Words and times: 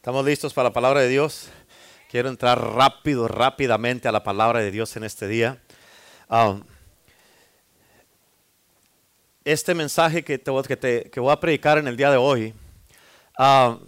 ¿Estamos 0.00 0.24
listos 0.24 0.54
para 0.54 0.70
la 0.70 0.72
palabra 0.72 1.00
de 1.00 1.08
Dios? 1.08 1.50
Quiero 2.10 2.30
entrar 2.30 2.58
rápido, 2.58 3.28
rápidamente 3.28 4.08
a 4.08 4.12
la 4.12 4.24
palabra 4.24 4.60
de 4.60 4.70
Dios 4.70 4.96
en 4.96 5.04
este 5.04 5.28
día. 5.28 5.60
Um, 6.30 6.62
este 9.44 9.74
mensaje 9.74 10.24
que, 10.24 10.38
te, 10.38 10.50
voy 11.20 11.30
a 11.30 11.38
predicar 11.38 11.76
en 11.76 11.86
el 11.86 11.98
día 11.98 12.10
de 12.10 12.16
hoy 12.16 12.54
um, 13.38 13.78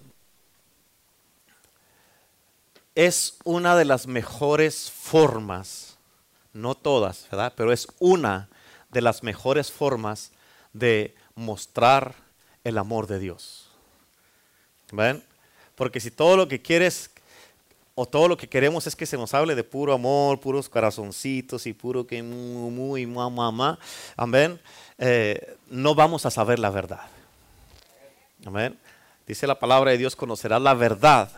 es 2.95 3.39
una 3.45 3.75
de 3.75 3.87
las 3.87 4.07
mejores 4.07 4.91
formas, 4.91 5.97
no 6.53 6.75
todas, 6.75 7.27
¿verdad? 7.31 7.55
Pero 7.57 7.73
es 7.73 7.87
una 8.01 8.51
de 8.91 9.01
las 9.01 9.23
mejores 9.23 9.73
formas 9.73 10.31
de 10.75 11.15
mostrar 11.35 12.15
el 12.65 12.77
amor 12.77 13.07
de 13.07 13.19
Dios. 13.19 13.71
¿Ven? 14.93 15.32
Porque 15.83 15.99
si 15.99 16.13
todo 16.13 16.37
lo 16.37 16.47
que 16.47 16.63
quieres 16.63 17.11
o 17.97 18.07
todo 18.07 18.29
lo 18.29 18.37
que 18.37 18.49
queremos 18.49 18.87
es 18.87 18.95
que 18.95 19.05
se 19.05 19.17
nos 19.17 19.35
hable 19.35 19.57
de 19.57 19.65
puro 19.65 19.93
amor, 19.93 20.39
puros 20.39 20.69
corazoncitos 20.69 21.67
y 21.67 21.73
puro 21.73 22.07
que 22.07 22.23
muy, 22.23 22.71
muy, 22.71 23.05
mamá, 23.05 23.81
amén, 24.17 24.61
eh, 24.97 25.57
no 25.69 25.97
vamos 25.97 26.25
a 26.25 26.31
saber 26.31 26.61
la 26.61 26.71
verdad. 26.71 27.01
Amén. 28.47 28.79
Dice 29.27 29.45
la 29.49 29.59
palabra 29.59 29.91
de 29.91 29.99
Dios, 29.99 30.15
conocerás 30.15 30.63
la 30.63 30.75
verdad 30.75 31.33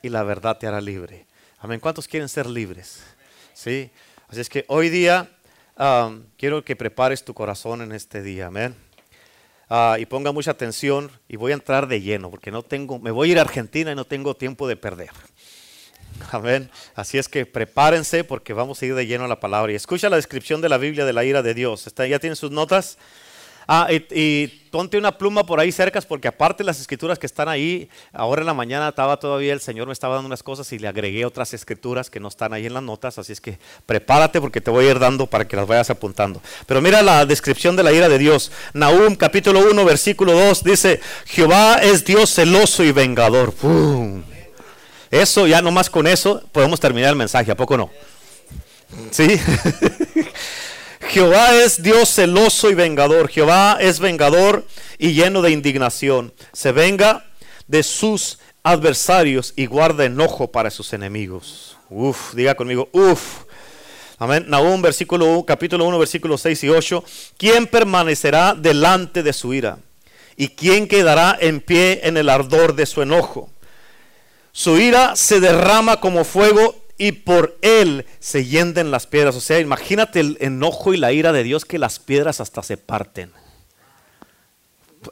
y 0.00 0.08
la 0.08 0.22
verdad 0.22 0.56
te 0.56 0.66
hará 0.66 0.80
libre. 0.80 1.26
Amén. 1.58 1.80
¿Cuántos 1.80 2.08
quieren 2.08 2.30
ser 2.30 2.46
libres? 2.46 3.02
Sí. 3.52 3.90
Así 4.26 4.40
es 4.40 4.48
que 4.48 4.64
hoy 4.68 4.88
día 4.88 5.28
um, 5.78 6.22
quiero 6.38 6.64
que 6.64 6.76
prepares 6.76 7.22
tu 7.22 7.34
corazón 7.34 7.82
en 7.82 7.92
este 7.92 8.22
día. 8.22 8.46
Amén. 8.46 8.87
Ah, 9.70 9.96
y 9.98 10.06
ponga 10.06 10.32
mucha 10.32 10.50
atención 10.50 11.10
y 11.28 11.36
voy 11.36 11.52
a 11.52 11.54
entrar 11.54 11.88
de 11.88 12.00
lleno 12.00 12.30
porque 12.30 12.50
no 12.50 12.62
tengo, 12.62 12.98
me 12.98 13.10
voy 13.10 13.28
a 13.28 13.32
ir 13.32 13.38
a 13.38 13.42
Argentina 13.42 13.92
y 13.92 13.94
no 13.94 14.06
tengo 14.06 14.34
tiempo 14.34 14.66
de 14.66 14.76
perder. 14.76 15.10
Amén. 16.32 16.70
Así 16.94 17.18
es 17.18 17.28
que 17.28 17.46
prepárense 17.46 18.24
porque 18.24 18.52
vamos 18.52 18.80
a 18.80 18.86
ir 18.86 18.94
de 18.94 19.06
lleno 19.06 19.24
a 19.24 19.28
la 19.28 19.40
palabra. 19.40 19.72
Y 19.72 19.74
escucha 19.74 20.08
la 20.08 20.16
descripción 20.16 20.60
de 20.60 20.68
la 20.68 20.78
Biblia 20.78 21.04
de 21.04 21.12
la 21.12 21.24
ira 21.24 21.42
de 21.42 21.54
Dios. 21.54 21.86
¿Está, 21.86 22.06
¿Ya 22.06 22.18
tienen 22.18 22.36
sus 22.36 22.50
notas? 22.50 22.98
Ah, 23.70 23.86
y, 23.92 24.46
ponte 24.70 24.96
una 24.96 25.18
pluma 25.18 25.44
por 25.44 25.60
ahí 25.60 25.70
cerca 25.70 26.00
porque 26.00 26.26
aparte 26.26 26.64
las 26.64 26.80
escrituras 26.80 27.18
que 27.18 27.26
están 27.26 27.50
ahí, 27.50 27.90
ahora 28.14 28.40
en 28.40 28.46
la 28.46 28.54
mañana 28.54 28.88
estaba 28.88 29.18
todavía 29.18 29.52
el 29.52 29.60
Señor 29.60 29.86
me 29.86 29.92
estaba 29.92 30.14
dando 30.14 30.26
unas 30.26 30.42
cosas 30.42 30.72
y 30.72 30.78
le 30.78 30.88
agregué 30.88 31.26
otras 31.26 31.52
escrituras 31.52 32.08
que 32.08 32.18
no 32.18 32.28
están 32.28 32.54
ahí 32.54 32.64
en 32.64 32.72
las 32.72 32.82
notas, 32.82 33.18
así 33.18 33.32
es 33.32 33.42
que 33.42 33.58
prepárate 33.84 34.40
porque 34.40 34.62
te 34.62 34.70
voy 34.70 34.86
a 34.86 34.90
ir 34.92 34.98
dando 34.98 35.26
para 35.26 35.46
que 35.46 35.54
las 35.54 35.66
vayas 35.66 35.90
apuntando. 35.90 36.40
Pero 36.66 36.80
mira 36.80 37.02
la 37.02 37.26
descripción 37.26 37.76
de 37.76 37.82
la 37.82 37.92
ira 37.92 38.08
de 38.08 38.16
Dios. 38.16 38.50
Nahum 38.72 39.14
capítulo 39.16 39.60
1 39.70 39.84
versículo 39.84 40.32
2 40.32 40.64
dice, 40.64 41.00
Jehová 41.26 41.76
es 41.82 42.06
Dios 42.06 42.32
celoso 42.32 42.82
y 42.84 42.92
vengador. 42.92 43.52
Eso, 45.10 45.46
ya 45.46 45.60
nomás 45.60 45.90
con 45.90 46.06
eso 46.06 46.42
podemos 46.52 46.80
terminar 46.80 47.10
el 47.10 47.16
mensaje, 47.16 47.50
¿a 47.50 47.56
poco 47.56 47.76
no? 47.76 47.90
¿Sí? 49.10 49.38
Jehová 51.08 51.54
es 51.54 51.82
Dios 51.82 52.10
celoso 52.10 52.70
y 52.70 52.74
vengador. 52.74 53.28
Jehová 53.28 53.78
es 53.80 53.98
vengador 53.98 54.66
y 54.98 55.14
lleno 55.14 55.40
de 55.40 55.50
indignación. 55.50 56.34
Se 56.52 56.70
venga 56.70 57.24
de 57.66 57.82
sus 57.82 58.38
adversarios 58.62 59.54
y 59.56 59.64
guarda 59.64 60.04
enojo 60.04 60.52
para 60.52 60.70
sus 60.70 60.92
enemigos. 60.92 61.78
Uf, 61.88 62.34
diga 62.34 62.54
conmigo, 62.54 62.90
uf. 62.92 63.44
Amén. 64.18 64.44
Nahum, 64.48 64.82
versículo 64.82 65.24
1, 65.26 65.46
capítulo 65.46 65.86
1, 65.86 65.98
versículos 65.98 66.42
6 66.42 66.64
y 66.64 66.68
8. 66.68 67.04
¿Quién 67.38 67.66
permanecerá 67.66 68.54
delante 68.54 69.22
de 69.22 69.32
su 69.32 69.54
ira? 69.54 69.78
¿Y 70.36 70.48
quién 70.48 70.86
quedará 70.86 71.38
en 71.40 71.60
pie 71.60 72.00
en 72.04 72.18
el 72.18 72.28
ardor 72.28 72.74
de 72.74 72.84
su 72.84 73.00
enojo? 73.00 73.48
Su 74.52 74.78
ira 74.78 75.16
se 75.16 75.40
derrama 75.40 76.00
como 76.00 76.24
fuego 76.24 76.76
y 76.98 77.12
por 77.12 77.56
él 77.62 78.04
se 78.18 78.44
yenden 78.44 78.90
las 78.90 79.06
piedras. 79.06 79.36
O 79.36 79.40
sea, 79.40 79.60
imagínate 79.60 80.20
el 80.20 80.36
enojo 80.40 80.92
y 80.92 80.96
la 80.96 81.12
ira 81.12 81.32
de 81.32 81.44
Dios 81.44 81.64
que 81.64 81.78
las 81.78 82.00
piedras 82.00 82.40
hasta 82.40 82.62
se 82.62 82.76
parten. 82.76 83.30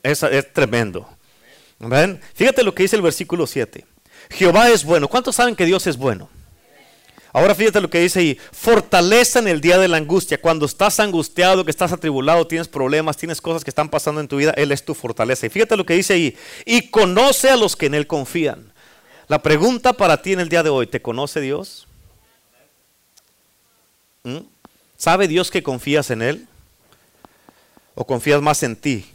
Es, 0.03 0.25
tremendo. 0.53 1.09
Fíjate 2.35 2.65
lo 2.65 2.75
que 2.75 2.83
dice 2.83 2.97
el 2.97 3.03
versículo 3.03 3.47
7. 3.47 3.87
Jehová 4.31 4.69
es 4.71 4.85
bueno. 4.85 5.07
¿Cuántos 5.07 5.37
saben 5.37 5.55
que 5.55 5.65
Dios 5.65 5.87
es 5.87 5.97
bueno? 5.97 6.29
Ahora 7.33 7.55
fíjate 7.55 7.81
lo 7.81 7.91
que 7.91 8.01
dice 8.01 8.19
ahí. 8.19 8.39
Fortaleza 8.51 9.39
en 9.39 9.47
el 9.47 9.61
día 9.61 9.79
de 9.79 9.87
la 9.87 9.99
angustia. 9.99 10.41
Cuando 10.41 10.67
estás 10.67 10.99
angustiado, 10.99 11.65
que 11.65 11.71
estás 11.71 11.93
atribulado, 11.93 12.47
tienes 12.49 12.67
problemas, 12.67 13.17
tienes 13.17 13.41
cosas 13.41 13.63
que 13.63 13.71
están 13.71 13.91
pasando 13.91 14.21
en 14.21 14.27
tu 14.27 14.39
vida, 14.39 14.53
Él 14.57 14.73
es 14.73 14.85
tu 14.85 14.95
fortaleza. 14.95 15.47
Y 15.47 15.51
fíjate 15.51 15.77
lo 15.77 15.87
que 15.87 15.95
dice 15.95 16.15
ahí. 16.15 16.37
Y 16.65 16.89
conoce 16.89 17.51
a 17.51 17.57
los 17.57 17.77
que 17.77 17.87
en 17.87 17.95
Él 17.95 18.07
confían. 18.09 18.73
La 19.29 19.43
pregunta 19.43 19.93
para 19.93 20.23
ti 20.23 20.33
en 20.33 20.41
el 20.41 20.49
día 20.49 20.63
de 20.63 20.71
hoy, 20.71 20.87
¿te 20.87 21.03
conoce 21.03 21.41
Dios? 21.41 21.89
¿Mm? 24.23 24.39
¿Sabe 24.97 25.27
Dios 25.27 25.51
que 25.51 25.63
confías 25.63 26.11
en 26.11 26.23
Él? 26.23 26.47
¿O 27.97 28.07
confías 28.07 28.41
más 28.41 28.63
en 28.63 28.77
ti? 28.77 29.07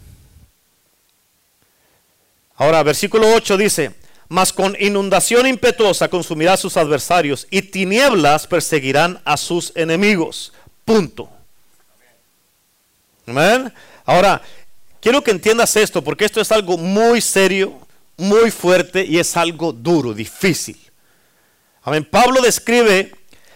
Ahora, 2.55 2.83
versículo 2.83 3.33
8 3.33 3.57
dice, 3.57 3.95
mas 4.27 4.51
con 4.51 4.75
inundación 4.79 5.47
impetuosa 5.47 6.09
consumirá 6.09 6.53
a 6.53 6.57
sus 6.57 6.77
adversarios 6.77 7.47
y 7.49 7.61
tinieblas 7.61 8.47
perseguirán 8.47 9.21
a 9.23 9.37
sus 9.37 9.71
enemigos. 9.75 10.51
Punto. 10.83 11.29
Amén. 13.25 13.73
Ahora, 14.05 14.41
quiero 14.99 15.23
que 15.23 15.31
entiendas 15.31 15.75
esto 15.77 16.03
porque 16.03 16.25
esto 16.25 16.41
es 16.41 16.51
algo 16.51 16.77
muy 16.77 17.21
serio 17.21 17.80
muy 18.21 18.51
fuerte 18.51 19.03
y 19.03 19.17
es 19.17 19.35
algo 19.35 19.73
duro, 19.73 20.13
difícil. 20.13 20.77
Amén. 21.81 22.07
Pablo 22.09 22.41
describe 22.41 23.11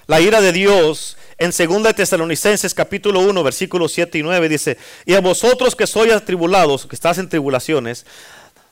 la 0.08 0.20
ira 0.20 0.42
de 0.42 0.52
Dios 0.52 1.18
en 1.38 1.52
2 1.52 1.96
Tesalonicenses 1.96 2.74
capítulo 2.74 3.20
1 3.20 3.44
versículos 3.44 3.92
7 3.92 4.18
y 4.18 4.24
9 4.24 4.50
dice, 4.50 4.78
y 5.06 5.14
a 5.14 5.22
vosotros 5.22 5.76
que 5.76 5.86
sois 5.86 6.12
atribulados, 6.12 6.88
que 6.88 6.96
estás 6.96 7.20
en 7.20 7.30
tribulaciones, 7.30 8.06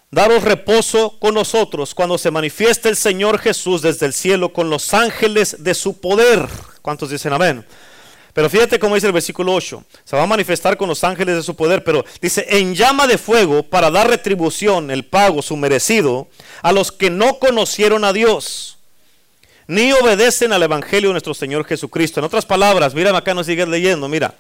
daros 0.09 0.44
reposo 0.44 1.20
con 1.20 1.36
nosotros 1.36 1.94
cuando 1.94 2.18
se 2.18 2.31
manifieste 2.31 2.90
el 2.90 2.96
Señor 2.96 3.38
Jesús 3.38 3.81
desde 3.81 4.08
el 4.08 4.14
cielo 4.14 4.52
con 4.52 4.70
los 4.70 4.94
ángeles 4.94 5.58
de 5.64 5.75
su 5.75 6.00
poder. 6.02 6.48
¿Cuántos 6.81 7.12
dicen 7.12 7.34
amén? 7.34 7.66
Pero 8.33 8.49
fíjate 8.49 8.79
cómo 8.79 8.95
dice 8.95 9.07
el 9.07 9.13
versículo 9.13 9.53
8. 9.53 9.83
Se 10.03 10.16
va 10.16 10.23
a 10.23 10.27
manifestar 10.27 10.75
con 10.75 10.89
los 10.89 11.03
ángeles 11.03 11.35
de 11.35 11.44
su 11.44 11.55
poder, 11.55 11.83
pero 11.83 12.03
dice, 12.19 12.45
en 12.49 12.73
llama 12.73 13.05
de 13.05 13.19
fuego 13.19 13.61
para 13.61 13.91
dar 13.91 14.09
retribución, 14.09 14.89
el 14.89 15.05
pago, 15.05 15.44
su 15.44 15.55
merecido, 15.55 16.27
a 16.63 16.71
los 16.71 16.91
que 16.91 17.11
no 17.11 17.38
conocieron 17.38 18.03
a 18.03 18.11
Dios, 18.11 18.79
ni 19.67 19.91
obedecen 19.94 20.51
al 20.51 20.63
Evangelio 20.63 21.09
de 21.09 21.13
nuestro 21.13 21.35
Señor 21.35 21.63
Jesucristo. 21.66 22.19
En 22.19 22.25
otras 22.25 22.45
palabras, 22.45 22.95
mira 22.95 23.16
acá, 23.16 23.35
no 23.35 23.44
sigues 23.44 23.67
leyendo, 23.67 24.09
mira. 24.09 24.33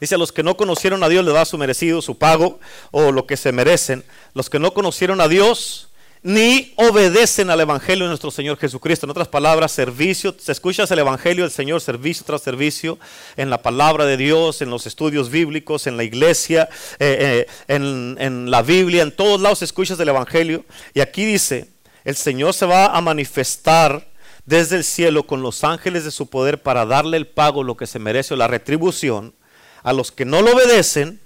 Dice, 0.00 0.14
a 0.14 0.18
los 0.18 0.32
que 0.32 0.42
no 0.42 0.56
conocieron 0.56 1.02
a 1.02 1.08
Dios 1.08 1.24
le 1.24 1.32
da 1.32 1.44
su 1.44 1.58
merecido, 1.58 2.00
su 2.00 2.16
pago, 2.16 2.58
o 2.90 3.12
lo 3.12 3.26
que 3.26 3.36
se 3.36 3.52
merecen. 3.52 4.04
Los 4.32 4.48
que 4.48 4.58
no 4.58 4.72
conocieron 4.72 5.20
a 5.20 5.28
Dios, 5.28 5.87
ni 6.22 6.72
obedecen 6.76 7.50
al 7.50 7.60
Evangelio 7.60 8.04
de 8.04 8.08
nuestro 8.08 8.30
Señor 8.30 8.58
Jesucristo. 8.58 9.06
En 9.06 9.10
otras 9.10 9.28
palabras, 9.28 9.72
servicio, 9.72 10.34
se 10.38 10.52
el 10.52 10.98
Evangelio 10.98 11.44
del 11.44 11.52
Señor, 11.52 11.80
servicio 11.80 12.24
tras 12.26 12.42
servicio, 12.42 12.98
en 13.36 13.50
la 13.50 13.62
palabra 13.62 14.04
de 14.04 14.16
Dios, 14.16 14.62
en 14.62 14.70
los 14.70 14.86
estudios 14.86 15.30
bíblicos, 15.30 15.86
en 15.86 15.96
la 15.96 16.04
iglesia, 16.04 16.68
eh, 16.98 17.46
eh, 17.48 17.74
en, 17.74 18.16
en, 18.18 18.50
la 18.50 18.62
Biblia, 18.62 19.02
en 19.02 19.12
todos 19.12 19.40
lados 19.40 19.62
escuchas 19.62 19.98
el 20.00 20.08
Evangelio. 20.08 20.64
Y 20.94 21.00
aquí 21.00 21.24
dice, 21.24 21.68
el 22.04 22.16
Señor 22.16 22.54
se 22.54 22.66
va 22.66 22.86
a 22.86 23.00
manifestar 23.00 24.08
desde 24.44 24.76
el 24.76 24.84
cielo 24.84 25.24
con 25.24 25.42
los 25.42 25.62
ángeles 25.62 26.04
de 26.04 26.10
su 26.10 26.28
poder 26.28 26.62
para 26.62 26.86
darle 26.86 27.16
el 27.16 27.26
pago, 27.26 27.62
lo 27.62 27.76
que 27.76 27.86
se 27.86 27.98
merece, 27.98 28.34
o 28.34 28.36
la 28.36 28.48
retribución, 28.48 29.34
a 29.82 29.92
los 29.92 30.10
que 30.10 30.24
no 30.24 30.42
lo 30.42 30.52
obedecen, 30.54 31.20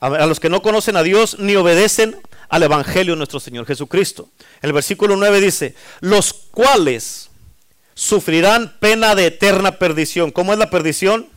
a 0.00 0.26
los 0.26 0.40
que 0.40 0.48
no 0.48 0.62
conocen 0.62 0.96
a 0.96 1.04
Dios, 1.04 1.38
ni 1.38 1.54
obedecen 1.54 2.16
al 2.52 2.62
Evangelio 2.62 3.14
de 3.14 3.16
nuestro 3.16 3.40
Señor 3.40 3.64
Jesucristo. 3.64 4.28
El 4.60 4.74
versículo 4.74 5.16
9 5.16 5.40
dice, 5.40 5.74
los 6.00 6.34
cuales 6.34 7.30
sufrirán 7.94 8.76
pena 8.78 9.14
de 9.14 9.28
eterna 9.28 9.78
perdición. 9.78 10.30
¿Cómo 10.30 10.52
es 10.52 10.58
la 10.58 10.68
perdición? 10.68 11.30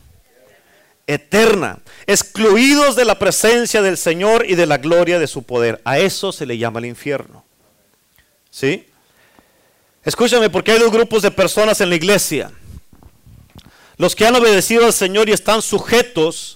Eterna. 1.06 1.78
Excluidos 2.06 2.96
de 2.96 3.06
la 3.06 3.18
presencia 3.18 3.80
del 3.80 3.96
Señor 3.96 4.44
y 4.46 4.56
de 4.56 4.66
la 4.66 4.76
gloria 4.76 5.18
de 5.18 5.26
su 5.26 5.44
poder. 5.44 5.80
A 5.86 5.98
eso 5.98 6.32
se 6.32 6.44
le 6.44 6.58
llama 6.58 6.80
el 6.80 6.84
infierno. 6.84 7.46
¿Sí? 8.50 8.86
Escúchame, 10.04 10.50
porque 10.50 10.72
hay 10.72 10.78
dos 10.78 10.92
grupos 10.92 11.22
de 11.22 11.30
personas 11.30 11.80
en 11.80 11.88
la 11.88 11.96
iglesia. 11.96 12.52
Los 13.96 14.14
que 14.14 14.26
han 14.26 14.36
obedecido 14.36 14.84
al 14.84 14.92
Señor 14.92 15.30
y 15.30 15.32
están 15.32 15.62
sujetos 15.62 16.55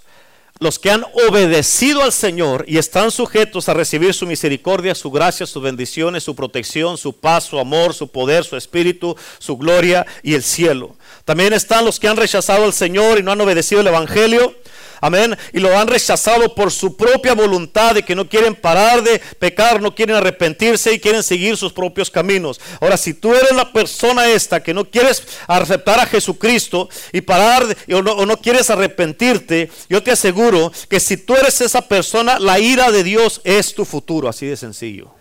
los 0.60 0.78
que 0.78 0.90
han 0.90 1.04
obedecido 1.28 2.02
al 2.02 2.12
Señor 2.12 2.66
y 2.68 2.76
están 2.76 3.10
sujetos 3.10 3.68
a 3.68 3.74
recibir 3.74 4.12
su 4.12 4.26
misericordia, 4.26 4.94
su 4.94 5.10
gracia, 5.10 5.46
sus 5.46 5.62
bendiciones, 5.62 6.22
su 6.22 6.36
protección, 6.36 6.98
su 6.98 7.14
paz, 7.14 7.44
su 7.44 7.58
amor, 7.58 7.94
su 7.94 8.08
poder, 8.08 8.44
su 8.44 8.56
espíritu, 8.56 9.16
su 9.38 9.56
gloria 9.56 10.06
y 10.22 10.34
el 10.34 10.42
cielo. 10.42 10.96
También 11.24 11.54
están 11.54 11.86
los 11.86 11.98
que 11.98 12.08
han 12.08 12.18
rechazado 12.18 12.64
al 12.64 12.74
Señor 12.74 13.18
y 13.18 13.22
no 13.22 13.32
han 13.32 13.40
obedecido 13.40 13.80
el 13.80 13.86
Evangelio, 13.86 14.54
Amén. 15.00 15.36
Y 15.52 15.60
lo 15.60 15.76
han 15.78 15.88
rechazado 15.88 16.54
por 16.54 16.70
su 16.70 16.96
propia 16.96 17.34
voluntad 17.34 17.94
de 17.94 18.02
que 18.02 18.14
no 18.14 18.28
quieren 18.28 18.54
parar 18.54 19.02
de 19.02 19.18
pecar, 19.38 19.80
no 19.80 19.94
quieren 19.94 20.16
arrepentirse 20.16 20.92
y 20.92 21.00
quieren 21.00 21.22
seguir 21.22 21.56
sus 21.56 21.72
propios 21.72 22.10
caminos. 22.10 22.60
Ahora, 22.80 22.96
si 22.96 23.14
tú 23.14 23.34
eres 23.34 23.52
la 23.52 23.72
persona 23.72 24.28
esta 24.28 24.62
que 24.62 24.74
no 24.74 24.84
quieres 24.84 25.22
aceptar 25.46 26.00
a 26.00 26.06
Jesucristo 26.06 26.88
y 27.12 27.20
parar 27.20 27.64
o 27.92 28.02
no, 28.02 28.36
quieres 28.36 28.70
arrepentirte, 28.70 29.70
yo 29.88 30.02
te 30.02 30.10
aseguro 30.10 30.72
que 30.88 31.00
si 31.00 31.16
tú 31.16 31.34
eres 31.34 31.60
esa 31.60 31.82
persona, 31.82 32.38
la 32.38 32.58
ira 32.58 32.90
de 32.90 33.02
Dios 33.02 33.40
es 33.44 33.74
tu 33.74 33.84
futuro, 33.84 34.28
así 34.28 34.46
de 34.46 34.56
sencillo. 34.56 35.19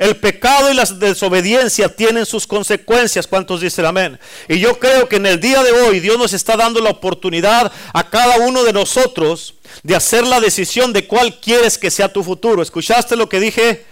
El 0.00 0.16
pecado 0.16 0.70
y 0.70 0.74
la 0.74 0.86
desobediencia 0.86 1.94
tienen 1.94 2.24
sus 2.24 2.46
consecuencias. 2.46 3.26
¿Cuántos 3.26 3.60
dicen 3.60 3.84
amén? 3.84 4.18
Y 4.48 4.58
yo 4.58 4.78
creo 4.78 5.06
que 5.06 5.16
en 5.16 5.26
el 5.26 5.38
día 5.38 5.62
de 5.62 5.72
hoy 5.72 6.00
Dios 6.00 6.16
nos 6.16 6.32
está 6.32 6.56
dando 6.56 6.80
la 6.80 6.88
oportunidad 6.88 7.70
a 7.92 8.08
cada 8.08 8.38
uno 8.38 8.64
de 8.64 8.72
nosotros 8.72 9.56
de 9.82 9.94
hacer 9.94 10.26
la 10.26 10.40
decisión 10.40 10.94
de 10.94 11.06
cuál 11.06 11.38
quieres 11.38 11.76
que 11.76 11.90
sea 11.90 12.10
tu 12.10 12.24
futuro. 12.24 12.62
¿Escuchaste 12.62 13.14
lo 13.14 13.28
que 13.28 13.40
dije? 13.40 13.84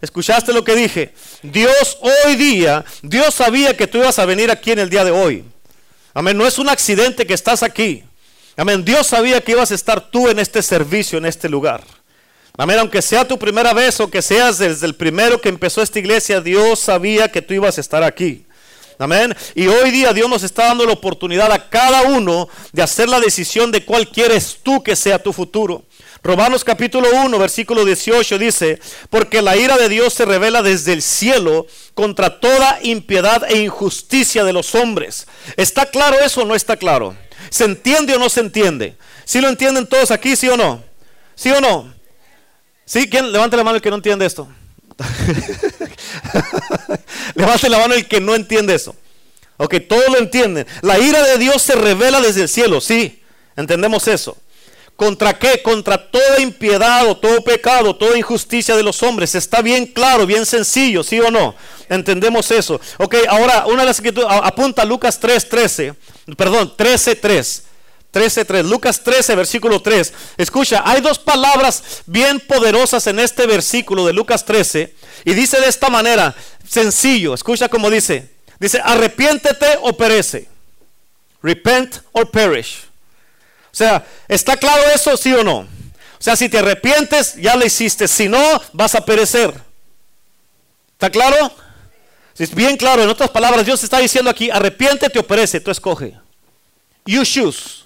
¿Escuchaste 0.00 0.52
lo 0.52 0.64
que 0.64 0.74
dije? 0.74 1.14
Dios 1.44 1.98
hoy 2.00 2.34
día, 2.34 2.84
Dios 3.02 3.32
sabía 3.32 3.76
que 3.76 3.86
tú 3.86 3.98
ibas 3.98 4.18
a 4.18 4.24
venir 4.24 4.50
aquí 4.50 4.72
en 4.72 4.80
el 4.80 4.90
día 4.90 5.04
de 5.04 5.12
hoy. 5.12 5.44
Amén. 6.14 6.36
No 6.36 6.48
es 6.48 6.58
un 6.58 6.68
accidente 6.68 7.28
que 7.28 7.34
estás 7.34 7.62
aquí. 7.62 8.02
Amén. 8.56 8.84
Dios 8.84 9.06
sabía 9.06 9.40
que 9.40 9.52
ibas 9.52 9.70
a 9.70 9.76
estar 9.76 10.10
tú 10.10 10.28
en 10.28 10.40
este 10.40 10.64
servicio, 10.64 11.16
en 11.18 11.26
este 11.26 11.48
lugar. 11.48 11.84
Amén, 12.56 12.78
aunque 12.78 13.02
sea 13.02 13.26
tu 13.26 13.36
primera 13.36 13.74
vez 13.74 13.98
o 13.98 14.08
que 14.08 14.22
seas 14.22 14.58
desde 14.58 14.86
el 14.86 14.94
primero 14.94 15.40
que 15.40 15.48
empezó 15.48 15.82
esta 15.82 15.98
iglesia, 15.98 16.40
Dios 16.40 16.78
sabía 16.78 17.26
que 17.26 17.42
tú 17.42 17.52
ibas 17.52 17.78
a 17.78 17.80
estar 17.80 18.04
aquí. 18.04 18.46
Amén. 18.96 19.34
Y 19.56 19.66
hoy 19.66 19.90
día 19.90 20.12
Dios 20.12 20.30
nos 20.30 20.44
está 20.44 20.66
dando 20.66 20.86
la 20.86 20.92
oportunidad 20.92 21.50
a 21.50 21.68
cada 21.68 22.02
uno 22.02 22.48
de 22.72 22.82
hacer 22.82 23.08
la 23.08 23.18
decisión 23.18 23.72
de 23.72 23.84
cuál 23.84 24.08
quieres 24.08 24.58
tú 24.62 24.84
que 24.84 24.94
sea 24.94 25.20
tu 25.20 25.32
futuro. 25.32 25.82
Romanos 26.22 26.62
capítulo 26.62 27.08
1, 27.24 27.36
versículo 27.40 27.84
18 27.84 28.38
dice, 28.38 28.78
porque 29.10 29.42
la 29.42 29.56
ira 29.56 29.76
de 29.76 29.88
Dios 29.88 30.14
se 30.14 30.24
revela 30.24 30.62
desde 30.62 30.92
el 30.92 31.02
cielo 31.02 31.66
contra 31.94 32.38
toda 32.38 32.78
impiedad 32.84 33.42
e 33.50 33.58
injusticia 33.62 34.44
de 34.44 34.52
los 34.52 34.76
hombres. 34.76 35.26
¿Está 35.56 35.86
claro 35.86 36.20
eso 36.20 36.42
o 36.42 36.44
no 36.44 36.54
está 36.54 36.76
claro? 36.76 37.16
¿Se 37.50 37.64
entiende 37.64 38.14
o 38.14 38.20
no 38.20 38.28
se 38.28 38.40
entiende? 38.40 38.96
¿Sí 39.24 39.40
lo 39.40 39.48
entienden 39.48 39.88
todos 39.88 40.12
aquí, 40.12 40.36
sí 40.36 40.48
o 40.48 40.56
no? 40.56 40.84
¿Sí 41.34 41.50
o 41.50 41.60
no? 41.60 41.93
¿Sí? 42.84 43.08
¿Quién? 43.08 43.32
Levante 43.32 43.56
la 43.56 43.64
mano 43.64 43.76
el 43.76 43.82
que 43.82 43.90
no 43.90 43.96
entiende 43.96 44.26
esto. 44.26 44.48
Levante 47.34 47.68
la 47.68 47.78
mano 47.78 47.94
el 47.94 48.06
que 48.06 48.20
no 48.20 48.34
entiende 48.34 48.74
eso. 48.74 48.94
Ok, 49.56 49.76
todos 49.88 50.08
lo 50.08 50.18
entienden. 50.18 50.66
La 50.82 50.98
ira 50.98 51.22
de 51.22 51.38
Dios 51.38 51.62
se 51.62 51.74
revela 51.74 52.20
desde 52.20 52.42
el 52.42 52.48
cielo, 52.48 52.80
sí. 52.80 53.22
Entendemos 53.56 54.08
eso. 54.08 54.36
¿Contra 54.96 55.38
qué? 55.38 55.60
Contra 55.62 56.10
toda 56.10 56.40
impiedad 56.40 57.08
o 57.08 57.16
todo 57.16 57.42
pecado, 57.42 57.96
toda 57.96 58.16
injusticia 58.16 58.76
de 58.76 58.82
los 58.82 59.02
hombres. 59.02 59.34
Está 59.34 59.60
bien 59.60 59.86
claro, 59.86 60.26
bien 60.26 60.46
sencillo, 60.46 61.02
¿sí 61.02 61.20
o 61.20 61.30
no? 61.30 61.54
Entendemos 61.88 62.50
eso. 62.50 62.80
Ok, 62.98 63.16
ahora 63.28 63.66
una 63.66 63.82
de 63.82 63.86
las 63.86 63.96
escrituras, 63.96 64.40
apunta 64.42 64.84
Lucas 64.84 65.18
3, 65.18 65.48
13, 65.48 65.94
perdón, 66.36 66.72
13, 66.76 67.16
3. 67.16 67.62
13.3, 68.14 68.62
Lucas 68.62 69.02
13, 69.02 69.34
versículo 69.34 69.82
3. 69.82 70.12
Escucha, 70.36 70.82
hay 70.84 71.00
dos 71.00 71.18
palabras 71.18 71.82
bien 72.06 72.38
poderosas 72.38 73.06
en 73.08 73.18
este 73.18 73.46
versículo 73.46 74.06
de 74.06 74.12
Lucas 74.12 74.44
13. 74.44 74.94
Y 75.24 75.34
dice 75.34 75.60
de 75.60 75.66
esta 75.66 75.90
manera, 75.90 76.34
sencillo, 76.66 77.34
escucha 77.34 77.68
como 77.68 77.90
dice. 77.90 78.30
Dice, 78.60 78.80
arrepiéntete 78.82 79.78
o 79.82 79.96
perece. 79.96 80.48
Repent 81.42 81.96
or 82.12 82.30
perish. 82.30 82.84
O 83.72 83.76
sea, 83.76 84.06
¿está 84.28 84.56
claro 84.56 84.82
eso, 84.94 85.16
sí 85.16 85.32
o 85.34 85.42
no? 85.42 85.58
O 85.58 85.66
sea, 86.24 86.36
si 86.36 86.48
te 86.48 86.58
arrepientes, 86.58 87.34
ya 87.34 87.56
lo 87.56 87.66
hiciste. 87.66 88.06
Si 88.06 88.28
no, 88.28 88.62
vas 88.72 88.94
a 88.94 89.04
perecer. 89.04 89.52
¿Está 90.92 91.10
claro? 91.10 91.52
Es 92.38 92.54
bien 92.54 92.76
claro. 92.76 93.02
En 93.02 93.10
otras 93.10 93.30
palabras, 93.30 93.66
Dios 93.66 93.82
está 93.82 93.98
diciendo 93.98 94.30
aquí, 94.30 94.50
arrepiéntete 94.50 95.18
o 95.18 95.26
perece. 95.26 95.60
Tú 95.60 95.70
escoge. 95.70 96.14
You 97.04 97.24
choose. 97.24 97.83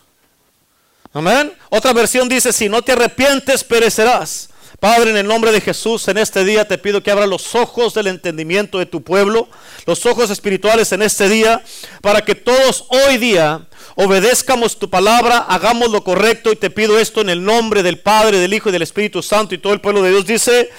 Amén. 1.18 1.52
Otra 1.68 1.92
versión 1.92 2.28
dice, 2.28 2.52
si 2.52 2.68
no 2.68 2.80
te 2.80 2.92
arrepientes, 2.92 3.64
perecerás. 3.64 4.50
Padre, 4.78 5.10
en 5.10 5.16
el 5.16 5.26
nombre 5.26 5.50
de 5.50 5.60
Jesús, 5.60 6.06
en 6.06 6.16
este 6.16 6.44
día 6.44 6.68
te 6.68 6.78
pido 6.78 7.02
que 7.02 7.10
abra 7.10 7.26
los 7.26 7.56
ojos 7.56 7.92
del 7.92 8.06
entendimiento 8.06 8.78
de 8.78 8.86
tu 8.86 9.02
pueblo, 9.02 9.48
los 9.84 10.06
ojos 10.06 10.30
espirituales 10.30 10.92
en 10.92 11.02
este 11.02 11.28
día, 11.28 11.60
para 12.02 12.20
que 12.20 12.36
todos 12.36 12.84
hoy 12.90 13.18
día 13.18 13.66
obedezcamos 13.96 14.78
tu 14.78 14.88
palabra, 14.88 15.38
hagamos 15.38 15.90
lo 15.90 16.04
correcto 16.04 16.52
y 16.52 16.56
te 16.56 16.70
pido 16.70 17.00
esto 17.00 17.20
en 17.20 17.30
el 17.30 17.42
nombre 17.42 17.82
del 17.82 17.98
Padre, 17.98 18.38
del 18.38 18.54
Hijo 18.54 18.68
y 18.68 18.72
del 18.72 18.82
Espíritu 18.82 19.20
Santo 19.20 19.56
y 19.56 19.58
todo 19.58 19.72
el 19.72 19.80
pueblo 19.80 20.02
de 20.02 20.10
Dios 20.10 20.24
dice, 20.24 20.70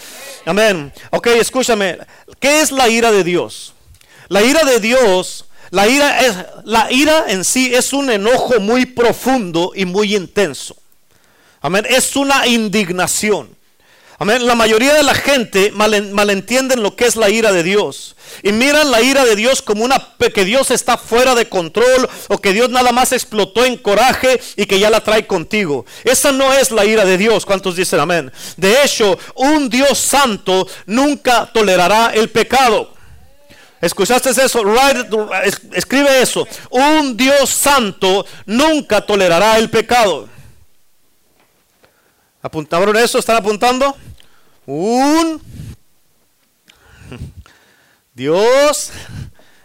amén. 0.45 0.93
Ok, 1.11 1.27
escúchame, 1.27 1.97
¿qué 2.39 2.61
es 2.61 2.71
la 2.71 2.87
ira 2.87 3.11
de 3.11 3.25
Dios? 3.25 3.73
La 4.29 4.41
ira 4.41 4.63
de 4.63 4.79
Dios 4.79 5.48
la 5.71 5.87
ira, 5.87 6.19
es, 6.21 6.35
la 6.63 6.91
ira 6.91 7.25
en 7.27 7.43
sí 7.43 7.73
es 7.73 7.93
un 7.93 8.09
enojo 8.09 8.59
muy 8.59 8.85
profundo 8.85 9.71
y 9.75 9.85
muy 9.85 10.15
intenso. 10.15 10.75
Amén. 11.61 11.85
Es 11.89 12.15
una 12.15 12.47
indignación. 12.47 13.57
Amén. 14.21 14.45
La 14.45 14.55
mayoría 14.55 14.93
de 14.93 15.03
la 15.03 15.13
gente 15.13 15.71
malentienden 15.71 16.83
lo 16.83 16.95
que 16.95 17.05
es 17.05 17.15
la 17.15 17.29
ira 17.29 17.53
de 17.53 17.63
Dios. 17.63 18.17
Y 18.43 18.51
miran 18.51 18.91
la 18.91 19.01
ira 19.01 19.23
de 19.23 19.35
Dios 19.35 19.61
como 19.61 19.85
una 19.85 20.15
que 20.33 20.43
Dios 20.43 20.71
está 20.71 20.97
fuera 20.97 21.35
de 21.35 21.47
control 21.47 22.09
o 22.27 22.39
que 22.39 22.51
Dios 22.51 22.69
nada 22.69 22.91
más 22.91 23.13
explotó 23.13 23.63
en 23.63 23.77
coraje 23.77 24.41
y 24.57 24.65
que 24.65 24.79
ya 24.79 24.89
la 24.89 25.03
trae 25.03 25.25
contigo. 25.25 25.85
Esa 26.03 26.33
no 26.33 26.51
es 26.53 26.71
la 26.71 26.83
ira 26.83 27.05
de 27.05 27.17
Dios. 27.17 27.45
¿Cuántos 27.45 27.77
dicen 27.77 27.99
amén? 28.01 28.31
De 28.57 28.83
hecho, 28.83 29.17
un 29.35 29.69
Dios 29.69 29.97
santo 29.97 30.67
nunca 30.85 31.49
tolerará 31.53 32.11
el 32.13 32.29
pecado. 32.29 32.98
¿Escuchaste 33.81 34.29
eso? 34.29 34.61
escribe 35.73 36.21
eso. 36.21 36.47
Un 36.69 37.15
Dios 37.15 37.49
santo 37.49 38.25
nunca 38.45 39.01
tolerará 39.01 39.57
el 39.57 39.69
pecado. 39.69 40.27
¿Apuntaron 42.41 42.95
eso? 42.97 43.19
¿Están 43.19 43.37
apuntando? 43.37 43.95
Un 44.65 45.41
Dios. 48.13 48.91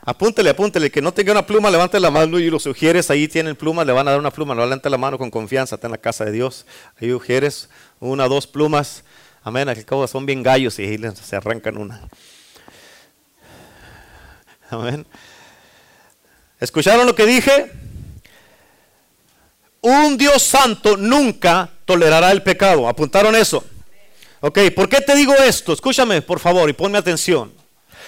Apúntele, 0.02 0.50
apúntele. 0.50 0.90
Que 0.90 1.02
no 1.02 1.12
tenga 1.12 1.32
una 1.32 1.46
pluma, 1.46 1.70
levante 1.70 1.98
la 1.98 2.10
mano 2.10 2.38
y 2.38 2.50
los 2.50 2.62
sugieres 2.62 3.10
ahí 3.10 3.26
tienen 3.26 3.56
plumas, 3.56 3.86
le 3.86 3.92
van 3.92 4.06
a 4.06 4.12
dar 4.12 4.20
una 4.20 4.30
pluma. 4.30 4.54
No 4.54 4.62
levante 4.62 4.88
la 4.90 4.98
mano 4.98 5.18
con 5.18 5.30
confianza, 5.30 5.74
está 5.74 5.88
en 5.88 5.92
la 5.92 5.98
casa 5.98 6.24
de 6.24 6.32
Dios. 6.32 6.66
Ahí 7.00 7.10
sugieres 7.10 7.68
una, 8.00 8.28
dos 8.28 8.46
plumas. 8.46 9.02
Amén. 9.42 9.68
Cabo 9.84 10.06
son 10.06 10.24
bien 10.24 10.42
gallos 10.42 10.78
y 10.78 10.98
se 10.98 11.36
arrancan 11.36 11.76
una. 11.78 12.00
¿Escucharon 16.60 17.06
lo 17.06 17.14
que 17.14 17.26
dije? 17.26 17.70
Un 19.80 20.16
Dios 20.16 20.42
santo 20.42 20.96
nunca 20.96 21.70
tolerará 21.84 22.32
el 22.32 22.42
pecado. 22.42 22.88
¿Apuntaron 22.88 23.36
eso? 23.36 23.64
Ok, 24.40 24.58
¿por 24.74 24.88
qué 24.88 25.00
te 25.00 25.14
digo 25.14 25.34
esto? 25.34 25.72
Escúchame, 25.72 26.22
por 26.22 26.40
favor, 26.40 26.68
y 26.70 26.72
ponme 26.72 26.98
atención. 26.98 27.52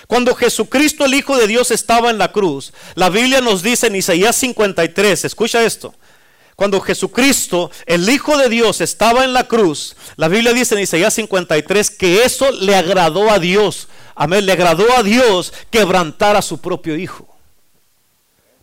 Cuando 0.06 0.34
Jesucristo 0.34 1.04
el 1.04 1.14
Hijo 1.14 1.36
de 1.36 1.46
Dios 1.46 1.70
estaba 1.70 2.10
en 2.10 2.18
la 2.18 2.32
cruz, 2.32 2.72
la 2.94 3.08
Biblia 3.08 3.40
nos 3.40 3.62
dice 3.62 3.88
en 3.88 3.96
Isaías 3.96 4.36
53, 4.36 5.24
escucha 5.24 5.64
esto. 5.64 5.94
Cuando 6.54 6.80
Jesucristo, 6.80 7.70
el 7.84 8.08
Hijo 8.08 8.38
de 8.38 8.48
Dios, 8.48 8.80
estaba 8.80 9.24
en 9.24 9.34
la 9.34 9.44
cruz, 9.48 9.96
la 10.16 10.28
Biblia 10.28 10.52
dice 10.52 10.74
en 10.74 10.80
Isaías 10.80 11.12
53 11.14 11.90
que 11.90 12.24
eso 12.24 12.50
le 12.52 12.76
agradó 12.76 13.30
a 13.30 13.38
Dios 13.38 13.88
amén, 14.16 14.44
le 14.44 14.52
agradó 14.52 14.84
a 14.96 15.04
Dios 15.04 15.52
quebrantar 15.70 16.34
a 16.34 16.42
su 16.42 16.58
propio 16.58 16.96
hijo. 16.96 17.28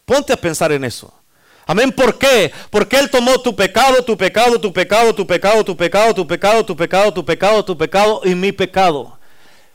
Ponte 0.06 0.34
a 0.34 0.38
pensar 0.38 0.72
en 0.74 0.84
eso. 0.84 1.14
Amén, 1.66 1.92
¿por 1.92 2.18
qué? 2.18 2.52
Porque 2.70 2.98
Él 3.00 3.10
tomó 3.10 3.40
tu 3.40 3.56
pecado, 3.56 4.04
tu 4.04 4.18
pecado, 4.18 4.60
tu 4.60 4.74
pecado, 4.74 5.16
tu 5.16 5.26
pecado, 5.26 5.64
tu 5.64 5.78
pecado, 5.78 6.14
tu 6.14 6.28
pecado, 6.28 6.66
tu 6.66 6.76
pecado, 6.76 7.14
tu 7.14 7.26
pecado, 7.26 7.66
tu 7.66 7.78
pecado 7.78 8.22
y 8.26 8.36
mi 8.36 8.52
pecado. 8.52 9.18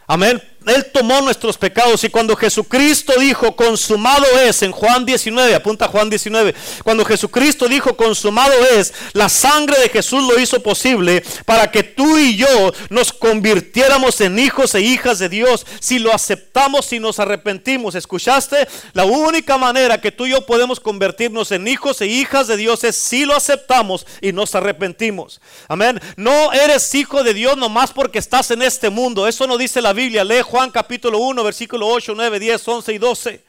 Amén. 0.06 0.42
Él 0.68 0.86
tomó 0.92 1.20
nuestros 1.20 1.56
pecados 1.56 2.02
y 2.04 2.08
cuando 2.08 2.36
Jesucristo 2.36 3.12
dijo, 3.18 3.56
consumado 3.56 4.24
es, 4.40 4.62
en 4.62 4.72
Juan 4.72 5.04
19, 5.04 5.54
apunta 5.54 5.88
Juan 5.88 6.10
19, 6.10 6.54
cuando 6.84 7.04
Jesucristo 7.04 7.68
dijo, 7.68 7.96
consumado 7.96 8.52
es, 8.72 8.92
la 9.12 9.28
sangre 9.28 9.78
de 9.80 9.88
Jesús 9.88 10.22
lo 10.24 10.38
hizo 10.38 10.62
posible 10.62 11.22
para 11.44 11.70
que 11.70 11.82
tú 11.82 12.18
y 12.18 12.36
yo 12.36 12.72
nos 12.90 13.12
convirtiéramos 13.12 14.20
en 14.20 14.38
hijos 14.38 14.74
e 14.74 14.80
hijas 14.80 15.18
de 15.18 15.28
Dios 15.28 15.66
si 15.80 15.98
lo 15.98 16.12
aceptamos 16.12 16.92
y 16.92 17.00
nos 17.00 17.18
arrepentimos. 17.18 17.94
¿Escuchaste? 17.94 18.68
La 18.92 19.04
única 19.04 19.58
manera 19.58 20.00
que 20.00 20.12
tú 20.12 20.26
y 20.26 20.30
yo 20.30 20.44
podemos 20.44 20.80
convertirnos 20.80 21.52
en 21.52 21.68
hijos 21.68 22.00
e 22.00 22.06
hijas 22.06 22.46
de 22.48 22.56
Dios 22.56 22.84
es 22.84 22.96
si 22.96 23.24
lo 23.24 23.34
aceptamos 23.36 24.06
y 24.20 24.32
nos 24.32 24.54
arrepentimos. 24.54 25.40
Amén. 25.68 26.00
No 26.16 26.52
eres 26.52 26.94
hijo 26.94 27.22
de 27.22 27.34
Dios 27.34 27.56
nomás 27.56 27.92
porque 27.92 28.18
estás 28.18 28.50
en 28.50 28.62
este 28.62 28.90
mundo. 28.90 29.28
Eso 29.28 29.46
no 29.46 29.56
dice 29.56 29.80
la 29.80 29.92
Biblia. 29.92 30.24
Lee 30.24 30.42
Juan 30.42 30.57
capítulo 30.70 31.18
1, 31.18 31.44
versículo 31.44 31.86
8, 31.86 32.12
9, 32.16 32.40
10, 32.40 32.68
11 32.68 32.92
y 32.92 32.98
12. 32.98 33.44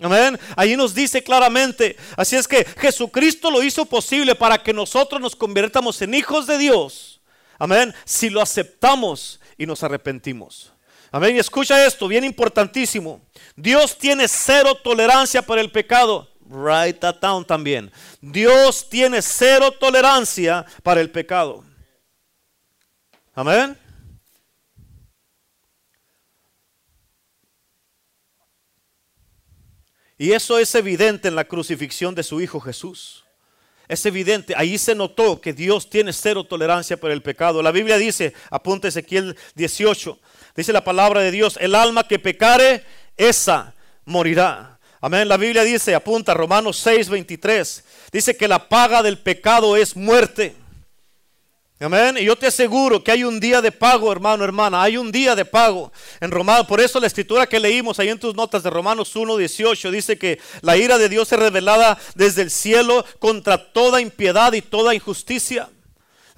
Amén. 0.00 0.38
Ahí 0.56 0.76
nos 0.76 0.94
dice 0.94 1.22
claramente. 1.22 1.96
Así 2.16 2.36
es 2.36 2.48
que 2.48 2.64
Jesucristo 2.64 3.50
lo 3.50 3.62
hizo 3.62 3.84
posible 3.84 4.34
para 4.34 4.62
que 4.62 4.72
nosotros 4.72 5.20
nos 5.20 5.36
convirtamos 5.36 6.00
en 6.00 6.14
hijos 6.14 6.46
de 6.46 6.56
Dios. 6.58 7.20
Amén. 7.58 7.94
Si 8.04 8.30
lo 8.30 8.40
aceptamos 8.40 9.40
y 9.58 9.66
nos 9.66 9.82
arrepentimos. 9.82 10.72
Amén. 11.12 11.36
Y 11.36 11.38
escucha 11.38 11.84
esto, 11.84 12.08
bien 12.08 12.24
importantísimo. 12.24 13.20
Dios 13.56 13.98
tiene 13.98 14.26
cero 14.26 14.74
tolerancia 14.82 15.42
para 15.42 15.60
el 15.60 15.70
pecado. 15.70 16.28
Write 16.46 17.00
that 17.00 17.16
down 17.16 17.44
también. 17.44 17.92
Dios 18.20 18.88
tiene 18.88 19.20
cero 19.22 19.70
tolerancia 19.72 20.64
para 20.82 21.00
el 21.00 21.10
pecado. 21.10 21.64
Amén. 23.34 23.76
Y 30.20 30.32
eso 30.32 30.58
es 30.58 30.74
evidente 30.74 31.28
en 31.28 31.34
la 31.34 31.46
crucifixión 31.46 32.14
de 32.14 32.22
su 32.22 32.42
Hijo 32.42 32.60
Jesús. 32.60 33.24
Es 33.88 34.04
evidente, 34.04 34.52
ahí 34.54 34.76
se 34.76 34.94
notó 34.94 35.40
que 35.40 35.54
Dios 35.54 35.88
tiene 35.88 36.12
cero 36.12 36.44
tolerancia 36.44 37.00
por 37.00 37.10
el 37.10 37.22
pecado. 37.22 37.62
La 37.62 37.72
Biblia 37.72 37.96
dice, 37.96 38.34
apunta 38.50 38.86
Ezequiel 38.86 39.34
18, 39.54 40.18
dice 40.54 40.74
la 40.74 40.84
palabra 40.84 41.22
de 41.22 41.30
Dios, 41.30 41.56
el 41.58 41.74
alma 41.74 42.06
que 42.06 42.18
pecare, 42.18 42.84
esa 43.16 43.72
morirá. 44.04 44.78
Amén. 45.00 45.26
La 45.26 45.38
Biblia 45.38 45.64
dice, 45.64 45.94
apunta 45.94 46.34
Romanos 46.34 46.76
6, 46.76 47.08
23, 47.08 47.84
dice 48.12 48.36
que 48.36 48.46
la 48.46 48.68
paga 48.68 49.02
del 49.02 49.16
pecado 49.20 49.74
es 49.74 49.96
muerte. 49.96 50.54
Amén. 51.82 52.18
Y 52.18 52.24
yo 52.26 52.36
te 52.36 52.46
aseguro 52.46 53.02
que 53.02 53.10
hay 53.10 53.24
un 53.24 53.40
día 53.40 53.62
de 53.62 53.72
pago, 53.72 54.12
hermano, 54.12 54.44
hermana. 54.44 54.82
Hay 54.82 54.98
un 54.98 55.10
día 55.10 55.34
de 55.34 55.46
pago 55.46 55.90
en 56.20 56.30
Romanos. 56.30 56.66
Por 56.66 56.78
eso 56.78 57.00
la 57.00 57.06
escritura 57.06 57.46
que 57.46 57.58
leímos 57.58 57.98
ahí 57.98 58.10
en 58.10 58.18
tus 58.18 58.34
notas 58.34 58.62
de 58.62 58.68
Romanos 58.68 59.16
1, 59.16 59.38
18 59.38 59.90
dice 59.90 60.18
que 60.18 60.38
la 60.60 60.76
ira 60.76 60.98
de 60.98 61.08
Dios 61.08 61.32
es 61.32 61.38
revelada 61.38 61.98
desde 62.14 62.42
el 62.42 62.50
cielo 62.50 63.02
contra 63.18 63.72
toda 63.72 64.02
impiedad 64.02 64.52
y 64.52 64.60
toda 64.60 64.94
injusticia. 64.94 65.70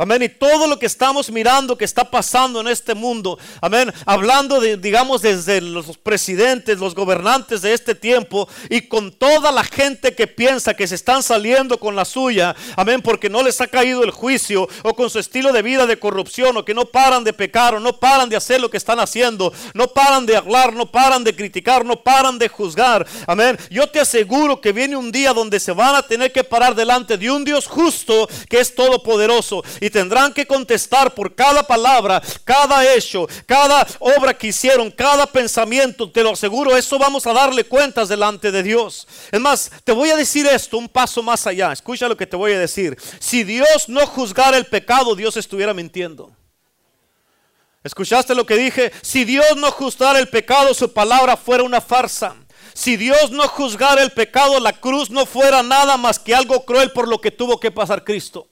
Amén. 0.02 0.20
Y 0.20 0.28
todo 0.28 0.66
lo 0.66 0.80
que 0.80 0.86
estamos 0.86 1.30
mirando 1.30 1.78
que 1.78 1.84
está 1.84 2.10
pasando 2.10 2.60
en 2.60 2.66
este 2.66 2.92
mundo. 2.92 3.38
Amén. 3.60 3.94
Hablando 4.04 4.58
de, 4.58 4.76
digamos, 4.76 5.22
desde 5.22 5.60
los 5.60 5.96
presidentes, 5.96 6.80
los 6.80 6.96
gobernantes 6.96 7.62
de 7.62 7.72
este 7.72 7.94
tiempo 7.94 8.48
y 8.68 8.88
con 8.88 9.12
toda 9.12 9.52
la 9.52 9.62
gente 9.62 10.12
que 10.12 10.26
piensa 10.26 10.74
que 10.74 10.88
se 10.88 10.96
están 10.96 11.22
saliendo 11.22 11.78
con 11.78 11.94
la 11.94 12.04
suya. 12.04 12.56
Amén. 12.74 13.00
Porque 13.00 13.30
no 13.30 13.44
les 13.44 13.60
ha 13.60 13.68
caído 13.68 14.02
el 14.02 14.10
juicio 14.10 14.68
o 14.82 14.92
con 14.94 15.08
su 15.08 15.20
estilo 15.20 15.52
de 15.52 15.62
vida 15.62 15.86
de 15.86 16.00
corrupción 16.00 16.56
o 16.56 16.64
que 16.64 16.74
no 16.74 16.86
paran 16.86 17.22
de 17.22 17.32
pecar 17.32 17.76
o 17.76 17.78
no 17.78 18.00
paran 18.00 18.28
de 18.28 18.34
hacer 18.34 18.60
lo 18.60 18.70
que 18.70 18.78
están 18.78 18.98
haciendo. 18.98 19.52
No 19.72 19.86
paran 19.86 20.26
de 20.26 20.36
hablar, 20.36 20.72
no 20.72 20.90
paran 20.90 21.22
de 21.22 21.36
criticar, 21.36 21.84
no 21.84 22.02
paran 22.02 22.40
de 22.40 22.48
juzgar. 22.48 23.06
Amén. 23.28 23.56
Yo 23.70 23.86
te 23.86 24.00
aseguro 24.00 24.60
que 24.60 24.72
viene 24.72 24.96
un 24.96 25.12
día 25.12 25.32
donde 25.32 25.60
se 25.60 25.70
van 25.70 25.94
a 25.94 26.02
tener 26.02 26.32
que 26.32 26.42
parar 26.42 26.74
delante 26.74 27.16
de 27.16 27.30
un 27.30 27.44
Dios 27.44 27.68
justo 27.68 28.28
que 28.48 28.58
es 28.58 28.74
todopoderoso. 28.74 29.62
Y 29.80 29.91
tendrán 29.92 30.32
que 30.32 30.46
contestar 30.46 31.14
por 31.14 31.34
cada 31.36 31.62
palabra, 31.62 32.20
cada 32.44 32.92
hecho, 32.94 33.28
cada 33.46 33.86
obra 34.00 34.34
que 34.34 34.48
hicieron, 34.48 34.90
cada 34.90 35.26
pensamiento. 35.26 36.10
Te 36.10 36.24
lo 36.24 36.30
aseguro, 36.30 36.76
eso 36.76 36.98
vamos 36.98 37.26
a 37.26 37.32
darle 37.32 37.62
cuentas 37.64 38.08
delante 38.08 38.50
de 38.50 38.64
Dios. 38.64 39.06
Es 39.30 39.40
más, 39.40 39.70
te 39.84 39.92
voy 39.92 40.10
a 40.10 40.16
decir 40.16 40.46
esto 40.46 40.78
un 40.78 40.88
paso 40.88 41.22
más 41.22 41.46
allá. 41.46 41.72
Escucha 41.72 42.08
lo 42.08 42.16
que 42.16 42.26
te 42.26 42.36
voy 42.36 42.52
a 42.52 42.58
decir. 42.58 42.96
Si 43.20 43.44
Dios 43.44 43.88
no 43.88 44.06
juzgara 44.06 44.56
el 44.56 44.66
pecado, 44.66 45.14
Dios 45.14 45.36
estuviera 45.36 45.74
mintiendo. 45.74 46.32
¿Escuchaste 47.84 48.34
lo 48.34 48.46
que 48.46 48.56
dije? 48.56 48.92
Si 49.02 49.24
Dios 49.24 49.56
no 49.56 49.70
juzgara 49.70 50.18
el 50.18 50.28
pecado, 50.28 50.72
su 50.72 50.92
palabra 50.92 51.36
fuera 51.36 51.64
una 51.64 51.80
farsa. 51.80 52.36
Si 52.74 52.96
Dios 52.96 53.30
no 53.30 53.48
juzgara 53.48 54.02
el 54.02 54.12
pecado, 54.12 54.58
la 54.60 54.72
cruz 54.72 55.10
no 55.10 55.26
fuera 55.26 55.62
nada 55.62 55.96
más 55.96 56.18
que 56.18 56.34
algo 56.34 56.64
cruel 56.64 56.92
por 56.92 57.08
lo 57.08 57.20
que 57.20 57.30
tuvo 57.30 57.60
que 57.60 57.70
pasar 57.70 58.04
Cristo. 58.04 58.48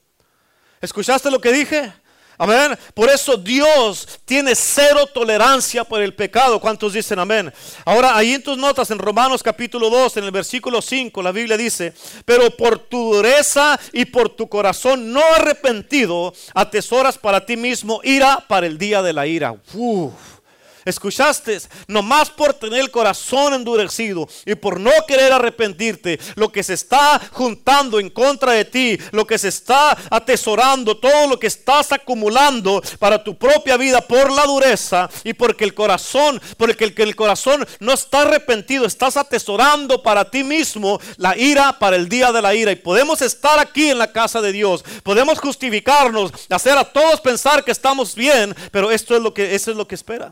¿Escuchaste 0.81 1.29
lo 1.29 1.39
que 1.39 1.51
dije? 1.51 1.93
Amén. 2.41 2.75
Por 2.95 3.07
eso 3.07 3.37
Dios 3.37 4.19
tiene 4.25 4.55
cero 4.55 5.05
tolerancia 5.13 5.83
por 5.83 6.01
el 6.01 6.15
pecado. 6.15 6.59
¿Cuántos 6.59 6.93
dicen 6.93 7.19
amén? 7.19 7.53
Ahora, 7.85 8.17
ahí 8.17 8.33
en 8.33 8.41
tus 8.41 8.57
notas, 8.57 8.89
en 8.89 8.97
Romanos 8.97 9.43
capítulo 9.43 9.91
2, 9.91 10.17
en 10.17 10.23
el 10.23 10.31
versículo 10.31 10.81
5, 10.81 11.21
la 11.21 11.31
Biblia 11.31 11.55
dice, 11.55 11.93
pero 12.25 12.49
por 12.57 12.79
tu 12.79 13.13
dureza 13.13 13.79
y 13.93 14.05
por 14.05 14.29
tu 14.29 14.49
corazón 14.49 15.13
no 15.13 15.21
arrepentido, 15.35 16.33
atesoras 16.55 17.19
para 17.19 17.45
ti 17.45 17.57
mismo 17.57 18.01
ira 18.03 18.43
para 18.47 18.65
el 18.65 18.79
día 18.79 19.03
de 19.03 19.13
la 19.13 19.27
ira. 19.27 19.55
Uf. 19.75 20.40
¿Escuchaste? 20.85 21.59
Nomás 21.87 22.29
por 22.29 22.53
tener 22.53 22.79
el 22.79 22.91
corazón 22.91 23.53
endurecido 23.53 24.27
y 24.45 24.55
por 24.55 24.79
no 24.79 24.91
querer 25.07 25.31
arrepentirte, 25.31 26.19
lo 26.35 26.51
que 26.51 26.63
se 26.63 26.73
está 26.73 27.21
juntando 27.31 27.99
en 27.99 28.09
contra 28.09 28.53
de 28.53 28.65
ti, 28.65 28.97
lo 29.11 29.25
que 29.25 29.37
se 29.37 29.49
está 29.49 29.97
atesorando, 30.09 30.97
todo 30.97 31.27
lo 31.27 31.39
que 31.39 31.47
estás 31.47 31.91
acumulando 31.91 32.81
para 32.99 33.23
tu 33.23 33.37
propia 33.37 33.77
vida 33.77 34.01
por 34.01 34.31
la 34.31 34.45
dureza 34.45 35.09
y 35.23 35.33
porque 35.33 35.63
el 35.63 35.73
corazón, 35.73 36.41
porque 36.57 36.85
el, 36.85 36.93
el 36.97 37.15
corazón 37.15 37.65
no 37.79 37.93
está 37.93 38.21
arrepentido, 38.21 38.85
estás 38.85 39.17
atesorando 39.17 40.01
para 40.01 40.29
ti 40.29 40.43
mismo 40.43 40.99
la 41.17 41.37
ira 41.37 41.77
para 41.77 41.95
el 41.95 42.09
día 42.09 42.31
de 42.31 42.41
la 42.41 42.55
ira. 42.55 42.71
Y 42.71 42.75
podemos 42.75 43.21
estar 43.21 43.59
aquí 43.59 43.89
en 43.89 43.99
la 43.99 44.11
casa 44.11 44.41
de 44.41 44.51
Dios, 44.51 44.83
podemos 45.03 45.39
justificarnos, 45.39 46.31
hacer 46.49 46.77
a 46.77 46.85
todos 46.85 47.21
pensar 47.21 47.63
que 47.63 47.71
estamos 47.71 48.15
bien, 48.15 48.55
pero 48.71 48.91
esto 48.91 49.15
es 49.15 49.21
lo 49.21 49.33
que, 49.33 49.55
eso 49.55 49.71
es 49.71 49.77
lo 49.77 49.87
que 49.87 49.95
espera. 49.95 50.31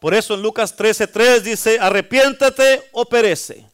Por 0.00 0.14
eso 0.14 0.34
en 0.34 0.42
Lucas 0.42 0.76
13:3 0.76 1.42
dice, 1.42 1.78
arrepiéntate 1.78 2.88
o 2.92 3.04
perece. 3.04 3.70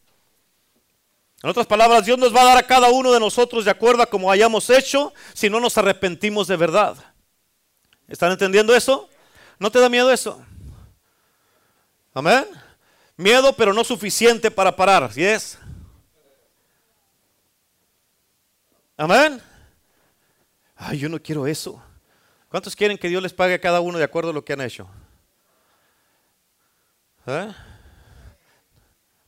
En 1.41 1.49
otras 1.49 1.65
palabras, 1.65 2.05
Dios 2.05 2.17
nos 2.17 2.35
va 2.35 2.41
a 2.41 2.45
dar 2.45 2.57
a 2.57 2.67
cada 2.67 2.89
uno 2.89 3.13
de 3.13 3.19
nosotros 3.19 3.63
de 3.63 3.71
acuerdo 3.71 4.03
a 4.03 4.07
como 4.07 4.29
hayamos 4.29 4.69
hecho 4.69 5.13
si 5.33 5.49
no 5.49 5.59
nos 5.59 5.77
arrepentimos 5.77 6.47
de 6.47 6.57
verdad. 6.57 6.97
¿Están 8.07 8.31
entendiendo 8.31 8.75
eso? 8.75 9.09
¿No 9.57 9.71
te 9.71 9.79
da 9.79 9.87
miedo 9.87 10.11
eso? 10.11 10.43
Amén. 12.13 12.45
Miedo, 13.15 13.53
pero 13.53 13.73
no 13.73 13.83
suficiente 13.83 14.51
para 14.51 14.75
parar, 14.75 15.11
¿sí 15.13 15.23
es? 15.23 15.57
Amén. 18.97 19.41
Ay, 20.75 20.97
yo 20.97 21.07
no 21.07 21.21
quiero 21.21 21.47
eso. 21.47 21.81
¿Cuántos 22.49 22.75
quieren 22.75 22.97
que 22.97 23.09
Dios 23.09 23.23
les 23.23 23.33
pague 23.33 23.53
a 23.53 23.61
cada 23.61 23.79
uno 23.79 23.97
de 23.97 24.03
acuerdo 24.03 24.31
a 24.31 24.33
lo 24.33 24.43
que 24.43 24.53
han 24.53 24.61
hecho? 24.61 24.89
¿Eh? 27.27 27.53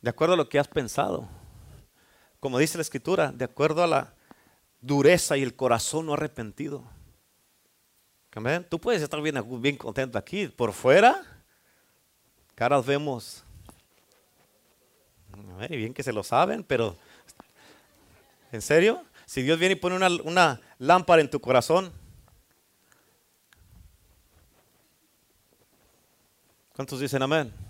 De 0.01 0.09
acuerdo 0.09 0.33
a 0.33 0.37
lo 0.37 0.47
que 0.47 0.57
has 0.57 0.67
pensado. 0.67 1.27
Como 2.39 2.57
dice 2.57 2.77
la 2.77 2.81
escritura, 2.81 3.33
de 3.33 3.43
acuerdo 3.43 3.83
a 3.83 3.87
la 3.87 4.13
dureza 4.79 5.35
y 5.35 5.43
el 5.43 5.55
corazón 5.55 6.05
no 6.05 6.13
arrepentido. 6.13 6.85
Amén. 8.33 8.65
Tú 8.69 8.79
puedes 8.79 9.01
estar 9.01 9.21
bien, 9.21 9.43
bien 9.61 9.75
contento 9.75 10.17
aquí. 10.17 10.47
Por 10.47 10.71
fuera, 10.71 11.21
caras 12.55 12.85
vemos. 12.85 13.43
bien 15.69 15.93
que 15.93 16.03
se 16.03 16.13
lo 16.13 16.23
saben, 16.23 16.63
pero 16.63 16.95
¿en 18.53 18.61
serio? 18.61 19.03
Si 19.25 19.41
Dios 19.41 19.59
viene 19.59 19.73
y 19.73 19.75
pone 19.75 19.97
una, 19.97 20.07
una 20.23 20.61
lámpara 20.77 21.21
en 21.21 21.29
tu 21.29 21.41
corazón, 21.41 21.91
¿cuántos 26.73 27.01
dicen 27.01 27.21
amén? 27.21 27.68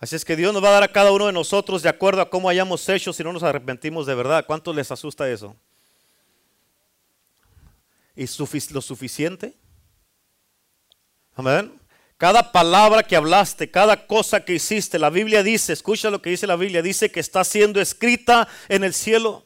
Así 0.00 0.16
es 0.16 0.24
que 0.24 0.34
Dios 0.34 0.54
nos 0.54 0.64
va 0.64 0.68
a 0.68 0.72
dar 0.72 0.82
a 0.82 0.92
cada 0.92 1.12
uno 1.12 1.26
de 1.26 1.32
nosotros 1.32 1.82
de 1.82 1.90
acuerdo 1.90 2.22
a 2.22 2.30
cómo 2.30 2.48
hayamos 2.48 2.88
hecho 2.88 3.12
si 3.12 3.22
no 3.22 3.34
nos 3.34 3.42
arrepentimos 3.42 4.06
de 4.06 4.14
verdad. 4.14 4.46
¿Cuánto 4.46 4.72
les 4.72 4.90
asusta 4.90 5.28
eso? 5.28 5.54
¿Y 8.16 8.24
lo 8.72 8.80
suficiente? 8.80 9.54
Amén. 11.34 11.78
Cada 12.16 12.50
palabra 12.50 13.02
que 13.02 13.14
hablaste, 13.14 13.70
cada 13.70 14.06
cosa 14.06 14.42
que 14.44 14.54
hiciste, 14.54 14.98
la 14.98 15.10
Biblia 15.10 15.42
dice, 15.42 15.74
escucha 15.74 16.10
lo 16.10 16.20
que 16.20 16.30
dice 16.30 16.46
la 16.46 16.56
Biblia, 16.56 16.80
dice 16.80 17.10
que 17.10 17.20
está 17.20 17.44
siendo 17.44 17.78
escrita 17.78 18.48
en 18.68 18.84
el 18.84 18.94
cielo. 18.94 19.44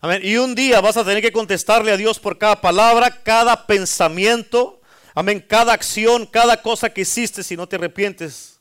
Amén. 0.00 0.20
Y 0.24 0.36
un 0.36 0.56
día 0.56 0.80
vas 0.80 0.96
a 0.96 1.04
tener 1.04 1.22
que 1.22 1.32
contestarle 1.32 1.92
a 1.92 1.96
Dios 1.96 2.18
por 2.18 2.38
cada 2.38 2.60
palabra, 2.60 3.22
cada 3.22 3.66
pensamiento, 3.66 4.80
amén, 5.14 5.44
cada 5.48 5.72
acción, 5.72 6.26
cada 6.26 6.60
cosa 6.60 6.90
que 6.90 7.02
hiciste 7.02 7.44
si 7.44 7.56
no 7.56 7.68
te 7.68 7.76
arrepientes. 7.76 8.57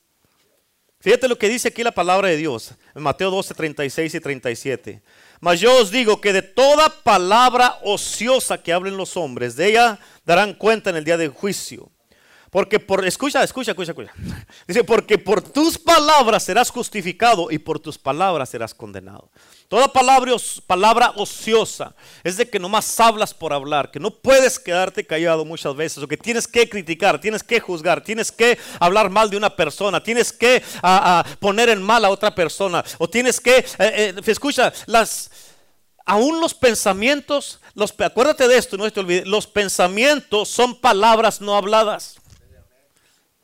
Fíjate 1.00 1.28
lo 1.28 1.38
que 1.38 1.50
dice 1.50 1.68
aquí 1.68 1.84
la 1.84 1.92
palabra 1.92 2.30
de 2.30 2.38
Dios 2.38 2.74
en 2.96 3.04
Mateo 3.04 3.30
12, 3.30 3.54
36 3.54 4.16
y 4.16 4.20
37. 4.20 5.02
Mas 5.40 5.60
yo 5.60 5.76
os 5.80 5.92
digo 5.92 6.20
que 6.20 6.34
de 6.34 6.42
toda 6.42 6.90
palabra 6.90 7.78
ociosa 7.84 8.62
que 8.62 8.74
hablen 8.74 8.98
los 8.98 9.16
hombres, 9.16 9.56
de 9.56 9.68
ella 9.68 10.00
darán 10.26 10.54
cuenta 10.54 10.90
en 10.90 10.96
el 10.96 11.04
día 11.04 11.18
del 11.18 11.30
juicio. 11.30 11.92
Porque 12.50 12.80
por, 12.80 13.06
escucha, 13.06 13.44
escucha, 13.44 13.72
escucha, 13.72 13.92
escucha. 13.92 14.14
Dice, 14.68 14.84
porque 14.84 15.18
por 15.18 15.42
tus 15.42 15.78
palabras 15.78 16.44
serás 16.44 16.70
justificado 16.70 17.52
y 17.52 17.60
por 17.60 17.80
tus 17.80 17.98
palabras 17.98 18.50
serás 18.50 18.74
condenado. 18.74 19.30
Toda 19.68 19.92
palabra, 19.92 20.32
palabra 20.66 21.12
ociosa 21.18 21.94
es 22.24 22.38
de 22.38 22.50
que 22.50 22.58
nomás 22.58 22.98
hablas 23.02 23.34
por 23.34 23.52
hablar, 23.52 23.92
que 23.92 24.00
no 24.00 24.12
puedes 24.12 24.60
quedarte 24.60 25.06
callado 25.06 25.44
muchas 25.44 25.76
veces, 25.76 26.02
o 26.02 26.08
que 26.08 26.16
tienes 26.16 26.48
que 26.48 26.70
criticar, 26.70 27.20
tienes 27.20 27.44
que 27.44 27.60
juzgar, 27.60 28.02
tienes 28.02 28.32
que 28.32 28.58
hablar 28.80 29.10
mal 29.10 29.30
de 29.30 29.36
una 29.36 29.54
persona, 29.54 30.02
tienes 30.02 30.32
que 30.32 30.64
poner 31.40 31.68
en 31.68 31.84
mal 31.84 32.06
a 32.06 32.10
otra 32.10 32.34
persona, 32.34 32.82
o 32.98 33.10
tienes 33.10 33.42
que, 33.42 33.58
eh, 33.58 33.66
eh, 33.80 34.14
escucha, 34.26 34.72
las, 34.86 35.32
aún 36.06 36.40
los 36.40 36.54
pensamientos, 36.54 37.60
los, 37.74 37.94
acuérdate 38.00 38.48
de 38.48 38.58
esto, 38.58 38.78
no 38.78 38.90
te 38.90 39.02
olvides, 39.02 39.28
los 39.28 39.48
pensamientos 39.48 40.48
son 40.48 40.80
palabras 40.80 41.42
no 41.42 41.58
habladas. 41.58 42.16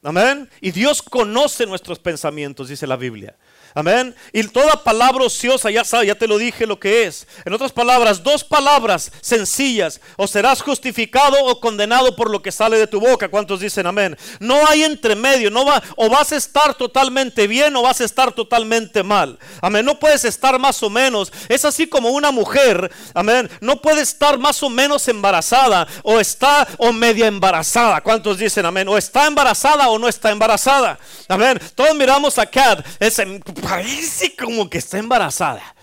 Amén. 0.03 0.49
Y 0.59 0.71
Dios 0.71 1.01
conoce 1.01 1.65
nuestros 1.65 1.99
pensamientos, 1.99 2.67
dice 2.67 2.85
la 2.85 2.97
Biblia. 2.97 3.35
Amén. 3.75 4.15
Y 4.31 4.43
toda 4.43 4.83
palabra 4.83 5.25
ociosa, 5.25 5.71
ya 5.71 5.83
sabes, 5.83 6.07
ya 6.07 6.15
te 6.15 6.27
lo 6.27 6.37
dije 6.37 6.67
lo 6.67 6.79
que 6.79 7.05
es. 7.05 7.27
En 7.45 7.53
otras 7.53 7.71
palabras, 7.71 8.23
dos 8.23 8.43
palabras 8.43 9.11
sencillas. 9.21 9.99
O 10.15 10.27
serás 10.27 10.61
justificado 10.61 11.43
o 11.45 11.59
condenado 11.59 12.15
por 12.15 12.29
lo 12.29 12.41
que 12.41 12.51
sale 12.51 12.77
de 12.77 12.87
tu 12.87 12.99
boca. 12.99 13.29
¿Cuántos 13.29 13.59
dicen 13.59 13.87
amén? 13.87 14.17
No 14.39 14.67
hay 14.67 14.83
entremedio. 14.83 15.49
No 15.49 15.65
va, 15.65 15.81
o 15.95 16.09
vas 16.09 16.31
a 16.31 16.35
estar 16.35 16.75
totalmente 16.75 17.47
bien 17.47 17.75
o 17.75 17.81
vas 17.81 18.01
a 18.01 18.05
estar 18.05 18.31
totalmente 18.31 19.03
mal. 19.03 19.39
Amén. 19.61 19.85
No 19.85 19.99
puedes 19.99 20.23
estar 20.25 20.59
más 20.59 20.81
o 20.83 20.89
menos. 20.89 21.31
Es 21.49 21.65
así 21.65 21.87
como 21.87 22.09
una 22.09 22.31
mujer. 22.31 22.91
Amén. 23.13 23.49
No 23.59 23.81
puede 23.81 24.01
estar 24.01 24.37
más 24.37 24.61
o 24.61 24.69
menos 24.69 25.07
embarazada. 25.07 25.87
O 26.03 26.19
está 26.19 26.67
o 26.77 26.91
media 26.91 27.27
embarazada. 27.27 28.01
¿Cuántos 28.01 28.37
dicen 28.37 28.65
amén? 28.65 28.87
O 28.87 28.97
está 28.97 29.25
embarazada 29.25 29.89
o 29.89 29.97
no 29.97 30.07
está 30.07 30.29
embarazada. 30.31 30.99
Amén. 31.27 31.59
Todos 31.75 31.95
miramos 31.95 32.37
a 32.37 32.45
Cat. 32.45 32.85
Es, 32.99 33.19
parece 33.63 34.35
como 34.35 34.69
que 34.69 34.77
está 34.77 34.97
embarazada. 34.97 35.75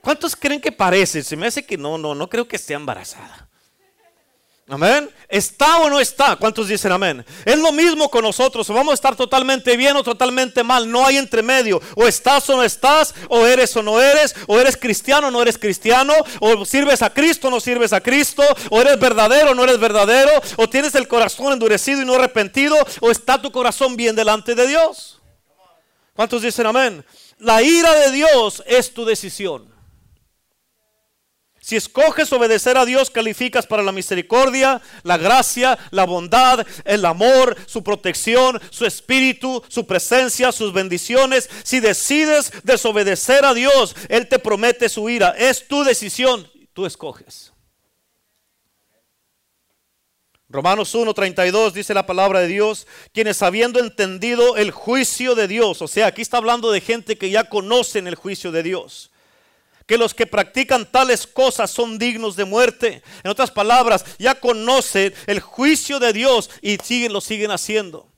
¿Cuántos 0.00 0.36
creen 0.36 0.60
que 0.60 0.72
parece? 0.72 1.22
Se 1.22 1.36
me 1.36 1.46
hace 1.46 1.64
que 1.64 1.76
no, 1.76 1.98
no, 1.98 2.14
no 2.14 2.28
creo 2.28 2.46
que 2.46 2.56
esté 2.56 2.74
embarazada. 2.74 3.46
Amén. 4.68 5.08
¿Está 5.28 5.78
o 5.78 5.88
no 5.88 6.00
está? 6.00 6.34
¿Cuántos 6.34 6.66
dicen 6.66 6.90
amén? 6.90 7.24
Es 7.44 7.56
lo 7.56 7.70
mismo 7.70 8.10
con 8.10 8.24
nosotros. 8.24 8.66
vamos 8.68 8.90
a 8.90 8.94
estar 8.94 9.14
totalmente 9.14 9.76
bien 9.76 9.94
o 9.96 10.02
totalmente 10.02 10.64
mal. 10.64 10.90
No 10.90 11.06
hay 11.06 11.18
entremedio. 11.18 11.80
O 11.94 12.08
estás 12.08 12.50
o 12.50 12.56
no 12.56 12.64
estás. 12.64 13.14
O 13.28 13.46
eres 13.46 13.76
o 13.76 13.82
no 13.82 14.00
eres. 14.00 14.34
O 14.48 14.58
eres 14.58 14.76
cristiano 14.76 15.28
o 15.28 15.30
no 15.30 15.40
eres 15.40 15.56
cristiano. 15.56 16.12
O 16.40 16.64
sirves 16.64 17.02
a 17.02 17.10
Cristo 17.10 17.46
o 17.46 17.50
no 17.52 17.60
sirves 17.60 17.92
a 17.92 18.00
Cristo. 18.00 18.42
O 18.70 18.80
eres 18.80 18.98
verdadero 18.98 19.52
o 19.52 19.54
no 19.54 19.62
eres 19.62 19.78
verdadero. 19.78 20.32
O 20.56 20.68
tienes 20.68 20.96
el 20.96 21.06
corazón 21.06 21.52
endurecido 21.52 22.02
y 22.02 22.04
no 22.04 22.14
arrepentido. 22.14 22.76
O 23.00 23.12
está 23.12 23.40
tu 23.40 23.52
corazón 23.52 23.94
bien 23.94 24.16
delante 24.16 24.56
de 24.56 24.66
Dios. 24.66 25.15
¿Cuántos 26.16 26.42
dicen 26.42 26.66
amén? 26.66 27.04
La 27.38 27.62
ira 27.62 27.94
de 27.94 28.10
Dios 28.10 28.62
es 28.66 28.92
tu 28.92 29.04
decisión. 29.04 29.76
Si 31.60 31.74
escoges 31.74 32.32
obedecer 32.32 32.78
a 32.78 32.84
Dios, 32.84 33.10
calificas 33.10 33.66
para 33.66 33.82
la 33.82 33.90
misericordia, 33.90 34.80
la 35.02 35.16
gracia, 35.18 35.76
la 35.90 36.04
bondad, 36.04 36.64
el 36.84 37.04
amor, 37.04 37.56
su 37.66 37.82
protección, 37.82 38.60
su 38.70 38.86
espíritu, 38.86 39.62
su 39.66 39.84
presencia, 39.84 40.52
sus 40.52 40.72
bendiciones. 40.72 41.50
Si 41.64 41.80
decides 41.80 42.52
desobedecer 42.62 43.44
a 43.44 43.52
Dios, 43.52 43.96
Él 44.08 44.28
te 44.28 44.38
promete 44.38 44.88
su 44.88 45.10
ira. 45.10 45.34
Es 45.36 45.66
tu 45.66 45.82
decisión. 45.82 46.48
Tú 46.72 46.86
escoges. 46.86 47.52
Romanos 50.56 50.94
1:32 50.94 51.74
dice 51.74 51.92
la 51.92 52.06
palabra 52.06 52.40
de 52.40 52.46
Dios, 52.46 52.86
quienes 53.12 53.42
habiendo 53.42 53.78
entendido 53.78 54.56
el 54.56 54.70
juicio 54.70 55.34
de 55.34 55.48
Dios, 55.48 55.82
o 55.82 55.86
sea, 55.86 56.06
aquí 56.06 56.22
está 56.22 56.38
hablando 56.38 56.72
de 56.72 56.80
gente 56.80 57.18
que 57.18 57.28
ya 57.28 57.44
conocen 57.44 58.06
el 58.06 58.14
juicio 58.14 58.50
de 58.50 58.62
Dios, 58.62 59.10
que 59.84 59.98
los 59.98 60.14
que 60.14 60.26
practican 60.26 60.90
tales 60.90 61.26
cosas 61.26 61.70
son 61.70 61.98
dignos 61.98 62.36
de 62.36 62.46
muerte. 62.46 63.02
En 63.22 63.30
otras 63.30 63.50
palabras, 63.50 64.02
ya 64.18 64.34
conocen 64.40 65.12
el 65.26 65.40
juicio 65.40 65.98
de 65.98 66.14
Dios 66.14 66.48
y 66.62 66.78
siguen, 66.78 67.12
lo 67.12 67.20
siguen 67.20 67.50
haciendo. 67.50 68.08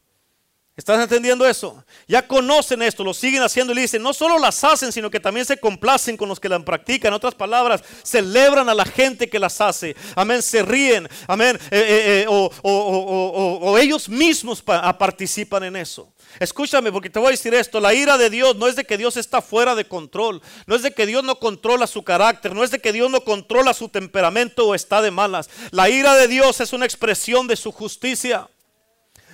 ¿Estás 0.79 1.01
entendiendo 1.01 1.45
eso? 1.45 1.85
Ya 2.07 2.25
conocen 2.25 2.83
esto, 2.83 3.03
lo 3.03 3.13
siguen 3.13 3.43
haciendo 3.43 3.73
y 3.73 3.81
dicen, 3.81 4.01
no 4.01 4.15
solo 4.15 4.39
las 4.39 4.63
hacen, 4.63 4.93
sino 4.93 5.11
que 5.11 5.19
también 5.19 5.45
se 5.45 5.57
complacen 5.57 6.17
con 6.17 6.29
los 6.29 6.39
que 6.39 6.49
las 6.49 6.63
practican. 6.63 7.09
En 7.09 7.15
otras 7.15 7.35
palabras, 7.35 7.83
celebran 8.05 8.69
a 8.69 8.75
la 8.75 8.85
gente 8.85 9.29
que 9.29 9.41
las 9.41 9.61
hace. 9.61 9.97
Amén, 10.15 10.41
se 10.41 10.63
ríen. 10.63 11.09
Amén. 11.27 11.59
Eh, 11.73 11.81
eh, 11.81 12.23
eh, 12.23 12.27
o, 12.29 13.77
ellos 13.77 14.09
mismos 14.09 14.63
participan 14.63 15.65
en 15.65 15.75
eso. 15.75 16.13
Escúchame 16.39 16.93
porque 16.93 17.11
te 17.11 17.19
voy 17.19 17.29
a 17.29 17.31
decir 17.33 17.55
esto, 17.55 17.81
la 17.81 17.93
ira 17.93 18.17
de 18.17 18.31
Dios 18.31 18.55
no 18.55 18.69
es 18.69 18.77
de 18.77 18.85
que 18.85 18.97
Dios 18.97 19.17
está 19.17 19.43
fuera 19.43 19.75
de 19.75 19.89
control, 19.89 20.41
no 20.67 20.77
es 20.77 20.83
de 20.83 20.93
que 20.93 21.07
Dios 21.07 21.25
no 21.25 21.41
controla 21.41 21.89
su 21.89 22.05
carácter, 22.05 22.55
no 22.55 22.63
es 22.63 22.71
de 22.71 22.79
que 22.79 22.93
Dios 22.93 23.11
no 23.11 23.25
controla 23.25 23.75
su 23.75 23.89
temperamento 23.89 24.69
o 24.69 24.77
está 24.77 25.03
de 25.03 25.11
malas. 25.11 25.51
La 25.73 25.89
ira 25.89 26.15
de 26.15 26.29
Dios 26.29 26.61
es 26.61 26.73
una 26.73 26.85
expresión 26.85 27.49
de 27.49 27.57
su 27.57 27.73
justicia. 27.73 28.49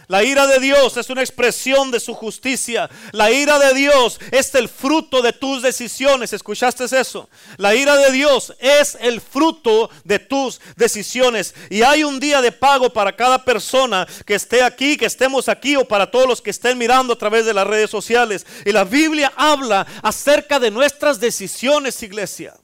La 0.08 0.22
ira 0.22 0.46
de 0.46 0.60
Dios 0.60 0.96
es 0.96 1.08
una 1.10 1.22
expresión 1.22 1.90
de 1.90 2.00
su 2.00 2.14
justicia. 2.14 2.90
La 3.12 3.30
ira 3.30 3.58
de 3.58 3.74
Dios 3.74 4.20
es 4.30 4.54
el 4.54 4.68
fruto 4.68 5.22
de 5.22 5.32
tus 5.32 5.62
decisiones. 5.62 6.32
¿Escuchaste 6.32 6.84
eso? 6.84 7.28
La 7.56 7.74
ira 7.74 7.96
de 7.96 8.12
Dios 8.12 8.54
es 8.58 8.96
el 9.00 9.20
fruto 9.20 9.90
de 10.04 10.18
tus 10.18 10.60
decisiones. 10.76 11.54
Y 11.70 11.82
hay 11.82 12.04
un 12.04 12.20
día 12.20 12.42
de 12.42 12.52
pago 12.52 12.90
para 12.90 13.16
cada 13.16 13.44
persona 13.44 14.06
que 14.26 14.34
esté 14.34 14.62
aquí, 14.62 14.96
que 14.96 15.06
estemos 15.06 15.48
aquí 15.48 15.76
o 15.76 15.86
para 15.86 16.10
todos 16.10 16.28
los 16.28 16.42
que 16.42 16.50
estén 16.50 16.76
mirando 16.76 17.14
a 17.14 17.18
través 17.18 17.46
de 17.46 17.54
las 17.54 17.66
redes 17.66 17.90
sociales. 17.90 18.46
Y 18.64 18.72
la 18.72 18.84
Biblia 18.84 19.32
habla 19.36 19.86
acerca 20.02 20.58
de 20.58 20.70
nuestras 20.70 21.18
decisiones, 21.20 22.02
iglesia. 22.02 22.54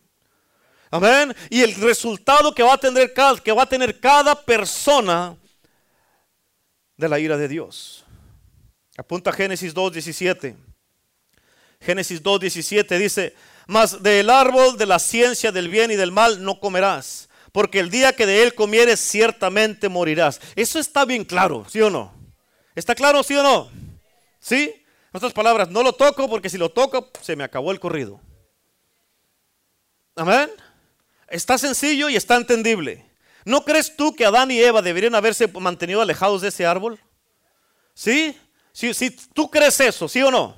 Amén. 0.91 1.35
Y 1.49 1.63
el 1.63 1.75
resultado 1.77 2.53
que 2.53 2.65
va 2.65 2.75
a 2.75 2.79
tener 2.79 3.15
cada, 3.15 3.39
que 3.39 3.53
va 3.53 3.63
a 3.63 3.69
tener 3.69 4.01
cada 4.01 4.35
persona 4.35 5.37
de 7.01 7.09
la 7.09 7.19
ira 7.19 7.37
de 7.37 7.49
Dios. 7.49 8.05
Apunta 8.97 9.33
Génesis 9.33 9.75
2.17. 9.75 10.55
Génesis 11.81 12.23
2.17 12.23 12.99
dice, 12.99 13.35
mas 13.67 14.03
del 14.03 14.29
árbol 14.29 14.77
de 14.77 14.87
la 14.87 14.99
ciencia 14.99 15.51
del 15.51 15.69
bien 15.69 15.91
y 15.91 15.97
del 15.97 16.13
mal 16.13 16.45
no 16.45 16.61
comerás, 16.61 17.31
porque 17.53 17.81
el 17.81 17.91
día 17.91 18.13
que 18.13 18.27
de 18.27 18.43
él 18.43 18.55
comieres 18.55 19.01
ciertamente 19.01 19.89
morirás. 19.89 20.41
Eso 20.55 20.79
está 20.79 21.05
bien 21.07 21.25
claro, 21.25 21.67
¿sí 21.69 21.81
o 21.81 21.89
no? 21.89 22.13
¿Está 22.75 22.95
claro, 22.95 23.23
sí 23.23 23.35
o 23.35 23.43
no? 23.43 23.71
¿Sí? 24.39 24.75
En 25.13 25.17
otras 25.17 25.33
palabras, 25.33 25.71
no 25.71 25.83
lo 25.83 25.95
toco 25.95 26.29
porque 26.29 26.51
si 26.51 26.59
lo 26.59 26.69
toco 26.69 27.11
se 27.23 27.35
me 27.35 27.43
acabó 27.43 27.73
el 27.73 27.81
corrido. 27.81 28.21
Amén. 30.15 30.51
Está 31.29 31.57
sencillo 31.57 32.09
y 32.11 32.17
está 32.17 32.37
entendible. 32.37 33.10
¿No 33.45 33.65
crees 33.65 33.97
tú 33.97 34.15
que 34.15 34.25
Adán 34.25 34.51
y 34.51 34.61
Eva 34.61 34.83
deberían 34.83 35.15
haberse 35.15 35.49
mantenido 35.49 36.01
alejados 36.01 36.43
de 36.43 36.49
ese 36.49 36.67
árbol? 36.67 36.99
¿Sí? 37.95 38.37
¿Sí? 38.73 38.95
¿Sí? 38.95 39.11
¿Tú 39.11 39.51
crees 39.51 39.81
eso? 39.81 40.09
¿Sí 40.09 40.23
o 40.23 40.31
no? 40.31 40.57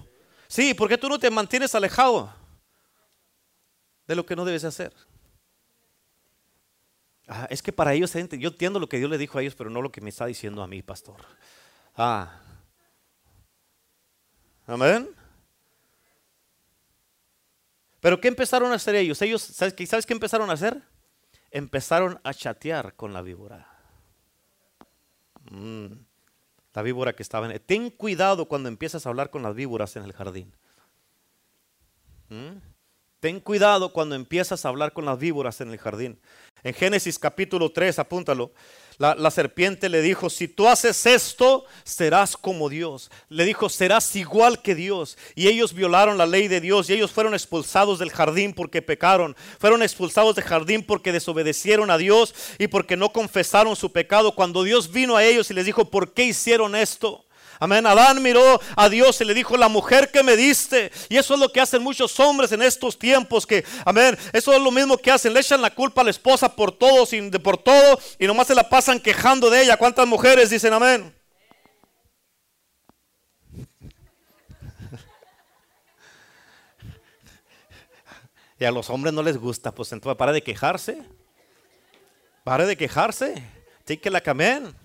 Sí, 0.48 0.74
¿por 0.74 0.88
qué 0.88 0.98
tú 0.98 1.08
no 1.08 1.18
te 1.18 1.30
mantienes 1.30 1.74
alejado 1.74 2.32
de 4.06 4.14
lo 4.14 4.26
que 4.26 4.36
no 4.36 4.44
debes 4.44 4.64
hacer? 4.64 4.92
Ah, 7.26 7.46
es 7.48 7.62
que 7.62 7.72
para 7.72 7.94
ellos, 7.94 8.12
yo 8.12 8.48
entiendo 8.48 8.78
lo 8.78 8.88
que 8.88 8.98
Dios 8.98 9.08
le 9.08 9.16
dijo 9.16 9.38
a 9.38 9.42
ellos, 9.42 9.54
pero 9.54 9.70
no 9.70 9.80
lo 9.80 9.90
que 9.90 10.00
me 10.00 10.10
está 10.10 10.26
diciendo 10.26 10.62
a 10.62 10.66
mí, 10.66 10.82
pastor. 10.82 11.24
Ah. 11.96 12.38
Amén. 14.66 15.08
Pero 18.00 18.20
¿qué 18.20 18.28
empezaron 18.28 18.72
a 18.72 18.74
hacer 18.74 18.96
ellos? 18.96 19.22
Ellos, 19.22 19.40
¿sabes, 19.40 19.74
¿sabes 19.88 20.04
qué 20.04 20.12
empezaron 20.12 20.50
a 20.50 20.54
hacer? 20.54 20.82
Empezaron 21.52 22.18
a 22.24 22.34
chatear 22.34 22.96
con 22.96 23.12
la 23.12 23.22
víbora. 23.22 23.68
Mm, 25.50 25.86
la 26.72 26.82
víbora 26.82 27.14
que 27.14 27.22
estaba 27.22 27.50
en... 27.50 27.60
Ten 27.60 27.90
cuidado 27.90 28.46
cuando 28.46 28.68
empiezas 28.68 29.06
a 29.06 29.10
hablar 29.10 29.30
con 29.30 29.42
las 29.42 29.54
víboras 29.54 29.94
en 29.96 30.04
el 30.04 30.12
jardín. 30.12 30.52
Mm, 32.30 32.56
ten 33.20 33.40
cuidado 33.40 33.92
cuando 33.92 34.14
empiezas 34.14 34.64
a 34.64 34.68
hablar 34.70 34.92
con 34.92 35.04
las 35.04 35.18
víboras 35.18 35.60
en 35.60 35.70
el 35.70 35.78
jardín. 35.78 36.18
En 36.62 36.72
Génesis 36.74 37.18
capítulo 37.18 37.70
3, 37.70 37.98
apúntalo. 37.98 38.52
La, 38.98 39.30
serpiente 39.30 39.88
le 39.88 40.02
dijo, 40.02 40.30
si 40.30 40.48
tú 40.48 40.68
haces 40.68 41.06
esto, 41.06 41.64
serás 41.84 42.36
como 42.36 42.68
Dios. 42.68 43.10
Le 43.28 43.44
dijo, 43.44 43.68
serás 43.68 44.14
igual 44.16 44.62
que 44.62 44.74
Dios. 44.74 45.16
Y 45.34 45.48
ellos 45.48 45.72
violaron 45.74 46.18
la 46.18 46.26
ley 46.26 46.48
de 46.48 46.60
Dios 46.60 46.88
y 46.88 46.94
ellos 46.94 47.10
fueron 47.10 47.34
expulsados 47.34 47.98
del 47.98 48.10
jardín 48.10 48.52
porque 48.52 48.82
pecaron. 48.82 49.36
Fueron 49.58 49.82
expulsados 49.82 50.36
del 50.36 50.44
jardín 50.44 50.84
porque 50.84 51.12
desobedecieron 51.12 51.90
a 51.90 51.98
Dios 51.98 52.34
y 52.58 52.68
porque 52.68 52.96
no 52.96 53.12
confesaron 53.12 53.76
su 53.76 53.92
pecado. 53.92 54.34
Cuando 54.34 54.62
Dios 54.62 54.92
vino 54.92 55.16
a 55.16 55.24
ellos 55.24 55.50
y 55.50 55.54
les 55.54 55.66
dijo, 55.66 55.90
¿por 55.90 56.12
qué 56.12 56.24
hicieron 56.24 56.76
esto? 56.76 57.24
Amén. 57.62 57.86
Adán 57.86 58.20
miró 58.20 58.60
a 58.74 58.88
Dios 58.88 59.20
y 59.20 59.24
le 59.24 59.34
dijo, 59.34 59.56
la 59.56 59.68
mujer 59.68 60.10
que 60.10 60.24
me 60.24 60.34
diste. 60.34 60.90
Y 61.08 61.16
eso 61.16 61.34
es 61.34 61.40
lo 61.40 61.52
que 61.52 61.60
hacen 61.60 61.80
muchos 61.80 62.18
hombres 62.18 62.50
en 62.50 62.60
estos 62.60 62.98
tiempos. 62.98 63.46
Que, 63.46 63.64
amén. 63.84 64.18
Eso 64.32 64.52
es 64.52 64.60
lo 64.60 64.72
mismo 64.72 64.98
que 64.98 65.12
hacen. 65.12 65.32
Le 65.32 65.38
echan 65.38 65.62
la 65.62 65.72
culpa 65.72 66.00
a 66.00 66.04
la 66.04 66.10
esposa 66.10 66.56
por 66.56 66.76
todo, 66.76 67.06
sin, 67.06 67.30
de 67.30 67.38
por 67.38 67.56
todo. 67.56 68.00
Y 68.18 68.26
nomás 68.26 68.48
se 68.48 68.56
la 68.56 68.68
pasan 68.68 68.98
quejando 68.98 69.48
de 69.48 69.62
ella. 69.62 69.76
¿Cuántas 69.76 70.08
mujeres 70.08 70.50
dicen 70.50 70.72
amén? 70.72 71.14
Y 78.58 78.64
a 78.64 78.72
los 78.72 78.90
hombres 78.90 79.14
no 79.14 79.22
les 79.22 79.36
gusta, 79.36 79.72
pues 79.72 79.92
entonces 79.92 80.18
para 80.18 80.32
de 80.32 80.42
quejarse. 80.42 81.00
Para 82.42 82.66
de 82.66 82.76
quejarse. 82.76 83.40
Take 83.84 84.10
la 84.10 84.20
camen. 84.20 84.81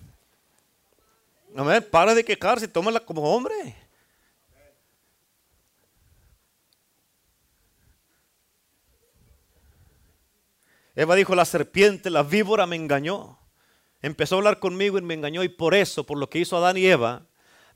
Amén. 1.56 1.86
Para 1.90 2.14
de 2.14 2.24
quejarse, 2.24 2.68
tómala 2.68 3.00
como 3.00 3.22
hombre. 3.34 3.74
Eva 10.98 11.14
dijo, 11.14 11.36
la 11.36 11.44
serpiente, 11.44 12.10
la 12.10 12.24
víbora 12.24 12.66
me 12.66 12.74
engañó. 12.74 13.38
Empezó 14.02 14.34
a 14.34 14.38
hablar 14.38 14.58
conmigo 14.58 14.98
y 14.98 15.02
me 15.02 15.14
engañó 15.14 15.44
y 15.44 15.48
por 15.48 15.74
eso, 15.74 16.04
por 16.04 16.18
lo 16.18 16.28
que 16.28 16.40
hizo 16.40 16.56
Adán 16.56 16.76
y 16.76 16.86
Eva, 16.86 17.26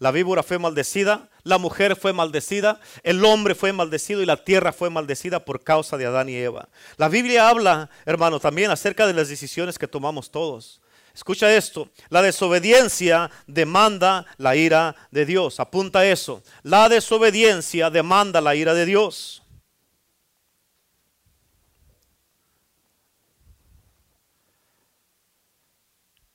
la 0.03 0.11
víbora 0.11 0.43
fue 0.43 0.59
maldecida, 0.59 1.31
la 1.45 1.59
mujer 1.59 1.95
fue 1.95 2.13
maldecida, 2.13 2.81
el 3.05 3.25
hombre 3.25 3.55
fue 3.55 3.73
maldecido 3.73 4.21
y 4.21 4.27
la 4.27 4.43
tierra 4.43 4.73
fue 4.73 4.91
maldecida 4.91 5.45
por 5.45 5.63
causa 5.63 5.97
de 5.97 6.07
Adán 6.07 6.29
y 6.29 6.35
Eva. 6.35 6.69
La 6.97 7.09
Biblia 7.09 7.49
habla, 7.49 7.91
hermano, 8.07 8.41
también 8.41 8.73
acerca 8.73 9.07
de 9.07 9.15
las 9.15 9.29
decisiones 9.29 9.79
que 9.79 9.87
tomamos 9.87 10.33
todos. 10.33 10.82
Escucha 11.15 11.55
esto, 11.55 11.91
la 12.09 12.23
desobediencia 12.23 13.31
demanda 13.47 14.25
la 14.39 14.57
ira 14.57 14.97
de 15.11 15.27
Dios. 15.27 15.61
Apunta 15.61 16.07
eso, 16.07 16.43
la 16.63 16.89
desobediencia 16.89 17.91
demanda 17.91 18.41
la 18.41 18.55
ira 18.55 18.73
de 18.73 18.87
Dios. 18.87 19.43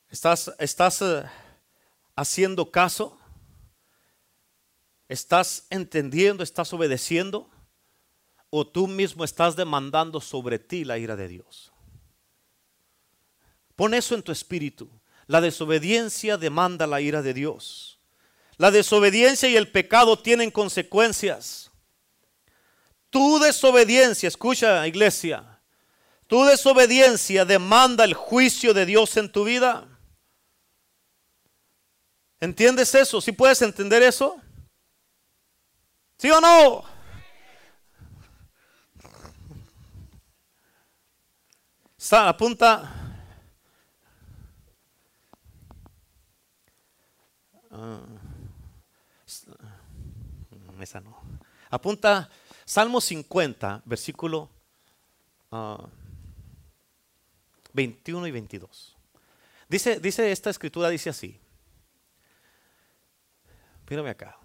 ¿Estás, 0.09 0.51
estás 0.59 1.01
eh, 1.01 1.23
haciendo 2.15 2.71
caso? 2.71 3.19
¿Estás 5.09 5.67
entendiendo? 5.69 6.43
¿Estás 6.43 6.71
obedeciendo? 6.73 7.49
¿O 8.49 8.65
tú 8.65 8.87
mismo 8.87 9.23
estás 9.23 9.55
demandando 9.55 10.21
sobre 10.21 10.59
ti 10.59 10.85
la 10.85 10.97
ira 10.97 11.15
de 11.15 11.27
Dios? 11.27 11.71
Pon 13.77 13.93
eso 13.93 14.15
en 14.15 14.23
tu 14.23 14.31
espíritu. 14.31 14.89
La 15.27 15.39
desobediencia 15.39 16.35
demanda 16.35 16.87
la 16.87 16.99
ira 16.99 17.21
de 17.21 17.33
Dios. 17.33 17.99
La 18.57 18.71
desobediencia 18.71 19.47
y 19.47 19.55
el 19.55 19.71
pecado 19.71 20.17
tienen 20.17 20.49
consecuencias. 20.49 21.69
Tu 23.11 23.39
desobediencia, 23.39 24.27
escucha 24.27 24.85
iglesia, 24.87 25.61
tu 26.25 26.43
desobediencia 26.43 27.45
demanda 27.45 28.03
el 28.03 28.15
juicio 28.15 28.73
de 28.73 28.87
Dios 28.87 29.15
en 29.15 29.31
tu 29.31 29.43
vida. 29.43 29.87
¿Entiendes 32.39 32.95
eso? 32.95 33.21
¿Sí 33.21 33.31
puedes 33.31 33.61
entender 33.61 34.01
eso? 34.01 34.41
¿Sí 36.17 36.31
o 36.31 36.41
no? 36.41 36.83
Está, 41.95 42.29
apunta. 42.29 43.06
Ah, 47.77 48.01
esa 50.81 50.99
no. 50.99 51.21
Apunta 51.69 52.29
Salmo 52.65 52.99
50, 52.99 53.83
versículo 53.85 54.49
21 57.73 58.25
ah, 58.25 58.27
y 58.27 58.31
22. 58.31 58.97
Dice, 59.69 59.99
dice 59.99 60.31
esta 60.31 60.49
escritura, 60.49 60.89
dice 60.89 61.11
así. 61.11 61.39
Mírame 63.89 64.09
acá. 64.09 64.37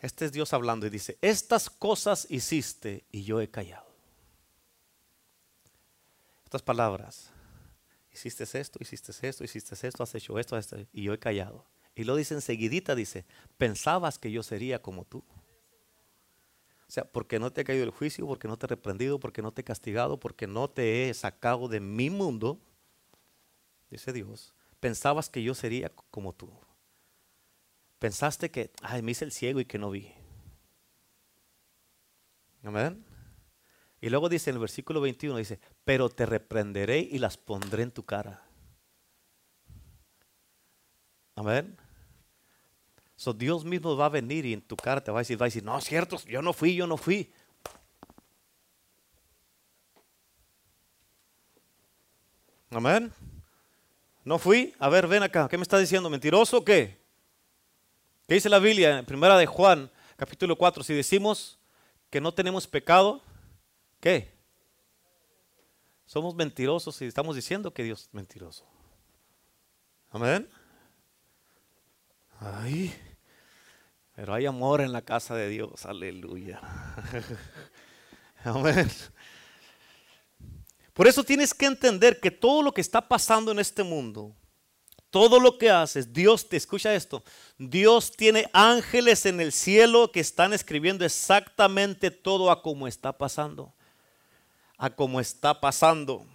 Este 0.00 0.24
es 0.24 0.32
Dios 0.32 0.52
hablando 0.52 0.86
y 0.86 0.90
dice, 0.90 1.18
estas 1.20 1.68
cosas 1.70 2.26
hiciste 2.30 3.04
y 3.10 3.24
yo 3.24 3.40
he 3.40 3.50
callado. 3.50 3.86
Estas 6.44 6.62
palabras, 6.62 7.30
hiciste 8.12 8.44
esto, 8.44 8.78
hiciste 8.80 9.12
esto, 9.26 9.44
hiciste 9.44 9.86
esto, 9.86 10.02
has 10.02 10.14
hecho 10.14 10.38
esto, 10.38 10.58
y 10.92 11.02
yo 11.02 11.12
he 11.12 11.18
callado. 11.18 11.66
Y 11.94 12.04
lo 12.04 12.16
dice 12.16 12.34
enseguidita, 12.34 12.94
dice, 12.94 13.24
pensabas 13.56 14.18
que 14.18 14.30
yo 14.30 14.42
sería 14.42 14.82
como 14.82 15.04
tú. 15.04 15.22
O 16.86 16.90
sea, 16.94 17.04
porque 17.04 17.38
no 17.38 17.52
te 17.52 17.62
ha 17.62 17.64
caído 17.64 17.84
el 17.84 17.90
juicio, 17.90 18.26
porque 18.26 18.48
no 18.48 18.56
te 18.56 18.66
he 18.66 18.68
reprendido, 18.68 19.18
porque 19.18 19.42
no 19.42 19.52
te 19.52 19.62
he 19.62 19.64
castigado, 19.64 20.18
porque 20.18 20.46
no 20.46 20.68
te 20.68 21.08
he 21.08 21.14
sacado 21.14 21.68
de 21.68 21.80
mi 21.80 22.10
mundo, 22.10 22.60
dice 23.90 24.12
Dios, 24.12 24.54
pensabas 24.80 25.28
que 25.28 25.42
yo 25.42 25.54
sería 25.54 25.90
como 26.10 26.32
tú. 26.32 26.50
Pensaste 27.98 28.50
que, 28.50 28.70
ay, 28.82 29.02
me 29.02 29.12
hice 29.12 29.24
el 29.24 29.32
ciego 29.32 29.60
y 29.60 29.64
que 29.64 29.78
no 29.78 29.90
vi. 29.90 30.12
Amén. 32.62 33.04
Y 34.00 34.10
luego 34.10 34.28
dice 34.28 34.50
en 34.50 34.56
el 34.56 34.60
versículo 34.60 35.00
21, 35.00 35.38
dice, 35.38 35.60
pero 35.84 36.10
te 36.10 36.26
reprenderé 36.26 36.98
y 36.98 37.18
las 37.18 37.38
pondré 37.38 37.82
en 37.82 37.90
tu 37.90 38.04
cara. 38.04 38.46
Amén. 41.34 41.76
So 43.16 43.32
Dios 43.32 43.64
mismo 43.64 43.96
va 43.96 44.06
a 44.06 44.08
venir 44.10 44.44
y 44.44 44.52
en 44.52 44.60
tu 44.60 44.76
cara 44.76 45.02
te 45.02 45.10
va 45.10 45.18
a 45.18 45.22
decir, 45.22 45.40
va 45.40 45.46
a 45.46 45.48
decir, 45.48 45.62
no, 45.62 45.80
cierto, 45.80 46.18
yo 46.26 46.42
no 46.42 46.52
fui, 46.52 46.74
yo 46.74 46.86
no 46.86 46.96
fui. 46.96 47.32
Amén. 52.70 53.12
No 54.24 54.38
fui. 54.38 54.74
A 54.78 54.88
ver, 54.88 55.06
ven 55.06 55.22
acá. 55.22 55.48
¿Qué 55.48 55.56
me 55.56 55.62
está 55.62 55.78
diciendo? 55.78 56.10
¿Mentiroso 56.10 56.58
o 56.58 56.64
qué? 56.64 56.98
¿Qué 58.26 58.34
dice 58.34 58.48
la 58.48 58.58
Biblia 58.58 58.98
en 58.98 59.04
primera 59.04 59.36
de 59.36 59.46
Juan, 59.46 59.90
capítulo 60.16 60.56
4? 60.56 60.82
Si 60.82 60.94
decimos 60.94 61.58
que 62.10 62.20
no 62.20 62.32
tenemos 62.32 62.66
pecado, 62.66 63.22
¿qué? 64.00 64.32
Somos 66.06 66.34
mentirosos 66.34 67.00
y 67.02 67.06
estamos 67.06 67.36
diciendo 67.36 67.72
que 67.72 67.84
Dios 67.84 68.02
es 68.02 68.14
mentiroso. 68.14 68.64
Amén. 70.10 70.48
Ay, 72.44 72.94
pero 74.14 74.34
hay 74.34 74.46
amor 74.46 74.80
en 74.80 74.92
la 74.92 75.02
casa 75.02 75.34
de 75.34 75.48
Dios, 75.48 75.86
aleluya. 75.86 76.60
Amén. 78.44 78.90
Por 80.92 81.08
eso 81.08 81.24
tienes 81.24 81.54
que 81.54 81.66
entender 81.66 82.20
que 82.20 82.30
todo 82.30 82.62
lo 82.62 82.72
que 82.72 82.80
está 82.80 83.08
pasando 83.08 83.50
en 83.50 83.58
este 83.58 83.82
mundo 83.82 84.34
todo 85.14 85.38
lo 85.38 85.58
que 85.58 85.70
haces, 85.70 86.12
Dios 86.12 86.48
te 86.48 86.56
escucha 86.56 86.92
esto. 86.92 87.22
Dios 87.56 88.10
tiene 88.10 88.50
ángeles 88.52 89.26
en 89.26 89.40
el 89.40 89.52
cielo 89.52 90.10
que 90.10 90.18
están 90.18 90.52
escribiendo 90.52 91.04
exactamente 91.04 92.10
todo 92.10 92.50
a 92.50 92.60
como 92.60 92.88
está 92.88 93.16
pasando. 93.16 93.72
A 94.76 94.90
como 94.90 95.20
está 95.20 95.60
pasando. 95.60 96.26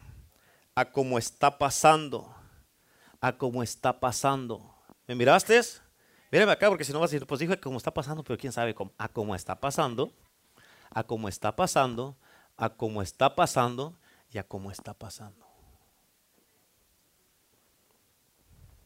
A 0.76 0.90
como 0.94 1.20
está 1.20 1.58
pasando. 1.58 2.34
A 3.20 3.38
como 3.38 3.64
está 3.64 4.00
pasando. 4.00 4.74
¿Me 5.08 5.14
miraste? 5.14 5.60
Mírame 6.32 6.52
acá 6.52 6.70
porque 6.70 6.84
si 6.84 6.94
no 6.94 7.00
vas 7.00 7.10
a 7.10 7.14
decir, 7.14 7.28
pues 7.28 7.40
dije 7.40 7.60
cómo 7.60 7.78
está 7.78 7.92
pasando, 7.92 8.24
pero 8.24 8.38
quién 8.38 8.54
sabe 8.54 8.76
cómo. 8.76 8.92
A 8.98 9.08
cómo 9.08 9.36
está 9.36 9.60
pasando. 9.60 10.14
A 10.92 11.04
cómo 11.04 11.28
está 11.28 11.56
pasando. 11.56 12.16
A 12.56 12.70
cómo 12.70 13.02
está 13.02 13.36
pasando. 13.36 13.96
Y 14.32 14.38
a 14.38 14.44
cómo 14.44 14.70
está 14.70 14.94
pasando. 14.94 15.46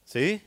¿Sí? 0.05 0.41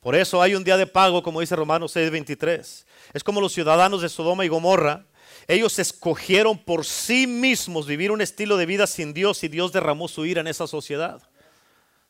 Por 0.00 0.14
eso 0.14 0.40
hay 0.40 0.54
un 0.54 0.62
día 0.62 0.76
de 0.76 0.86
pago, 0.86 1.22
como 1.22 1.40
dice 1.40 1.56
Romanos 1.56 1.96
6:23. 1.96 2.86
Es 3.12 3.24
como 3.24 3.40
los 3.40 3.52
ciudadanos 3.52 4.02
de 4.02 4.08
Sodoma 4.08 4.44
y 4.44 4.48
Gomorra. 4.48 5.06
Ellos 5.48 5.78
escogieron 5.80 6.58
por 6.58 6.84
sí 6.84 7.26
mismos 7.26 7.86
vivir 7.86 8.12
un 8.12 8.20
estilo 8.20 8.56
de 8.56 8.66
vida 8.66 8.86
sin 8.86 9.12
Dios 9.12 9.42
y 9.42 9.48
Dios 9.48 9.72
derramó 9.72 10.06
su 10.06 10.24
ira 10.24 10.40
en 10.40 10.46
esa 10.46 10.68
sociedad. 10.68 11.20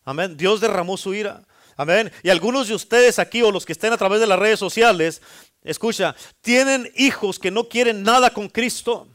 Amén. 0.05 0.37
Dios 0.37 0.61
derramó 0.61 0.99
su 0.99 1.15
ira. 1.15 1.43
Amén. 1.77 2.11
Y 2.23 2.31
algunos 2.31 2.69
de 2.69 2.75
ustedes 2.75 3.19
aquí 3.19 3.43
o 3.43 3.53
los 3.53 3.67
que 3.67 3.73
estén 3.73 3.93
a 3.93 3.99
través 3.99 4.21
de 4.21 4.27
las 4.27 4.39
redes 4.39 4.59
sociales, 4.59 5.21
escucha, 5.63 6.17
tienen 6.41 6.91
hijos 6.97 7.39
que 7.39 7.51
no 7.51 7.69
quieren 7.69 8.03
nada 8.03 8.31
con 8.31 8.49
Cristo. 8.49 9.09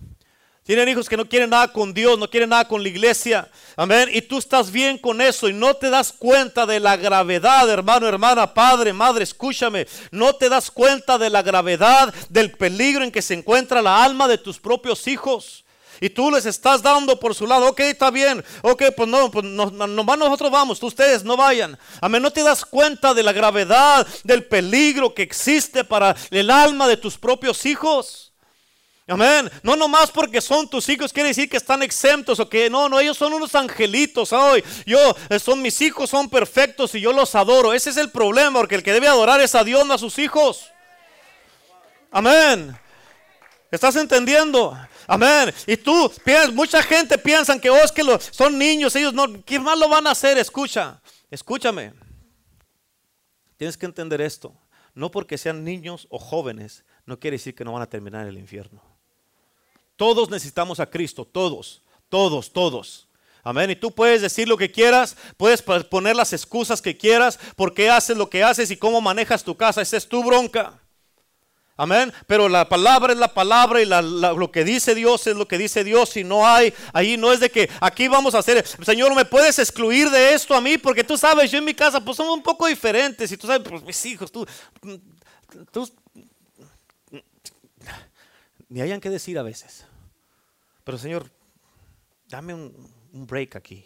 Tienen 0.63 0.89
hijos 0.89 1.09
que 1.09 1.17
no 1.17 1.27
quieren 1.27 1.49
nada 1.49 1.73
con 1.73 1.91
Dios, 1.91 2.19
no 2.19 2.29
quieren 2.29 2.49
nada 2.49 2.67
con 2.67 2.83
la 2.83 2.89
iglesia. 2.89 3.49
Amén. 3.75 4.09
Y 4.13 4.21
tú 4.21 4.37
estás 4.37 4.71
bien 4.71 4.99
con 4.99 5.19
eso 5.19 5.49
y 5.49 5.53
no 5.53 5.73
te 5.73 5.89
das 5.89 6.13
cuenta 6.13 6.67
de 6.67 6.79
la 6.79 6.97
gravedad, 6.97 7.67
hermano, 7.67 8.07
hermana, 8.07 8.53
padre, 8.53 8.93
madre, 8.93 9.23
escúchame. 9.23 9.87
No 10.11 10.33
te 10.35 10.49
das 10.49 10.69
cuenta 10.69 11.17
de 11.17 11.31
la 11.31 11.41
gravedad, 11.41 12.13
del 12.29 12.51
peligro 12.51 13.03
en 13.03 13.11
que 13.11 13.23
se 13.23 13.33
encuentra 13.33 13.81
la 13.81 14.03
alma 14.03 14.27
de 14.27 14.37
tus 14.37 14.59
propios 14.59 15.07
hijos. 15.07 15.60
Y 16.03 16.09
tú 16.09 16.31
les 16.31 16.47
estás 16.47 16.81
dando 16.81 17.19
por 17.19 17.35
su 17.35 17.45
lado, 17.45 17.67
ok, 17.67 17.79
está 17.81 18.09
bien, 18.09 18.43
ok, 18.63 18.85
pues 18.97 19.07
no, 19.07 19.29
pues 19.29 19.45
no, 19.45 19.67
nomás 19.69 20.17
nosotros 20.17 20.49
vamos, 20.49 20.81
ustedes 20.81 21.23
no 21.23 21.37
vayan. 21.37 21.77
Amén, 22.01 22.23
no 22.23 22.31
te 22.31 22.41
das 22.41 22.65
cuenta 22.65 23.13
de 23.13 23.21
la 23.21 23.31
gravedad, 23.31 24.07
del 24.23 24.43
peligro 24.43 25.13
que 25.13 25.21
existe 25.21 25.83
para 25.83 26.15
el 26.31 26.49
alma 26.49 26.87
de 26.87 26.97
tus 26.97 27.19
propios 27.19 27.67
hijos. 27.67 28.33
Amén. 29.07 29.51
No 29.61 29.75
nomás 29.75 30.09
porque 30.09 30.41
son 30.41 30.69
tus 30.69 30.87
hijos 30.89 31.11
quiere 31.11 31.29
decir 31.29 31.49
que 31.49 31.57
están 31.57 31.83
exentos 31.83 32.39
o 32.39 32.49
que 32.49 32.69
no, 32.69 32.89
no, 32.89 32.99
ellos 32.99 33.17
son 33.17 33.33
unos 33.33 33.53
angelitos 33.53 34.33
hoy. 34.33 34.63
Yo, 34.87 35.15
eh, 35.29 35.37
son 35.37 35.61
mis 35.61 35.81
hijos, 35.81 36.09
son 36.09 36.29
perfectos 36.29 36.95
y 36.95 37.01
yo 37.01 37.13
los 37.13 37.35
adoro. 37.35 37.73
Ese 37.73 37.91
es 37.91 37.97
el 37.97 38.09
problema, 38.09 38.59
porque 38.59 38.75
el 38.75 38.83
que 38.83 38.93
debe 38.93 39.07
adorar 39.07 39.39
es 39.41 39.53
a 39.53 39.63
Dios, 39.63 39.85
no 39.85 39.93
a 39.93 39.97
sus 39.99 40.17
hijos. 40.17 40.65
Amén. 42.09 42.75
¿Estás 43.69 43.95
entendiendo? 43.97 44.77
Amén. 45.11 45.53
Y 45.67 45.75
tú, 45.75 46.09
mucha 46.53 46.81
gente 46.81 47.17
piensa 47.17 47.59
que 47.59 47.69
oh, 47.69 47.75
que 47.93 48.01
son 48.31 48.57
niños, 48.57 48.95
ellos 48.95 49.13
no, 49.13 49.43
¿qué 49.43 49.59
más 49.59 49.77
lo 49.77 49.89
van 49.89 50.07
a 50.07 50.11
hacer? 50.11 50.37
Escucha, 50.37 51.01
escúchame. 51.29 51.91
Tienes 53.57 53.75
que 53.75 53.85
entender 53.85 54.21
esto. 54.21 54.55
No 54.93 55.11
porque 55.11 55.37
sean 55.37 55.65
niños 55.65 56.07
o 56.09 56.17
jóvenes, 56.17 56.85
no 57.05 57.19
quiere 57.19 57.35
decir 57.35 57.53
que 57.53 57.65
no 57.65 57.73
van 57.73 57.81
a 57.81 57.89
terminar 57.89 58.21
en 58.21 58.29
el 58.29 58.37
infierno. 58.37 58.81
Todos 59.97 60.29
necesitamos 60.29 60.79
a 60.79 60.89
Cristo, 60.89 61.25
todos, 61.25 61.81
todos, 62.07 62.53
todos. 62.53 63.09
Amén. 63.43 63.69
Y 63.69 63.75
tú 63.75 63.91
puedes 63.91 64.21
decir 64.21 64.47
lo 64.47 64.55
que 64.55 64.71
quieras, 64.71 65.17
puedes 65.35 65.61
poner 65.61 66.15
las 66.15 66.31
excusas 66.31 66.81
que 66.81 66.97
quieras, 66.97 67.37
por 67.57 67.73
qué 67.73 67.89
haces 67.89 68.15
lo 68.15 68.29
que 68.29 68.45
haces 68.45 68.71
y 68.71 68.77
cómo 68.77 69.01
manejas 69.01 69.43
tu 69.43 69.57
casa. 69.57 69.81
Esa 69.81 69.97
es 69.97 70.07
tu 70.07 70.23
bronca. 70.23 70.80
Amén. 71.77 72.13
Pero 72.27 72.47
la 72.47 72.67
palabra 72.67 73.13
es 73.13 73.19
la 73.19 73.33
palabra 73.33 73.81
y 73.81 73.85
lo 73.85 74.51
que 74.51 74.63
dice 74.63 74.93
Dios 74.93 75.25
es 75.27 75.35
lo 75.35 75.47
que 75.47 75.57
dice 75.57 75.83
Dios. 75.83 76.15
Y 76.17 76.23
no 76.23 76.47
hay, 76.47 76.73
ahí 76.93 77.17
no 77.17 77.31
es 77.31 77.39
de 77.39 77.49
que 77.49 77.69
aquí 77.79 78.07
vamos 78.07 78.35
a 78.35 78.39
hacer, 78.39 78.65
Señor, 78.65 79.15
¿me 79.15 79.25
puedes 79.25 79.57
excluir 79.57 80.09
de 80.09 80.33
esto 80.33 80.53
a 80.53 80.61
mí? 80.61 80.77
Porque 80.77 81.03
tú 81.03 81.17
sabes, 81.17 81.49
yo 81.49 81.57
en 81.57 81.65
mi 81.65 81.73
casa 81.73 82.03
pues 82.03 82.17
somos 82.17 82.35
un 82.35 82.43
poco 82.43 82.67
diferentes. 82.67 83.31
Y 83.31 83.37
tú 83.37 83.47
sabes, 83.47 83.67
pues 83.67 83.83
mis 83.83 84.05
hijos, 84.05 84.31
tú, 84.31 84.45
tú 85.71 85.91
ni 88.69 88.81
hayan 88.81 89.01
que 89.01 89.09
decir 89.09 89.37
a 89.37 89.43
veces. 89.43 89.85
Pero 90.83 90.97
Señor, 90.97 91.29
dame 92.27 92.53
un, 92.53 92.73
un 93.11 93.27
break 93.27 93.55
aquí. 93.55 93.85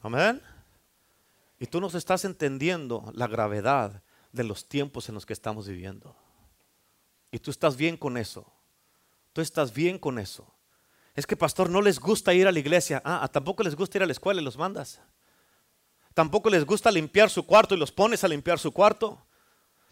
Amén. 0.00 0.42
Y 1.58 1.66
tú 1.66 1.80
nos 1.80 1.94
estás 1.94 2.24
entendiendo 2.24 3.10
la 3.14 3.26
gravedad 3.26 4.02
de 4.32 4.44
los 4.44 4.68
tiempos 4.68 5.08
en 5.08 5.14
los 5.14 5.26
que 5.26 5.32
estamos 5.32 5.66
viviendo. 5.66 6.16
Y 7.30 7.38
tú 7.38 7.50
estás 7.50 7.76
bien 7.76 7.96
con 7.96 8.16
eso. 8.16 8.50
Tú 9.32 9.40
estás 9.40 9.72
bien 9.72 9.98
con 9.98 10.18
eso. 10.18 10.52
Es 11.14 11.26
que, 11.26 11.36
pastor, 11.36 11.68
no 11.68 11.82
les 11.82 11.98
gusta 11.98 12.32
ir 12.32 12.46
a 12.46 12.52
la 12.52 12.58
iglesia. 12.58 13.02
Ah, 13.04 13.28
tampoco 13.32 13.62
les 13.62 13.74
gusta 13.74 13.98
ir 13.98 14.02
a 14.02 14.06
la 14.06 14.12
escuela 14.12 14.40
y 14.40 14.44
los 14.44 14.56
mandas. 14.56 15.00
Tampoco 16.14 16.50
les 16.50 16.64
gusta 16.64 16.90
limpiar 16.90 17.30
su 17.30 17.44
cuarto 17.44 17.74
y 17.74 17.78
los 17.78 17.92
pones 17.92 18.24
a 18.24 18.28
limpiar 18.28 18.58
su 18.58 18.72
cuarto. 18.72 19.24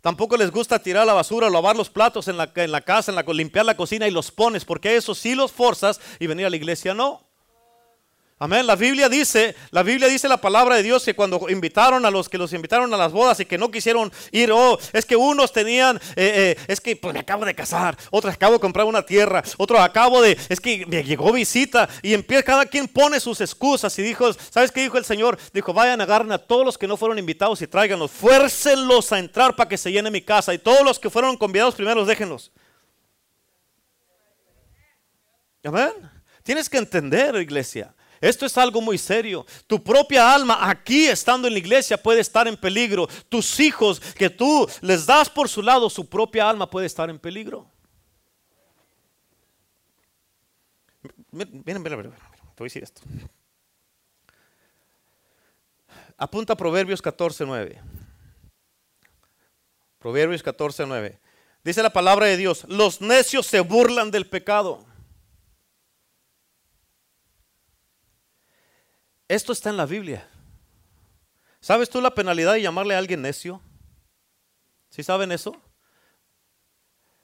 Tampoco 0.00 0.36
les 0.36 0.52
gusta 0.52 0.78
tirar 0.78 1.06
la 1.06 1.14
basura, 1.14 1.50
lavar 1.50 1.76
los 1.76 1.90
platos 1.90 2.28
en 2.28 2.36
la, 2.36 2.52
casa, 2.52 3.10
en 3.10 3.16
la, 3.16 3.22
limpiar 3.22 3.64
la 3.64 3.76
cocina 3.76 4.06
y 4.06 4.12
los 4.12 4.30
pones, 4.30 4.64
porque 4.64 4.96
eso 4.96 5.14
sí 5.16 5.34
los 5.34 5.50
forzas 5.50 6.00
y 6.20 6.28
venir 6.28 6.46
a 6.46 6.50
la 6.50 6.56
iglesia 6.56 6.94
no. 6.94 7.25
Amén. 8.38 8.66
La 8.66 8.76
Biblia 8.76 9.08
dice, 9.08 9.56
la 9.70 9.82
Biblia 9.82 10.08
dice 10.08 10.28
la 10.28 10.36
palabra 10.36 10.76
de 10.76 10.82
Dios 10.82 11.02
que 11.02 11.14
cuando 11.14 11.48
invitaron 11.48 12.04
a 12.04 12.10
los 12.10 12.28
que 12.28 12.36
los 12.36 12.52
invitaron 12.52 12.92
a 12.92 12.96
las 12.98 13.10
bodas 13.10 13.40
y 13.40 13.46
que 13.46 13.56
no 13.56 13.70
quisieron 13.70 14.12
ir, 14.30 14.52
oh, 14.52 14.78
es 14.92 15.06
que 15.06 15.16
unos 15.16 15.54
tenían, 15.54 15.96
eh, 16.16 16.56
eh, 16.56 16.64
es 16.68 16.78
que 16.78 16.96
pues 16.96 17.14
me 17.14 17.20
acabo 17.20 17.46
de 17.46 17.54
casar, 17.54 17.96
otros 18.10 18.34
acabo 18.34 18.52
de 18.52 18.60
comprar 18.60 18.84
una 18.84 19.00
tierra, 19.00 19.42
otros 19.56 19.80
acabo 19.80 20.20
de, 20.20 20.36
es 20.50 20.60
que 20.60 20.84
me 20.84 21.02
llegó 21.02 21.32
visita 21.32 21.88
y 22.02 22.12
empieza, 22.12 22.42
cada 22.42 22.66
quien 22.66 22.88
pone 22.88 23.20
sus 23.20 23.40
excusas 23.40 23.98
y 23.98 24.02
dijo, 24.02 24.30
¿sabes 24.34 24.70
qué 24.70 24.82
dijo 24.82 24.98
el 24.98 25.06
Señor? 25.06 25.38
Dijo, 25.54 25.72
vayan 25.72 26.02
a 26.02 26.04
agarrar 26.04 26.30
a 26.30 26.38
todos 26.38 26.66
los 26.66 26.76
que 26.76 26.86
no 26.86 26.98
fueron 26.98 27.18
invitados 27.18 27.62
y 27.62 27.66
tráiganlos, 27.66 28.10
fuércenlos 28.10 29.12
a 29.12 29.18
entrar 29.18 29.56
para 29.56 29.70
que 29.70 29.78
se 29.78 29.90
llene 29.90 30.10
mi 30.10 30.20
casa 30.20 30.52
y 30.52 30.58
todos 30.58 30.82
los 30.84 30.98
que 30.98 31.08
fueron 31.08 31.38
convidados 31.38 31.74
primero 31.74 32.04
déjenlos. 32.04 32.52
Amén. 35.64 35.92
Tienes 36.42 36.68
que 36.68 36.76
entender, 36.76 37.34
iglesia. 37.36 37.94
Esto 38.20 38.46
es 38.46 38.56
algo 38.56 38.80
muy 38.80 38.98
serio. 38.98 39.44
Tu 39.66 39.82
propia 39.82 40.34
alma 40.34 40.68
aquí 40.68 41.06
estando 41.06 41.48
en 41.48 41.54
la 41.54 41.58
iglesia 41.58 42.00
puede 42.02 42.20
estar 42.20 42.48
en 42.48 42.56
peligro. 42.56 43.08
Tus 43.28 43.60
hijos 43.60 44.00
que 44.00 44.30
tú 44.30 44.68
les 44.80 45.06
das 45.06 45.28
por 45.28 45.48
su 45.48 45.62
lado, 45.62 45.90
su 45.90 46.08
propia 46.08 46.48
alma 46.48 46.68
puede 46.68 46.86
estar 46.86 47.10
en 47.10 47.18
peligro. 47.18 47.70
Miren, 51.30 51.62
miren, 51.64 51.82
miren, 51.82 52.02
te 52.02 52.08
voy 52.08 52.14
a 52.60 52.64
decir 52.64 52.82
esto. 52.82 53.02
Apunta 56.16 56.56
Proverbios 56.56 57.02
14:9. 57.02 57.78
Proverbios 59.98 60.42
14:9. 60.42 61.18
Dice 61.62 61.82
la 61.82 61.90
palabra 61.90 62.26
de 62.26 62.36
Dios, 62.36 62.64
los 62.68 63.00
necios 63.00 63.46
se 63.46 63.60
burlan 63.60 64.10
del 64.10 64.26
pecado 64.26 64.85
Esto 69.28 69.52
está 69.52 69.70
en 69.70 69.76
la 69.76 69.86
Biblia. 69.86 70.28
¿Sabes 71.60 71.90
tú 71.90 72.00
la 72.00 72.14
penalidad 72.14 72.52
de 72.52 72.62
llamarle 72.62 72.94
a 72.94 72.98
alguien 72.98 73.22
necio? 73.22 73.60
¿Sí 74.88 75.02
saben 75.02 75.32
eso? 75.32 75.60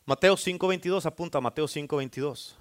Mateo 0.04 0.36
5:22, 0.36 1.06
apunta 1.06 1.40
Mateo 1.40 1.68
5:22. 1.68 2.56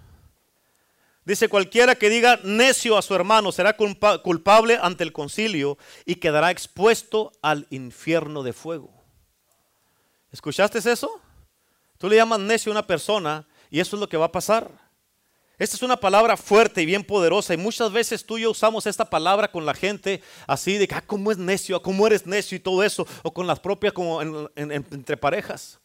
Dice, 1.23 1.49
cualquiera 1.49 1.95
que 1.95 2.09
diga 2.09 2.39
necio 2.43 2.97
a 2.97 3.01
su 3.01 3.13
hermano 3.13 3.51
será 3.51 3.75
culpable 3.77 4.79
ante 4.81 5.03
el 5.03 5.13
concilio 5.13 5.77
y 6.05 6.15
quedará 6.15 6.49
expuesto 6.49 7.31
al 7.41 7.67
infierno 7.69 8.41
de 8.41 8.53
fuego. 8.53 8.91
¿Escuchaste 10.31 10.79
eso? 10.79 11.21
Tú 11.97 12.09
le 12.09 12.15
llamas 12.15 12.39
necio 12.39 12.71
a 12.71 12.73
una 12.73 12.87
persona 12.87 13.47
y 13.69 13.79
eso 13.79 13.95
es 13.95 13.99
lo 13.99 14.09
que 14.09 14.17
va 14.17 14.25
a 14.25 14.31
pasar. 14.31 14.71
Esta 15.61 15.75
es 15.75 15.83
una 15.83 15.95
palabra 15.95 16.37
fuerte 16.37 16.81
y 16.81 16.87
bien 16.87 17.03
poderosa 17.03 17.53
y 17.53 17.57
muchas 17.57 17.91
veces 17.91 18.25
tú 18.25 18.39
y 18.39 18.41
yo 18.41 18.49
usamos 18.49 18.87
esta 18.87 19.07
palabra 19.07 19.51
con 19.51 19.63
la 19.63 19.75
gente 19.75 20.23
así 20.47 20.75
de 20.75 20.87
que, 20.87 20.95
ah, 20.95 21.03
¿cómo 21.05 21.31
es 21.31 21.37
necio? 21.37 21.79
¿Cómo 21.83 22.07
eres 22.07 22.25
necio? 22.25 22.55
Y 22.55 22.59
todo 22.59 22.81
eso, 22.81 23.05
o 23.21 23.31
con 23.31 23.45
las 23.45 23.59
propias 23.59 23.93
como 23.93 24.19
entre 24.55 25.17
parejas. 25.17 25.79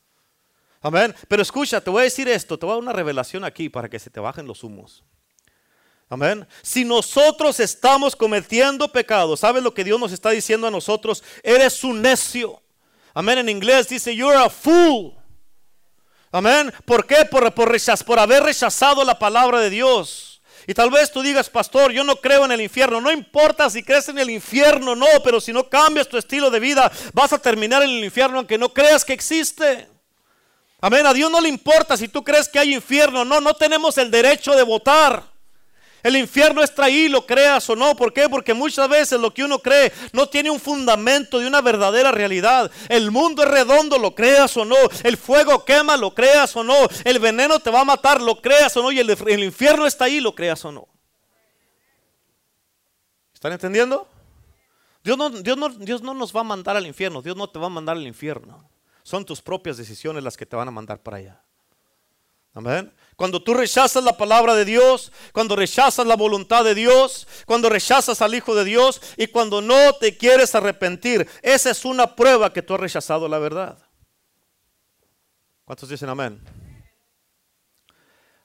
Amén. 0.80 1.14
Pero 1.28 1.42
escucha, 1.42 1.78
te 1.78 1.90
voy 1.90 2.00
a 2.00 2.04
decir 2.04 2.26
esto, 2.26 2.58
te 2.58 2.64
voy 2.64 2.72
a 2.72 2.76
dar 2.76 2.82
una 2.84 2.94
revelación 2.94 3.44
aquí 3.44 3.68
para 3.68 3.86
que 3.90 3.98
se 3.98 4.08
te 4.08 4.18
bajen 4.18 4.46
los 4.46 4.64
humos. 4.64 5.04
Amén. 6.08 6.48
Si 6.62 6.82
nosotros 6.82 7.60
estamos 7.60 8.16
cometiendo 8.16 8.90
pecado, 8.90 9.36
¿sabes 9.36 9.62
lo 9.62 9.74
que 9.74 9.84
Dios 9.84 10.00
nos 10.00 10.10
está 10.10 10.30
diciendo 10.30 10.66
a 10.68 10.70
nosotros? 10.70 11.22
Eres 11.42 11.84
un 11.84 12.00
necio. 12.00 12.62
Amén. 13.12 13.36
En 13.40 13.50
inglés 13.50 13.90
dice, 13.90 14.16
you're 14.16 14.38
a 14.38 14.48
fool. 14.48 15.12
Amén. 16.36 16.70
¿Por 16.84 17.06
qué? 17.06 17.24
Por, 17.24 17.50
por, 17.54 17.74
por 18.04 18.18
haber 18.18 18.42
rechazado 18.42 19.02
la 19.04 19.18
palabra 19.18 19.58
de 19.58 19.70
Dios. 19.70 20.42
Y 20.66 20.74
tal 20.74 20.90
vez 20.90 21.10
tú 21.10 21.22
digas, 21.22 21.48
pastor, 21.48 21.92
yo 21.92 22.04
no 22.04 22.16
creo 22.16 22.44
en 22.44 22.52
el 22.52 22.60
infierno. 22.60 23.00
No 23.00 23.10
importa 23.10 23.70
si 23.70 23.82
crees 23.82 24.10
en 24.10 24.18
el 24.18 24.28
infierno, 24.28 24.94
no, 24.94 25.06
pero 25.24 25.40
si 25.40 25.50
no 25.50 25.66
cambias 25.70 26.08
tu 26.08 26.18
estilo 26.18 26.50
de 26.50 26.60
vida, 26.60 26.92
vas 27.14 27.32
a 27.32 27.38
terminar 27.38 27.82
en 27.82 27.88
el 27.88 28.04
infierno 28.04 28.36
aunque 28.36 28.58
no 28.58 28.68
creas 28.68 29.02
que 29.02 29.14
existe. 29.14 29.88
Amén. 30.78 31.06
A 31.06 31.14
Dios 31.14 31.30
no 31.30 31.40
le 31.40 31.48
importa 31.48 31.96
si 31.96 32.06
tú 32.06 32.22
crees 32.22 32.50
que 32.50 32.58
hay 32.58 32.74
infierno. 32.74 33.24
No, 33.24 33.40
no 33.40 33.54
tenemos 33.54 33.96
el 33.96 34.10
derecho 34.10 34.54
de 34.54 34.62
votar. 34.62 35.22
El 36.02 36.16
infierno 36.16 36.62
está 36.62 36.84
ahí, 36.84 37.08
lo 37.08 37.26
creas 37.26 37.68
o 37.68 37.76
no. 37.76 37.96
¿Por 37.96 38.12
qué? 38.12 38.28
Porque 38.28 38.54
muchas 38.54 38.88
veces 38.88 39.20
lo 39.20 39.32
que 39.32 39.42
uno 39.42 39.58
cree 39.58 39.92
no 40.12 40.28
tiene 40.28 40.50
un 40.50 40.60
fundamento 40.60 41.38
de 41.38 41.46
una 41.46 41.60
verdadera 41.60 42.12
realidad. 42.12 42.70
El 42.88 43.10
mundo 43.10 43.42
es 43.42 43.50
redondo, 43.50 43.98
lo 43.98 44.14
creas 44.14 44.56
o 44.56 44.64
no. 44.64 44.76
El 45.02 45.16
fuego 45.16 45.64
quema, 45.64 45.96
lo 45.96 46.14
creas 46.14 46.54
o 46.56 46.62
no. 46.62 46.76
El 47.04 47.18
veneno 47.18 47.58
te 47.58 47.70
va 47.70 47.80
a 47.80 47.84
matar, 47.84 48.20
lo 48.20 48.40
creas 48.40 48.76
o 48.76 48.82
no. 48.82 48.92
Y 48.92 49.00
el, 49.00 49.10
el 49.10 49.44
infierno 49.44 49.86
está 49.86 50.04
ahí, 50.04 50.20
lo 50.20 50.34
creas 50.34 50.64
o 50.64 50.72
no. 50.72 50.88
¿Están 53.34 53.52
entendiendo? 53.52 54.08
Dios 55.02 55.16
no, 55.16 55.30
Dios, 55.30 55.56
no, 55.56 55.68
Dios 55.68 56.02
no 56.02 56.14
nos 56.14 56.34
va 56.34 56.40
a 56.40 56.44
mandar 56.44 56.76
al 56.76 56.86
infierno. 56.86 57.22
Dios 57.22 57.36
no 57.36 57.48
te 57.48 57.58
va 57.58 57.66
a 57.66 57.70
mandar 57.70 57.96
al 57.96 58.06
infierno. 58.06 58.68
Son 59.02 59.24
tus 59.24 59.40
propias 59.40 59.76
decisiones 59.76 60.24
las 60.24 60.36
que 60.36 60.46
te 60.46 60.56
van 60.56 60.68
a 60.68 60.72
mandar 60.72 61.00
para 61.00 61.18
allá. 61.18 61.45
Amén. 62.56 62.90
Cuando 63.16 63.42
tú 63.42 63.52
rechazas 63.52 64.02
la 64.02 64.16
palabra 64.16 64.54
de 64.54 64.64
Dios, 64.64 65.12
cuando 65.32 65.56
rechazas 65.56 66.06
la 66.06 66.16
voluntad 66.16 66.64
de 66.64 66.74
Dios, 66.74 67.28
cuando 67.44 67.68
rechazas 67.68 68.22
al 68.22 68.34
Hijo 68.34 68.54
de 68.54 68.64
Dios 68.64 69.02
y 69.18 69.26
cuando 69.26 69.60
no 69.60 69.92
te 70.00 70.16
quieres 70.16 70.54
arrepentir, 70.54 71.28
esa 71.42 71.70
es 71.70 71.84
una 71.84 72.16
prueba 72.16 72.50
que 72.54 72.62
tú 72.62 72.72
has 72.72 72.80
rechazado 72.80 73.28
la 73.28 73.38
verdad. 73.38 73.78
¿Cuántos 75.66 75.90
dicen 75.90 76.08
amén? 76.08 76.40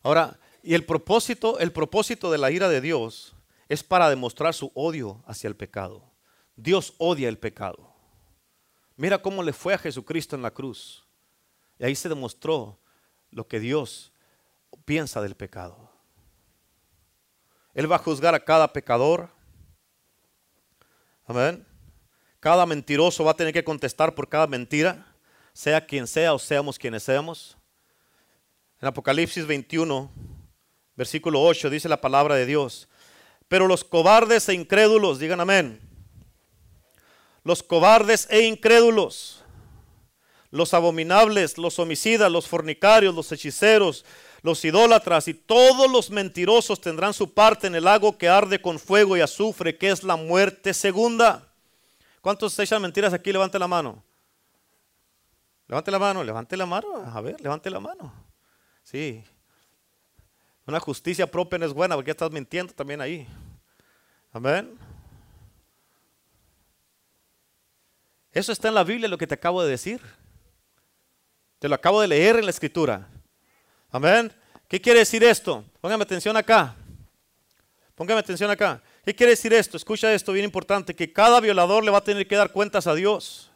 Ahora, 0.03 0.37
y 0.61 0.73
el 0.73 0.85
propósito, 0.85 1.57
el 1.59 1.71
propósito 1.71 2.29
de 2.29 2.37
la 2.37 2.51
ira 2.51 2.67
de 2.67 2.81
Dios 2.81 3.33
es 3.69 3.81
para 3.81 4.09
demostrar 4.09 4.53
su 4.53 4.73
odio 4.75 5.23
hacia 5.25 5.47
el 5.47 5.55
pecado. 5.55 6.11
Dios 6.57 6.95
odia 6.97 7.29
el 7.29 7.37
pecado. 7.37 7.93
Mira 8.97 9.21
cómo 9.21 9.41
le 9.41 9.53
fue 9.53 9.73
a 9.73 9.77
Jesucristo 9.77 10.35
en 10.35 10.41
la 10.41 10.51
cruz. 10.51 11.07
Y 11.79 11.85
ahí 11.85 11.95
se 11.95 12.09
demostró 12.09 12.80
lo 13.31 13.47
que 13.47 13.59
Dios 13.59 14.11
piensa 14.85 15.21
del 15.21 15.35
pecado. 15.35 15.89
Él 17.73 17.91
va 17.91 17.95
a 17.95 17.99
juzgar 17.99 18.35
a 18.35 18.43
cada 18.43 18.71
pecador. 18.71 19.29
Amén. 21.25 21.65
Cada 22.39 22.65
mentiroso 22.65 23.23
va 23.23 23.31
a 23.31 23.37
tener 23.37 23.53
que 23.53 23.63
contestar 23.63 24.13
por 24.13 24.27
cada 24.27 24.47
mentira, 24.47 25.05
sea 25.53 25.85
quien 25.85 26.07
sea 26.07 26.33
o 26.33 26.39
seamos 26.39 26.77
quienes 26.77 27.03
seamos. 27.03 27.57
En 28.81 28.87
Apocalipsis 28.87 29.45
21, 29.45 30.11
versículo 30.95 31.41
8, 31.41 31.69
dice 31.69 31.87
la 31.87 32.01
palabra 32.01 32.35
de 32.35 32.45
Dios. 32.45 32.89
Pero 33.47 33.67
los 33.67 33.83
cobardes 33.83 34.49
e 34.49 34.53
incrédulos, 34.53 35.19
digan 35.19 35.39
amén. 35.39 35.79
Los 37.43 37.63
cobardes 37.63 38.27
e 38.29 38.41
incrédulos, 38.41 39.40
los 40.51 40.73
abominables, 40.73 41.57
los 41.57 41.79
homicidas, 41.79 42.31
los 42.31 42.47
fornicarios, 42.47 43.15
los 43.15 43.31
hechiceros, 43.31 44.05
los 44.43 44.63
idólatras 44.65 45.27
y 45.27 45.33
todos 45.33 45.89
los 45.89 46.09
mentirosos 46.11 46.81
tendrán 46.81 47.13
su 47.13 47.33
parte 47.33 47.67
en 47.67 47.75
el 47.75 47.85
lago 47.85 48.17
que 48.17 48.27
arde 48.27 48.61
con 48.61 48.77
fuego 48.77 49.15
y 49.15 49.21
azufre, 49.21 49.77
que 49.77 49.89
es 49.89 50.03
la 50.03 50.17
muerte 50.17 50.73
segunda. 50.73 51.47
¿Cuántos 52.19 52.57
echan 52.59 52.81
mentiras 52.81 53.13
aquí? 53.13 53.31
Levante 53.31 53.57
la 53.57 53.67
mano. 53.67 54.03
Levante 55.67 55.89
la 55.89 55.99
mano, 55.99 56.23
levante 56.23 56.57
la 56.57 56.65
mano. 56.65 56.87
A 57.13 57.21
ver, 57.21 57.39
levante 57.39 57.69
la 57.69 57.79
mano. 57.79 58.13
Sí. 58.83 59.23
Una 60.67 60.79
justicia 60.79 61.25
propia 61.25 61.57
no 61.57 61.65
es 61.65 61.73
buena 61.73 61.95
porque 61.95 62.11
estás 62.11 62.29
mintiendo 62.29 62.73
también 62.73 62.99
ahí. 62.99 63.25
Amén. 64.33 64.77
Eso 68.33 68.51
está 68.51 68.67
en 68.67 68.75
la 68.75 68.83
Biblia 68.83 69.07
lo 69.07 69.17
que 69.17 69.27
te 69.27 69.33
acabo 69.33 69.63
de 69.63 69.69
decir. 69.69 70.01
Te 71.61 71.69
lo 71.69 71.75
acabo 71.75 72.01
de 72.01 72.07
leer 72.07 72.37
en 72.37 72.45
la 72.45 72.49
escritura. 72.49 73.07
Amén. 73.91 74.33
¿Qué 74.67 74.81
quiere 74.81 74.97
decir 74.97 75.23
esto? 75.23 75.63
Póngame 75.79 76.01
atención 76.01 76.35
acá. 76.35 76.75
Póngame 77.93 78.19
atención 78.19 78.49
acá. 78.49 78.81
¿Qué 79.05 79.13
quiere 79.13 79.33
decir 79.33 79.53
esto? 79.53 79.77
Escucha 79.77 80.11
esto, 80.11 80.33
bien 80.33 80.43
importante, 80.43 80.95
que 80.95 81.13
cada 81.13 81.39
violador 81.39 81.83
le 81.83 81.91
va 81.91 81.99
a 81.99 82.03
tener 82.03 82.27
que 82.27 82.35
dar 82.35 82.51
cuentas 82.51 82.87
a 82.87 82.95
Dios. 82.95 83.50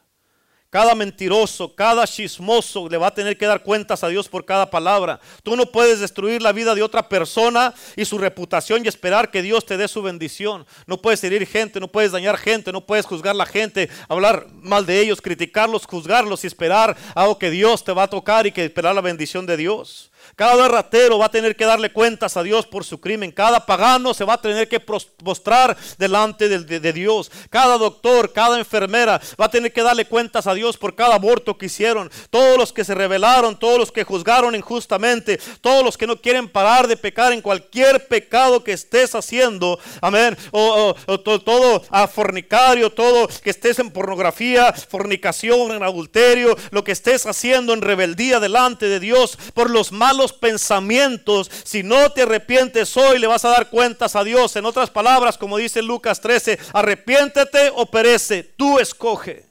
Cada 0.76 0.94
mentiroso, 0.94 1.74
cada 1.74 2.06
chismoso 2.06 2.90
le 2.90 2.98
va 2.98 3.08
a 3.08 3.14
tener 3.14 3.38
que 3.38 3.46
dar 3.46 3.64
cuentas 3.64 4.04
a 4.04 4.10
Dios 4.10 4.28
por 4.28 4.44
cada 4.44 4.70
palabra. 4.70 5.22
Tú 5.42 5.56
no 5.56 5.68
puedes 5.68 6.02
destruir 6.02 6.42
la 6.42 6.52
vida 6.52 6.76
de 6.76 6.84
otra 6.84 7.08
persona 7.08 7.74
y 7.96 8.04
su 8.04 8.18
reputación 8.18 8.84
y 8.84 8.90
esperar 8.90 9.32
que 9.32 9.42
Dios 9.42 9.66
te 9.66 9.78
dé 9.78 9.88
su 9.88 10.02
bendición. 10.02 10.66
No 10.86 11.02
puedes 11.02 11.24
herir 11.24 11.48
gente, 11.48 11.80
no 11.80 11.88
puedes 11.88 12.12
dañar 12.12 12.38
gente, 12.38 12.74
no 12.74 12.86
puedes 12.86 13.06
juzgar 13.06 13.38
la 13.38 13.46
gente, 13.46 13.90
hablar 14.10 14.48
mal 14.52 14.86
de 14.86 15.00
ellos, 15.00 15.22
criticarlos, 15.22 15.86
juzgarlos 15.86 16.44
y 16.44 16.48
esperar 16.48 16.98
algo 17.16 17.40
que 17.40 17.52
Dios 17.52 17.82
te 17.86 17.94
va 17.94 18.04
a 18.04 18.10
tocar 18.10 18.46
y 18.46 18.52
que 18.52 18.66
esperar 18.66 18.94
la 18.94 19.00
bendición 19.00 19.46
de 19.46 19.56
Dios. 19.56 20.12
Cada 20.36 20.68
ratero 20.68 21.18
va 21.18 21.28
a 21.28 21.32
tener 21.32 21.56
que 21.56 21.66
darle 21.66 21.94
cuentas 21.94 22.36
a 22.36 22.44
Dios 22.44 22.66
por 22.66 22.84
su 22.84 23.00
crimen. 23.00 23.32
Cada 23.32 23.66
pagano 23.66 24.14
se 24.14 24.26
va 24.26 24.34
a 24.34 24.42
tener 24.42 24.68
que 24.68 24.82
postrar 24.82 25.78
delante 25.98 26.50
de, 26.50 26.94
Dios. 26.94 27.32
Cada 27.50 27.78
doctor, 27.78 28.34
cada 28.34 28.58
enfermera 28.58 29.22
va 29.40 29.46
a 29.46 29.52
tener 29.52 29.72
que 29.72 29.82
darle 29.82 30.06
cuentas 30.06 30.46
a 30.46 30.54
Dios 30.54 30.78
por 30.78 30.94
cada 30.94 31.16
aborto 31.16 31.58
que 31.58 31.68
hicieron. 31.68 32.12
Todos 32.30 32.58
los 32.58 32.74
que 32.74 32.84
se 32.84 32.94
rebelaron, 32.94 33.58
todos 33.58 33.80
los 33.80 33.94
que 33.94 34.04
juzgaron 34.04 34.56
injustamente, 34.56 35.40
todos 35.62 35.86
los 35.86 35.98
que 35.98 36.06
no 36.06 36.22
quieren 36.22 36.50
parar 36.50 36.88
de 36.88 36.98
pecar 36.98 37.32
en 37.32 37.42
cualquier 37.42 38.08
pecado 38.08 38.62
que 38.62 38.74
estés 38.74 39.16
haciendo. 39.16 39.80
Amén. 40.02 40.38
O, 40.52 40.96
todo 41.08 41.82
a 41.90 42.08
fornicario, 42.08 42.90
todo 42.90 43.30
que 43.42 43.52
estés 43.52 43.80
en 43.80 43.90
pornografía, 43.90 44.74
fornicación, 44.74 45.72
en 45.72 45.84
adulterio, 45.84 46.58
lo 46.72 46.84
que 46.84 46.92
estés 46.92 47.26
haciendo 47.26 47.74
en 47.74 47.82
rebeldía 47.82 48.42
delante 48.42 48.88
de 48.88 49.00
Dios 49.00 49.38
por 49.54 49.70
los 49.70 49.94
malos 49.94 50.25
pensamientos, 50.34 51.52
si 51.64 51.84
no 51.84 52.12
te 52.12 52.24
arrepientes 52.24 52.96
hoy, 52.98 53.20
le 53.20 53.28
vas 53.28 53.46
a 53.46 53.50
dar 53.50 53.70
cuentas 53.70 54.16
a 54.16 54.24
Dios. 54.24 54.56
En 54.56 54.66
otras 54.66 54.90
palabras, 54.90 55.38
como 55.38 55.58
dice 55.58 55.82
Lucas 55.82 56.22
13, 56.22 56.60
arrepiéntete 56.74 57.72
o 57.76 57.86
perece, 57.86 58.44
tú 58.44 58.80
escoge. 58.80 59.46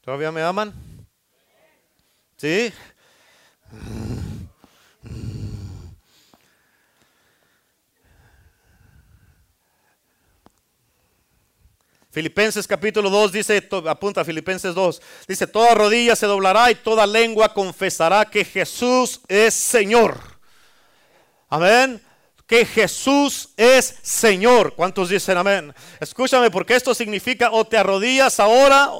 ¿Todavía 0.00 0.32
me 0.32 0.42
aman? 0.42 0.74
¿Sí? 2.36 2.72
Filipenses 12.10 12.66
capítulo 12.66 13.08
2 13.08 13.30
dice, 13.30 13.68
apunta 13.86 14.24
Filipenses 14.24 14.74
2, 14.74 15.02
dice, 15.28 15.46
toda 15.46 15.74
rodilla 15.74 16.16
se 16.16 16.26
doblará 16.26 16.68
y 16.70 16.74
toda 16.74 17.06
lengua 17.06 17.54
confesará 17.54 18.24
que 18.24 18.44
Jesús 18.44 19.20
es 19.28 19.54
Señor. 19.54 20.18
Amén. 21.48 22.02
Que 22.48 22.64
Jesús 22.64 23.50
es 23.56 24.00
Señor. 24.02 24.74
¿Cuántos 24.74 25.08
dicen 25.08 25.38
amén? 25.38 25.72
Escúchame, 26.00 26.50
porque 26.50 26.74
esto 26.74 26.94
significa 26.94 27.52
o 27.52 27.64
te 27.64 27.76
arrodillas 27.76 28.40
ahora, 28.40 28.90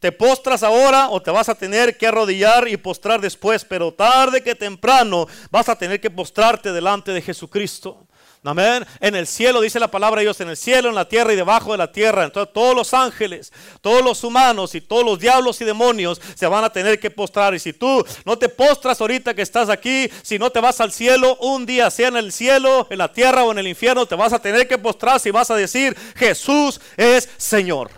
te 0.00 0.10
postras 0.10 0.64
ahora 0.64 1.08
o 1.10 1.22
te 1.22 1.30
vas 1.30 1.48
a 1.48 1.54
tener 1.54 1.96
que 1.96 2.08
arrodillar 2.08 2.66
y 2.66 2.76
postrar 2.76 3.20
después, 3.20 3.64
pero 3.64 3.94
tarde 3.94 4.42
que 4.42 4.56
temprano 4.56 5.28
vas 5.52 5.68
a 5.68 5.78
tener 5.78 6.00
que 6.00 6.10
postrarte 6.10 6.72
delante 6.72 7.12
de 7.12 7.22
Jesucristo. 7.22 8.05
Amén. 8.46 8.86
En 9.00 9.16
el 9.16 9.26
cielo 9.26 9.60
dice 9.60 9.80
la 9.80 9.90
palabra 9.90 10.20
de 10.20 10.26
Dios, 10.26 10.40
en 10.40 10.48
el 10.48 10.56
cielo, 10.56 10.88
en 10.88 10.94
la 10.94 11.08
tierra 11.08 11.32
y 11.32 11.36
debajo 11.36 11.72
de 11.72 11.78
la 11.78 11.90
tierra. 11.90 12.22
Entonces 12.22 12.52
todos 12.54 12.76
los 12.76 12.94
ángeles, 12.94 13.52
todos 13.80 14.04
los 14.04 14.22
humanos 14.22 14.76
y 14.76 14.80
todos 14.80 15.04
los 15.04 15.18
diablos 15.18 15.60
y 15.60 15.64
demonios 15.64 16.20
se 16.36 16.46
van 16.46 16.62
a 16.62 16.70
tener 16.70 17.00
que 17.00 17.10
postrar. 17.10 17.54
Y 17.56 17.58
si 17.58 17.72
tú 17.72 18.06
no 18.24 18.38
te 18.38 18.48
postras 18.48 19.00
ahorita 19.00 19.34
que 19.34 19.42
estás 19.42 19.68
aquí, 19.68 20.08
si 20.22 20.38
no 20.38 20.50
te 20.50 20.60
vas 20.60 20.80
al 20.80 20.92
cielo, 20.92 21.36
un 21.40 21.66
día 21.66 21.90
sea 21.90 22.06
en 22.06 22.16
el 22.16 22.30
cielo, 22.30 22.86
en 22.88 22.98
la 22.98 23.12
tierra 23.12 23.42
o 23.42 23.50
en 23.50 23.58
el 23.58 23.66
infierno, 23.66 24.06
te 24.06 24.14
vas 24.14 24.32
a 24.32 24.38
tener 24.38 24.68
que 24.68 24.78
postrar 24.78 25.18
si 25.18 25.32
vas 25.32 25.50
a 25.50 25.56
decir, 25.56 25.96
Jesús 26.14 26.80
es 26.96 27.28
Señor. 27.38 27.90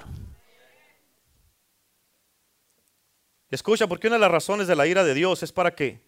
Escucha, 3.50 3.86
porque 3.86 4.06
una 4.06 4.16
de 4.16 4.20
las 4.20 4.30
razones 4.30 4.66
de 4.66 4.76
la 4.76 4.86
ira 4.86 5.04
de 5.04 5.12
Dios 5.12 5.42
es 5.42 5.52
para 5.52 5.74
que 5.74 6.00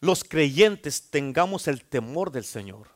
los 0.00 0.22
creyentes 0.22 1.10
tengamos 1.10 1.66
el 1.66 1.84
temor 1.84 2.30
del 2.30 2.44
Señor. 2.44 2.95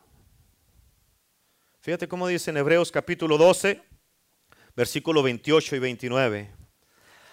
Fíjate 1.83 2.09
cómo 2.09 2.29
dice 2.29 2.51
en 2.51 2.59
Hebreos 2.59 2.93
capítulo 2.93 3.39
12, 3.39 3.81
versículo 4.77 5.23
28 5.23 5.77
y 5.77 5.79
29. 5.79 6.51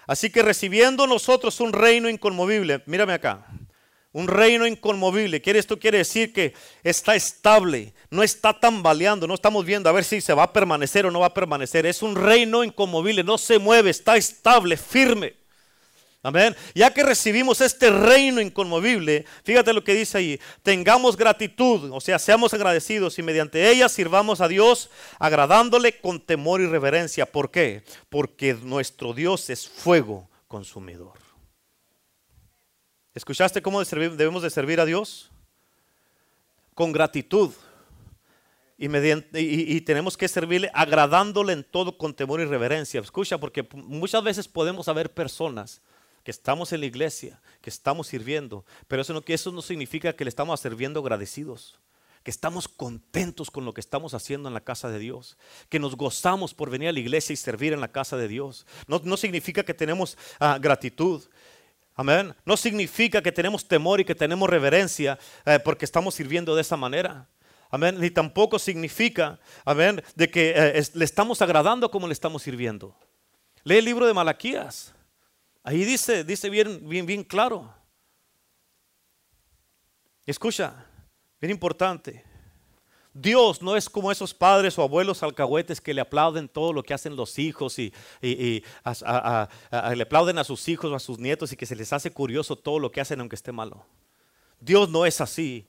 Así 0.06 0.30
que 0.30 0.40
recibiendo 0.40 1.06
nosotros 1.06 1.60
un 1.60 1.74
reino 1.74 2.08
inconmovible, 2.08 2.82
mírame 2.86 3.12
acá, 3.12 3.46
un 4.10 4.26
reino 4.26 4.66
inconmovible, 4.66 5.42
¿quiere 5.42 5.58
esto 5.58 5.78
quiere 5.78 5.98
decir 5.98 6.32
que 6.32 6.54
está 6.82 7.14
estable, 7.14 7.92
no 8.08 8.22
está 8.22 8.58
tambaleando, 8.58 9.26
no 9.26 9.34
estamos 9.34 9.66
viendo 9.66 9.90
a 9.90 9.92
ver 9.92 10.04
si 10.04 10.22
se 10.22 10.32
va 10.32 10.44
a 10.44 10.52
permanecer 10.54 11.04
o 11.04 11.10
no 11.10 11.20
va 11.20 11.26
a 11.26 11.34
permanecer, 11.34 11.84
es 11.84 12.02
un 12.02 12.16
reino 12.16 12.64
inconmovible, 12.64 13.22
no 13.22 13.36
se 13.36 13.58
mueve, 13.58 13.90
está 13.90 14.16
estable, 14.16 14.78
firme. 14.78 15.36
Amén. 16.22 16.56
Ya 16.74 16.92
que 16.92 17.04
recibimos 17.04 17.60
este 17.60 17.90
reino 17.90 18.40
inconmovible, 18.40 19.24
fíjate 19.44 19.72
lo 19.72 19.84
que 19.84 19.94
dice 19.94 20.18
ahí, 20.18 20.40
tengamos 20.64 21.16
gratitud, 21.16 21.90
o 21.92 22.00
sea, 22.00 22.18
seamos 22.18 22.52
agradecidos 22.52 23.18
y 23.20 23.22
mediante 23.22 23.70
ella 23.70 23.88
sirvamos 23.88 24.40
a 24.40 24.48
Dios 24.48 24.90
agradándole 25.20 26.00
con 26.00 26.20
temor 26.20 26.60
y 26.60 26.66
reverencia. 26.66 27.24
¿Por 27.24 27.52
qué? 27.52 27.84
Porque 28.08 28.54
nuestro 28.54 29.14
Dios 29.14 29.48
es 29.48 29.68
fuego 29.68 30.28
consumidor. 30.48 31.12
¿Escuchaste 33.14 33.62
cómo 33.62 33.82
debemos 33.84 34.42
de 34.42 34.50
servir 34.50 34.80
a 34.80 34.84
Dios? 34.84 35.30
Con 36.74 36.92
gratitud. 36.92 37.52
Y, 38.76 38.86
y, 38.86 39.80
tenemos 39.80 40.16
que 40.16 40.28
servirle 40.28 40.70
agradándole 40.72 41.52
en 41.52 41.64
todo 41.64 41.98
con 41.98 42.14
temor 42.14 42.40
y 42.40 42.44
reverencia. 42.44 43.00
Escucha, 43.00 43.38
porque 43.38 43.68
muchas 43.74 44.22
veces 44.22 44.46
podemos 44.46 44.86
haber 44.86 45.12
personas 45.12 45.82
que 46.28 46.32
estamos 46.32 46.74
en 46.74 46.80
la 46.80 46.86
iglesia, 46.86 47.40
que 47.62 47.70
estamos 47.70 48.08
sirviendo, 48.08 48.66
pero 48.86 49.00
eso 49.00 49.14
no, 49.14 49.22
eso 49.26 49.50
no 49.50 49.62
significa 49.62 50.12
que 50.12 50.26
le 50.26 50.28
estamos 50.28 50.60
sirviendo 50.60 51.00
agradecidos 51.00 51.80
que 52.22 52.30
estamos 52.30 52.68
contentos 52.68 53.50
con 53.50 53.64
lo 53.64 53.72
que 53.72 53.80
estamos 53.80 54.12
haciendo 54.12 54.46
en 54.46 54.52
la 54.52 54.60
casa 54.60 54.90
de 54.90 54.98
Dios, 54.98 55.38
que 55.70 55.78
nos 55.78 55.96
gozamos 55.96 56.52
por 56.52 56.68
venir 56.68 56.90
a 56.90 56.92
la 56.92 56.98
iglesia 56.98 57.32
y 57.32 57.36
servir 57.36 57.72
en 57.72 57.80
la 57.80 57.92
casa 57.92 58.18
de 58.18 58.28
Dios. 58.28 58.66
No, 58.86 59.00
no 59.02 59.16
significa 59.16 59.62
que 59.62 59.72
tenemos 59.72 60.18
ah, 60.38 60.58
gratitud. 60.60 61.24
Amén. 61.94 62.34
No 62.44 62.58
significa 62.58 63.22
que 63.22 63.32
tenemos 63.32 63.66
temor 63.66 64.00
y 64.00 64.04
que 64.04 64.14
tenemos 64.14 64.50
reverencia 64.50 65.18
eh, 65.46 65.58
porque 65.64 65.86
estamos 65.86 66.14
sirviendo 66.14 66.54
de 66.54 66.60
esa 66.60 66.76
manera. 66.76 67.26
Amén. 67.70 67.98
Ni 67.98 68.10
tampoco 68.10 68.58
significa, 68.58 69.40
amén, 69.64 70.02
de 70.14 70.30
que 70.30 70.52
eh, 70.54 70.84
le 70.92 71.04
estamos 71.06 71.40
agradando 71.40 71.90
como 71.90 72.06
le 72.06 72.12
estamos 72.12 72.42
sirviendo. 72.42 72.94
Lee 73.64 73.78
el 73.78 73.86
libro 73.86 74.06
de 74.06 74.12
Malaquías. 74.12 74.92
Ahí 75.68 75.84
dice, 75.84 76.24
dice 76.24 76.48
bien, 76.48 76.88
bien, 76.88 77.04
bien 77.04 77.22
claro. 77.22 77.70
Escucha, 80.24 80.86
bien 81.42 81.50
importante. 81.50 82.24
Dios 83.12 83.60
no 83.60 83.76
es 83.76 83.86
como 83.90 84.10
esos 84.10 84.32
padres 84.32 84.78
o 84.78 84.82
abuelos 84.82 85.22
alcahuetes 85.22 85.82
que 85.82 85.92
le 85.92 86.00
aplauden 86.00 86.48
todo 86.48 86.72
lo 86.72 86.82
que 86.82 86.94
hacen 86.94 87.16
los 87.16 87.38
hijos 87.38 87.78
y, 87.78 87.92
le 88.22 88.62
aplauden 90.02 90.38
a 90.38 90.44
sus 90.44 90.66
hijos 90.70 90.90
o 90.90 90.94
a 90.94 91.00
sus 91.00 91.18
nietos 91.18 91.52
y 91.52 91.56
que 91.58 91.66
se 91.66 91.76
les 91.76 91.92
hace 91.92 92.10
curioso 92.10 92.56
todo 92.56 92.78
lo 92.78 92.90
que 92.90 93.02
hacen 93.02 93.20
aunque 93.20 93.36
esté 93.36 93.52
malo. 93.52 93.84
Dios 94.60 94.88
no 94.88 95.04
es 95.04 95.20
así. 95.20 95.66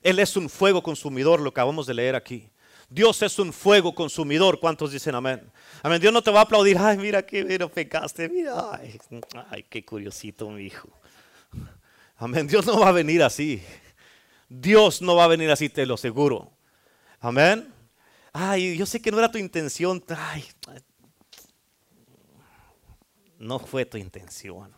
Él 0.00 0.20
es 0.20 0.38
un 0.38 0.48
fuego 0.48 0.82
consumidor, 0.82 1.38
lo 1.40 1.50
acabamos 1.50 1.86
de 1.86 1.92
leer 1.92 2.14
aquí. 2.14 2.48
Dios 2.94 3.20
es 3.22 3.40
un 3.40 3.52
fuego 3.52 3.92
consumidor. 3.92 4.60
¿Cuántos 4.60 4.92
dicen 4.92 5.16
amén? 5.16 5.42
Amén. 5.82 6.00
Dios 6.00 6.12
no 6.12 6.22
te 6.22 6.30
va 6.30 6.38
a 6.38 6.42
aplaudir. 6.44 6.78
Ay, 6.78 6.96
mira 6.96 7.26
qué 7.26 7.44
pero 7.44 7.68
pecaste. 7.68 8.28
Mira, 8.28 8.80
ay, 9.50 9.64
qué 9.68 9.84
curiosito 9.84 10.48
mi 10.48 10.66
hijo. 10.66 10.88
Amén. 12.16 12.46
Dios 12.46 12.64
no 12.64 12.78
va 12.78 12.90
a 12.90 12.92
venir 12.92 13.24
así. 13.24 13.60
Dios 14.48 15.02
no 15.02 15.16
va 15.16 15.24
a 15.24 15.26
venir 15.26 15.50
así, 15.50 15.68
te 15.68 15.84
lo 15.84 15.94
aseguro. 15.94 16.52
Amén. 17.18 17.68
Ay, 18.32 18.76
yo 18.76 18.86
sé 18.86 19.02
que 19.02 19.10
no 19.10 19.18
era 19.18 19.28
tu 19.28 19.38
intención. 19.38 20.00
Ay, 20.16 20.44
no 23.40 23.58
fue 23.58 23.84
tu 23.86 23.98
intención. 23.98 24.72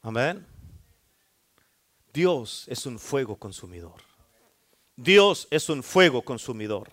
Amén. 0.00 0.46
Dios 2.12 2.66
es 2.68 2.86
un 2.86 3.00
fuego 3.00 3.34
consumidor. 3.34 4.13
Dios 4.96 5.48
es 5.50 5.68
un 5.68 5.82
fuego 5.82 6.22
consumidor. 6.22 6.90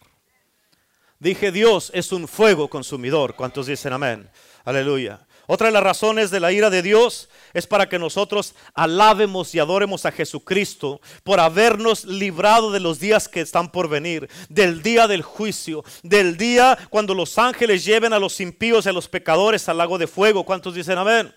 Dije, 1.20 1.52
Dios 1.52 1.92
es 1.94 2.12
un 2.12 2.28
fuego 2.28 2.68
consumidor. 2.68 3.36
¿Cuántos 3.36 3.68
dicen 3.68 3.94
amén? 3.94 4.30
Aleluya. 4.66 5.28
Otra 5.46 5.68
de 5.68 5.74
las 5.74 5.84
razones 5.84 6.32
de 6.32 6.40
la 6.40 6.52
ira 6.52 6.70
de 6.70 6.82
Dios 6.82 7.30
es 7.54 7.68
para 7.68 7.90
que 7.90 8.00
nosotros 8.00 8.56
alabemos 8.74 9.54
y 9.54 9.60
adoremos 9.60 10.06
a 10.06 10.12
Jesucristo 10.12 11.02
por 11.24 11.40
habernos 11.40 12.06
librado 12.06 12.72
de 12.72 12.80
los 12.80 13.00
días 13.00 13.28
que 13.28 13.42
están 13.42 13.72
por 13.72 13.90
venir, 13.90 14.30
del 14.50 14.82
día 14.82 15.08
del 15.08 15.24
juicio, 15.24 15.84
del 16.04 16.38
día 16.38 16.78
cuando 16.90 17.14
los 17.14 17.38
ángeles 17.38 17.84
lleven 17.84 18.14
a 18.14 18.20
los 18.20 18.40
impíos 18.40 18.86
y 18.86 18.90
a 18.90 18.94
los 18.94 19.10
pecadores 19.10 19.68
al 19.68 19.78
lago 19.78 19.98
de 19.98 20.08
fuego. 20.08 20.46
¿Cuántos 20.46 20.74
dicen 20.74 20.98
amén? 20.98 21.34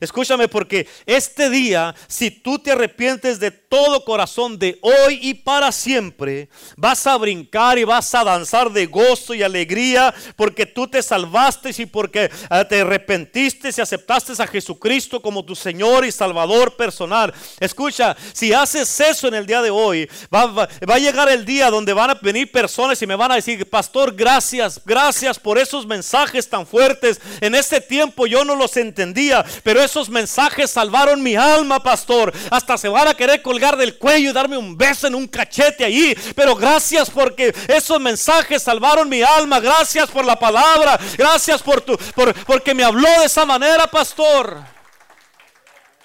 Escúchame 0.00 0.48
porque 0.48 0.88
este 1.06 1.50
día, 1.50 1.94
si 2.08 2.30
tú 2.30 2.58
te 2.58 2.72
arrepientes 2.72 3.38
de 3.38 3.50
todo 3.50 4.04
corazón 4.04 4.58
de 4.58 4.78
hoy 4.80 5.18
y 5.22 5.34
para 5.34 5.70
siempre, 5.72 6.48
vas 6.76 7.06
a 7.06 7.16
brincar 7.16 7.78
y 7.78 7.84
vas 7.84 8.14
a 8.14 8.24
danzar 8.24 8.70
de 8.70 8.86
gozo 8.86 9.34
y 9.34 9.42
alegría 9.42 10.14
porque 10.36 10.66
tú 10.66 10.88
te 10.88 11.02
salvaste 11.02 11.70
y 11.76 11.86
porque 11.86 12.24
eh, 12.24 12.64
te 12.68 12.80
arrepentiste 12.80 13.70
y 13.76 13.80
aceptaste 13.80 14.30
a 14.38 14.46
Jesucristo 14.46 15.20
como 15.20 15.44
tu 15.44 15.54
Señor 15.54 16.04
y 16.04 16.12
Salvador 16.12 16.76
personal. 16.76 17.32
Escucha, 17.58 18.16
si 18.32 18.52
haces 18.52 19.00
eso 19.00 19.28
en 19.28 19.34
el 19.34 19.46
día 19.46 19.62
de 19.62 19.70
hoy, 19.70 20.08
va, 20.34 20.68
a 20.88 20.98
llegar 20.98 21.28
el 21.28 21.44
día 21.44 21.70
donde 21.70 21.92
van 21.92 22.10
a 22.10 22.14
venir 22.14 22.50
personas 22.50 23.00
y 23.02 23.06
me 23.06 23.16
van 23.16 23.32
a 23.32 23.36
decir, 23.36 23.68
pastor, 23.68 24.14
gracias, 24.14 24.80
gracias 24.84 25.38
por 25.38 25.58
esos 25.58 25.86
mensajes 25.86 26.48
tan 26.48 26.66
fuertes. 26.66 27.20
En 27.40 27.54
ese 27.54 27.80
tiempo 27.80 28.26
yo 28.26 28.44
no 28.44 28.54
los 28.54 28.76
entendía, 28.76 29.44
pero 29.62 29.82
es 29.82 29.89
esos 29.90 30.08
mensajes 30.08 30.70
salvaron 30.70 31.20
mi 31.22 31.34
alma, 31.34 31.82
pastor. 31.82 32.32
Hasta 32.50 32.78
se 32.78 32.88
van 32.88 33.08
a 33.08 33.14
querer 33.14 33.42
colgar 33.42 33.76
del 33.76 33.98
cuello 33.98 34.30
y 34.30 34.32
darme 34.32 34.56
un 34.56 34.76
beso 34.76 35.08
en 35.08 35.16
un 35.16 35.26
cachete 35.26 35.84
allí. 35.84 36.14
Pero 36.36 36.54
gracias 36.54 37.10
porque 37.10 37.52
esos 37.66 38.00
mensajes 38.00 38.62
salvaron 38.62 39.08
mi 39.08 39.22
alma. 39.22 39.58
Gracias 39.58 40.08
por 40.08 40.24
la 40.24 40.38
palabra. 40.38 40.98
Gracias 41.18 41.60
por 41.60 41.80
tu, 41.80 41.96
por, 42.14 42.32
porque 42.44 42.72
me 42.72 42.84
habló 42.84 43.08
de 43.18 43.26
esa 43.26 43.44
manera, 43.44 43.88
pastor. 43.88 44.58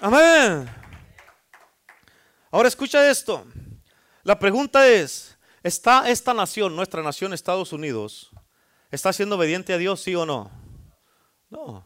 Amén. 0.00 0.68
Ahora 2.50 2.68
escucha 2.68 3.08
esto. 3.08 3.46
La 4.24 4.36
pregunta 4.36 4.88
es, 4.88 5.38
¿está 5.62 6.10
esta 6.10 6.34
nación, 6.34 6.74
nuestra 6.74 7.02
nación 7.02 7.32
Estados 7.32 7.72
Unidos, 7.72 8.30
está 8.90 9.12
siendo 9.12 9.36
obediente 9.36 9.72
a 9.72 9.78
Dios, 9.78 10.00
sí 10.00 10.16
o 10.16 10.26
no? 10.26 10.50
No. 11.48 11.85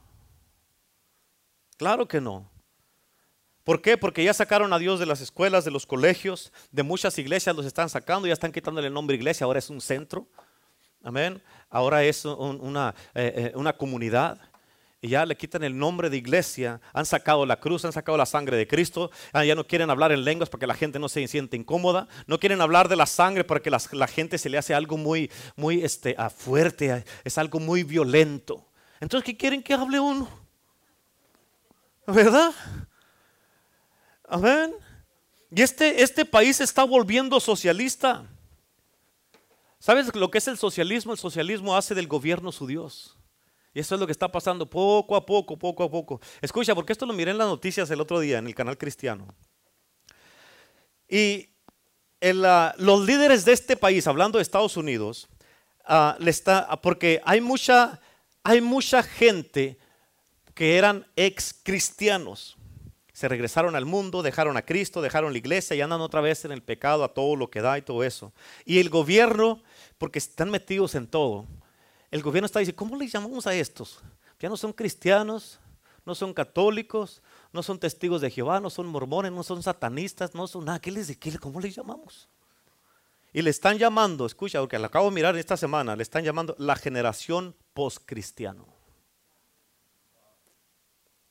Claro 1.80 2.06
que 2.06 2.20
no. 2.20 2.46
¿Por 3.64 3.80
qué? 3.80 3.96
Porque 3.96 4.22
ya 4.22 4.34
sacaron 4.34 4.70
a 4.74 4.78
Dios 4.78 5.00
de 5.00 5.06
las 5.06 5.22
escuelas, 5.22 5.64
de 5.64 5.70
los 5.70 5.86
colegios, 5.86 6.52
de 6.70 6.82
muchas 6.82 7.18
iglesias 7.18 7.56
los 7.56 7.64
están 7.64 7.88
sacando, 7.88 8.26
ya 8.26 8.34
están 8.34 8.52
quitándole 8.52 8.88
el 8.88 8.92
nombre 8.92 9.16
iglesia, 9.16 9.46
ahora 9.46 9.60
es 9.60 9.70
un 9.70 9.80
centro. 9.80 10.28
Amén. 11.02 11.42
Ahora 11.70 12.04
es 12.04 12.26
una, 12.26 12.94
eh, 13.14 13.32
eh, 13.34 13.52
una 13.54 13.72
comunidad. 13.72 14.38
Y 15.00 15.08
ya 15.08 15.24
le 15.24 15.34
quitan 15.38 15.64
el 15.64 15.78
nombre 15.78 16.10
de 16.10 16.18
iglesia, 16.18 16.82
han 16.92 17.06
sacado 17.06 17.46
la 17.46 17.58
cruz, 17.58 17.82
han 17.86 17.94
sacado 17.94 18.18
la 18.18 18.26
sangre 18.26 18.58
de 18.58 18.66
Cristo, 18.66 19.10
ah, 19.32 19.42
ya 19.46 19.54
no 19.54 19.66
quieren 19.66 19.88
hablar 19.88 20.12
en 20.12 20.22
lenguas 20.22 20.50
para 20.50 20.60
que 20.60 20.66
la 20.66 20.74
gente 20.74 20.98
no 20.98 21.08
se 21.08 21.26
siente 21.28 21.56
incómoda, 21.56 22.08
no 22.26 22.38
quieren 22.38 22.60
hablar 22.60 22.90
de 22.90 22.96
la 22.96 23.06
sangre 23.06 23.42
para 23.42 23.60
que 23.60 23.70
la, 23.70 24.06
gente 24.06 24.36
se 24.36 24.50
le 24.50 24.58
hace 24.58 24.74
algo 24.74 24.98
muy, 24.98 25.30
muy 25.56 25.82
este, 25.82 26.14
ah, 26.18 26.28
fuerte, 26.28 27.06
es 27.24 27.38
algo 27.38 27.58
muy 27.58 27.84
violento. 27.84 28.66
Entonces, 29.00 29.24
¿qué 29.24 29.34
quieren 29.34 29.62
que 29.62 29.72
hable 29.72 29.98
uno? 29.98 30.39
¿Verdad? 32.06 32.52
Amén. 34.28 34.74
Y 35.50 35.62
este, 35.62 36.02
este 36.02 36.24
país 36.24 36.60
está 36.60 36.84
volviendo 36.84 37.40
socialista. 37.40 38.24
¿Sabes 39.78 40.14
lo 40.14 40.30
que 40.30 40.38
es 40.38 40.48
el 40.48 40.58
socialismo? 40.58 41.12
El 41.12 41.18
socialismo 41.18 41.76
hace 41.76 41.94
del 41.94 42.06
gobierno 42.06 42.52
su 42.52 42.66
Dios. 42.66 43.16
Y 43.72 43.80
eso 43.80 43.94
es 43.94 44.00
lo 44.00 44.06
que 44.06 44.12
está 44.12 44.30
pasando 44.30 44.68
poco 44.68 45.16
a 45.16 45.24
poco, 45.24 45.56
poco 45.56 45.84
a 45.84 45.90
poco. 45.90 46.20
Escucha, 46.40 46.74
porque 46.74 46.92
esto 46.92 47.06
lo 47.06 47.12
miré 47.12 47.30
en 47.30 47.38
las 47.38 47.48
noticias 47.48 47.90
el 47.90 48.00
otro 48.00 48.20
día 48.20 48.38
en 48.38 48.46
el 48.46 48.54
canal 48.54 48.76
cristiano. 48.76 49.34
Y 51.08 51.48
los 52.20 53.06
líderes 53.06 53.44
de 53.44 53.52
este 53.52 53.76
país, 53.76 54.06
hablando 54.06 54.38
de 54.38 54.42
Estados 54.42 54.76
Unidos, 54.76 55.28
ah, 55.84 56.16
le 56.18 56.30
está, 56.30 56.80
porque 56.82 57.20
hay 57.24 57.40
mucha, 57.40 58.00
hay 58.42 58.60
mucha 58.60 59.02
gente 59.02 59.78
que 60.60 60.76
eran 60.76 61.06
ex 61.16 61.58
cristianos. 61.62 62.58
Se 63.14 63.28
regresaron 63.28 63.76
al 63.76 63.86
mundo, 63.86 64.20
dejaron 64.22 64.58
a 64.58 64.62
Cristo, 64.66 65.00
dejaron 65.00 65.32
la 65.32 65.38
iglesia 65.38 65.74
y 65.74 65.80
andan 65.80 66.02
otra 66.02 66.20
vez 66.20 66.44
en 66.44 66.52
el 66.52 66.62
pecado 66.62 67.02
a 67.02 67.14
todo 67.14 67.34
lo 67.34 67.48
que 67.48 67.62
da 67.62 67.78
y 67.78 67.80
todo 67.80 68.04
eso. 68.04 68.34
Y 68.66 68.78
el 68.78 68.90
gobierno, 68.90 69.62
porque 69.96 70.18
están 70.18 70.50
metidos 70.50 70.94
en 70.96 71.06
todo, 71.06 71.46
el 72.10 72.20
gobierno 72.20 72.44
está 72.44 72.58
diciendo, 72.58 72.76
¿cómo 72.76 72.96
le 72.96 73.08
llamamos 73.08 73.46
a 73.46 73.54
estos? 73.54 74.02
Ya 74.38 74.50
no 74.50 74.56
son 74.58 74.74
cristianos, 74.74 75.58
no 76.04 76.14
son 76.14 76.34
católicos, 76.34 77.22
no 77.54 77.62
son 77.62 77.78
testigos 77.78 78.20
de 78.20 78.30
Jehová, 78.30 78.60
no 78.60 78.68
son 78.68 78.86
mormones, 78.86 79.32
no 79.32 79.42
son 79.42 79.62
satanistas, 79.62 80.34
no 80.34 80.46
son 80.46 80.66
nada. 80.66 80.78
¿Qué 80.78 80.90
les, 80.90 81.16
qué, 81.16 81.38
¿Cómo 81.38 81.58
les 81.58 81.74
llamamos? 81.74 82.28
Y 83.32 83.40
le 83.40 83.48
están 83.48 83.78
llamando, 83.78 84.26
escucha, 84.26 84.60
porque 84.60 84.78
lo 84.78 84.84
acabo 84.84 85.08
de 85.08 85.14
mirar 85.14 85.34
esta 85.38 85.56
semana, 85.56 85.96
le 85.96 86.02
están 86.02 86.22
llamando 86.22 86.54
la 86.58 86.76
generación 86.76 87.56
post-cristiano. 87.72 88.79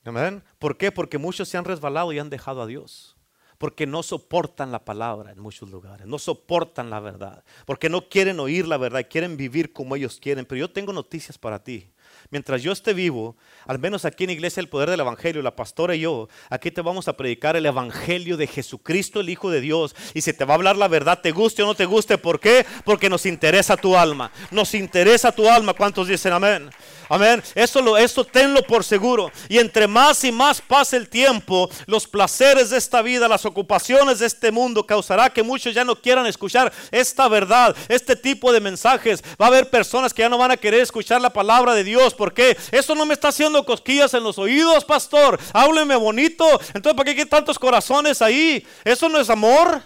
Amén. 0.06 0.43
¿Por 0.58 0.78
qué? 0.78 0.91
Porque 0.91 1.18
muchos 1.18 1.50
se 1.50 1.58
han 1.58 1.66
resbalado 1.66 2.12
y 2.14 2.20
han 2.20 2.30
dejado 2.30 2.62
a 2.62 2.68
Dios. 2.68 3.18
Porque 3.58 3.86
no 3.86 4.04
soportan 4.04 4.72
la 4.72 4.86
palabra 4.86 5.32
en 5.32 5.39
muchos 5.39 5.70
lugares, 5.70 6.08
no 6.08 6.18
soportan 6.18 6.89
la 6.89 7.02
verdad, 7.02 7.43
porque 7.66 7.89
no 7.89 8.08
quieren 8.08 8.39
oír 8.39 8.66
la 8.66 8.78
verdad, 8.78 9.06
quieren 9.10 9.36
vivir 9.36 9.74
como 9.74 9.97
ellos 9.97 10.18
quieren. 10.22 10.45
Pero 10.45 10.60
yo 10.60 10.72
tengo 10.72 10.93
noticias 10.93 11.38
para 11.38 11.62
ti. 11.62 11.91
Mientras 12.32 12.62
yo 12.62 12.72
esté 12.72 12.94
vivo, 12.94 13.36
al 13.66 13.80
menos 13.80 14.06
aquí 14.06 14.24
en 14.24 14.30
Iglesia 14.30 14.62
El 14.62 14.70
Poder 14.70 14.88
del 14.88 15.00
Evangelio, 15.00 15.42
la 15.42 15.56
pastora 15.56 15.96
y 15.96 16.02
yo, 16.02 16.30
aquí 16.52 16.70
te 16.70 16.82
vamos 16.82 17.08
a 17.08 17.18
predicar 17.18 17.56
el 17.56 17.66
Evangelio 17.66 18.38
de 18.38 18.46
Jesucristo, 18.46 19.20
el 19.20 19.30
Hijo 19.30 19.50
de 19.50 19.62
Dios. 19.62 19.96
Y 20.14 20.22
si 20.22 20.32
te 20.34 20.46
va 20.46 20.54
a 20.54 20.58
hablar 20.58 20.78
la 20.78 20.88
verdad, 20.88 21.22
te 21.22 21.32
guste 21.32 21.64
o 21.64 21.66
no 21.66 21.74
te 21.74 21.86
guste, 21.86 22.20
¿por 22.20 22.40
qué? 22.40 22.68
Porque 22.86 23.10
nos 23.10 23.26
interesa 23.26 23.76
tu 23.78 23.98
alma. 23.98 24.32
Nos 24.52 24.76
interesa 24.76 25.32
tu 25.32 25.50
alma. 25.50 25.74
¿Cuántos 25.74 26.08
dicen 26.08 26.32
amén? 26.32 26.70
Amén. 27.10 27.42
Eso, 27.56 27.82
lo, 27.82 27.98
eso 27.98 28.24
tenlo 28.24 28.62
por 28.62 28.84
seguro. 28.84 29.32
Y 29.48 29.58
entre 29.58 29.88
más 29.88 30.24
y 30.24 30.32
más 30.32 30.62
pase 30.62 30.98
el 30.98 31.10
tiempo, 31.10 31.68
los 31.88 32.06
placeres 32.06 32.70
de 32.70 32.78
esta 32.78 33.02
vida, 33.02 33.28
las 33.28 33.46
ocupaciones 33.46 34.20
de 34.20 34.28
este 34.28 34.52
mundo, 34.52 34.86
causará 34.86 35.32
que 35.32 35.42
muchos 35.42 35.74
ya 35.74 35.84
no 35.84 35.96
quieran 35.96 36.28
escuchar 36.28 36.72
esta 36.92 37.28
verdad, 37.28 37.76
este 37.88 38.16
tipo 38.16 38.54
de 38.54 38.60
mensajes. 38.60 39.24
Va 39.42 39.46
a 39.46 39.50
haber 39.50 39.72
personas 39.72 40.14
que 40.14 40.22
ya 40.22 40.30
no 40.30 40.38
van 40.38 40.52
a 40.52 40.58
querer 40.58 40.82
escuchar 40.82 41.20
la 41.20 41.32
palabra 41.32 41.74
de 41.74 41.84
Dios. 41.84 42.14
¿Por 42.20 42.34
qué? 42.34 42.58
Eso 42.74 42.94
no 42.96 43.06
me 43.06 43.14
está 43.14 43.30
haciendo 43.30 43.66
cosquillas 43.66 44.14
en 44.14 44.26
los 44.26 44.38
oídos, 44.38 44.84
pastor. 44.84 45.40
Hábleme 45.54 45.96
bonito. 45.96 46.44
Entonces, 46.74 46.94
¿para 46.94 47.06
qué 47.16 47.22
hay 47.22 47.26
tantos 47.26 47.58
corazones 47.58 48.22
ahí? 48.22 48.68
Eso 48.84 49.08
no 49.08 49.22
es 49.22 49.30
amor. 49.30 49.82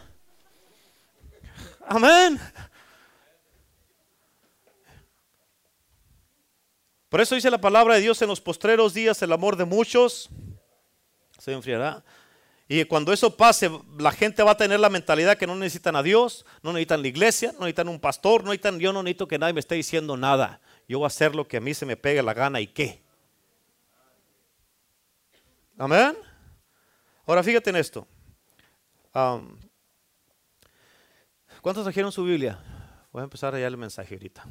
Amén. 1.86 2.42
Por 7.08 7.22
eso 7.22 7.36
dice 7.36 7.52
la 7.52 7.62
palabra 7.62 7.94
de 7.94 8.02
Dios 8.02 8.20
en 8.24 8.30
los 8.30 8.42
postreros 8.42 8.96
días, 8.96 9.22
el 9.22 9.32
amor 9.32 9.56
de 9.56 9.66
muchos 9.66 10.28
se 11.38 11.54
enfriará. 11.54 12.04
Y 12.68 12.86
cuando 12.86 13.12
eso 13.12 13.36
pase, 13.36 13.70
la 14.00 14.12
gente 14.12 14.42
va 14.42 14.52
a 14.52 14.58
tener 14.58 14.80
la 14.80 14.90
mentalidad 14.90 15.38
que 15.38 15.46
no 15.46 15.56
necesitan 15.56 15.96
a 15.96 16.04
Dios, 16.04 16.46
no 16.62 16.72
necesitan 16.72 17.02
la 17.02 17.08
iglesia, 17.10 17.52
no 17.54 17.62
necesitan 17.62 17.90
un 17.90 18.00
pastor, 18.00 18.44
no 18.44 18.52
necesitan, 18.52 18.80
yo 18.80 18.94
no 18.94 19.04
necesito 19.04 19.28
que 19.28 19.38
nadie 19.38 19.54
me 19.54 19.60
esté 19.60 19.76
diciendo 19.76 20.16
nada. 20.16 20.62
Yo 20.88 21.00
voy 21.00 21.06
a 21.06 21.08
hacer 21.08 21.36
lo 21.36 21.48
que 21.48 21.58
a 21.58 21.62
mí 21.62 21.74
se 21.74 21.86
me 21.86 21.98
pegue 21.98 22.24
la 22.24 22.34
gana 22.34 22.62
y 22.62 22.68
qué. 22.68 23.04
Amén. 25.78 26.18
Ahora 27.26 27.44
fíjate 27.44 27.70
en 27.70 27.76
esto. 27.76 28.08
¿Cuántos 31.62 31.84
trajeron 31.84 32.12
su 32.12 32.24
Biblia? 32.24 32.60
Voy 33.12 33.22
a 33.22 33.24
empezar 33.26 33.54
allá 33.54 33.68
el 33.68 33.78
mensaje 33.78 34.16
ahorita. 34.16 34.44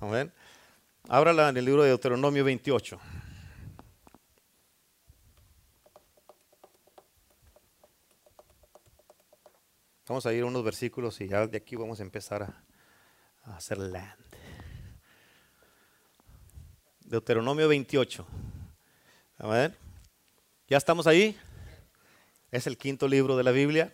Amén. 0.00 0.32
Ábrala 1.08 1.48
en 1.48 1.56
el 1.56 1.64
libro 1.64 1.82
de 1.82 1.88
Deuteronomio 1.88 2.44
28. 2.44 2.98
Vamos 10.08 10.24
a 10.24 10.32
ir 10.32 10.42
a 10.42 10.46
unos 10.46 10.64
versículos 10.64 11.20
y 11.20 11.28
ya 11.28 11.46
de 11.46 11.58
aquí 11.58 11.76
vamos 11.76 12.00
a 12.00 12.02
empezar 12.02 12.42
a, 12.42 12.64
hacer 13.54 13.76
land. 13.76 14.16
Deuteronomio 17.00 17.68
28. 17.68 18.26
A 19.36 19.46
ver. 19.48 19.76
¿Ya 20.66 20.78
estamos 20.78 21.06
ahí? 21.06 21.38
Es 22.50 22.66
el 22.66 22.78
quinto 22.78 23.06
libro 23.06 23.36
de 23.36 23.44
la 23.44 23.50
Biblia. 23.50 23.92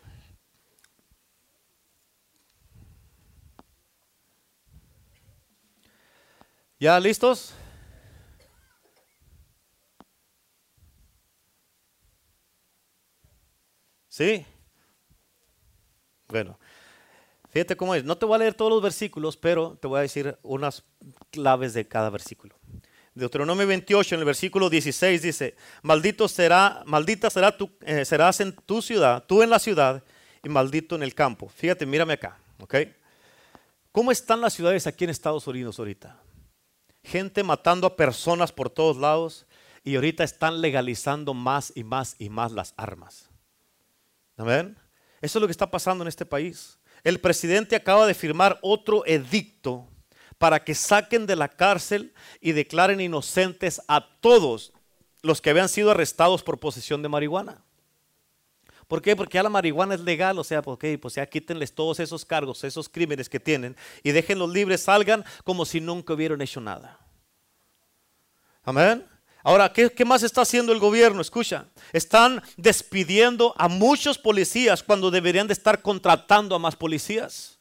¿Ya 6.79 7.01
listos? 7.01 7.53
¿Sí? 14.09 14.47
Bueno, 16.29 16.59
fíjate 17.51 17.77
cómo 17.77 17.95
es. 17.95 18.05
No 18.05 18.17
te 18.17 18.27
voy 18.27 18.37
a 18.37 18.39
leer 18.39 18.55
todos 18.55 18.71
los 18.71 18.83
versículos, 18.83 19.37
pero 19.37 19.79
te 19.81 19.87
voy 19.87 19.99
a 19.99 20.03
decir 20.03 20.39
unas 20.43 20.85
claves 21.31 21.75
de 21.75 21.87
cada 21.87 22.11
versículo. 22.11 22.57
Deuteronomio 23.15 23.67
28 23.67 24.17
en 24.17 24.19
el 24.21 24.25
versículo 24.25 24.69
16 24.69 25.23
dice, 25.23 25.55
maldito 25.83 26.27
será, 26.27 26.83
maldita 26.85 27.31
será 27.31 27.57
tu, 27.57 27.71
eh, 27.83 28.05
serás 28.05 28.41
en 28.41 28.53
tu 28.53 28.83
ciudad, 28.83 29.25
tú 29.25 29.43
en 29.43 29.51
la 29.51 29.61
ciudad 29.61 30.03
y 30.43 30.49
maldito 30.49 30.97
en 30.97 31.05
el 31.05 31.15
campo. 31.15 31.49
Fíjate, 31.49 31.87
mírame 31.87 32.15
acá, 32.15 32.37
¿ok? 32.59 32.75
¿Cómo 33.93 34.11
están 34.11 34.41
las 34.41 34.55
ciudades 34.55 34.89
aquí 34.89 35.05
en 35.05 35.11
Estados 35.11 35.47
Unidos 35.47 35.79
ahorita? 35.79 36.21
Gente 37.05 37.45
matando 37.45 37.87
a 37.87 37.95
personas 37.95 38.51
por 38.51 38.69
todos 38.69 38.97
lados 38.97 39.47
y 39.85 39.95
ahorita 39.95 40.25
están 40.25 40.61
legalizando 40.61 41.35
más 41.35 41.73
y 41.77 41.85
más 41.85 42.17
y 42.19 42.31
más 42.31 42.51
las 42.51 42.75
armas. 42.77 43.31
Amén. 44.37 44.77
Eso 45.25 45.39
es 45.39 45.41
lo 45.41 45.47
que 45.47 45.53
está 45.53 45.71
pasando 45.71 46.05
en 46.05 46.09
este 46.09 46.27
país. 46.27 46.79
El 47.03 47.19
presidente 47.19 47.77
acaba 47.77 48.07
de 48.07 48.13
firmar 48.13 48.59
otro 48.61 49.07
edicto 49.07 49.89
para 50.37 50.63
que 50.63 50.75
saquen 50.75 51.25
de 51.25 51.35
la 51.35 51.49
cárcel 51.49 52.13
y 52.43 52.53
declaren 52.53 53.01
inocentes 53.01 53.81
a 53.89 54.07
todos 54.21 54.75
los 55.23 55.41
que 55.41 55.49
habían 55.49 55.71
sido 55.71 55.91
arrestados 55.91 56.43
por 56.43 56.61
posesión 56.61 57.03
de 57.03 57.09
marihuana. 57.09 57.65
¿Por 58.87 59.01
qué? 59.01 59.17
Porque 59.17 59.37
ya 59.37 59.43
la 59.43 59.49
marihuana 59.49 59.95
es 59.95 60.03
legal, 60.03 60.39
o 60.39 60.45
sea, 60.45 60.61
porque 60.61 60.99
pues 60.99 61.15
ya 61.15 61.25
quítenles 61.25 61.75
todos 61.75 62.01
esos 62.01 62.27
cargos, 62.27 62.63
esos 62.63 62.91
crímenes 62.91 63.31
que 63.31 63.41
tienen 63.41 63.79
y 64.03 64.13
déjenlos 64.13 64.51
libres, 64.51 64.83
salgan 64.83 65.25
como 65.43 65.65
si 65.65 65.81
nunca 65.81 66.13
hubieran 66.13 66.43
hecho 66.43 66.61
nada. 66.61 67.01
Amén. 68.63 69.14
Ahora, 69.45 69.73
¿qué, 69.73 69.91
¿qué, 69.91 70.07
más 70.07 70.23
está 70.23 70.41
haciendo 70.41 70.73
el 70.73 70.79
gobierno? 70.79 71.21
Escucha, 71.21 71.67
están 71.93 72.43
despidiendo 72.57 73.55
a 73.59 73.69
muchos 73.69 74.17
policías 74.17 74.83
cuando 74.83 75.11
deberían 75.11 75.47
de 75.47 75.53
estar 75.53 75.83
contratando 75.83 76.57
a 76.57 76.59
más 76.59 76.75
policías. 76.75 77.59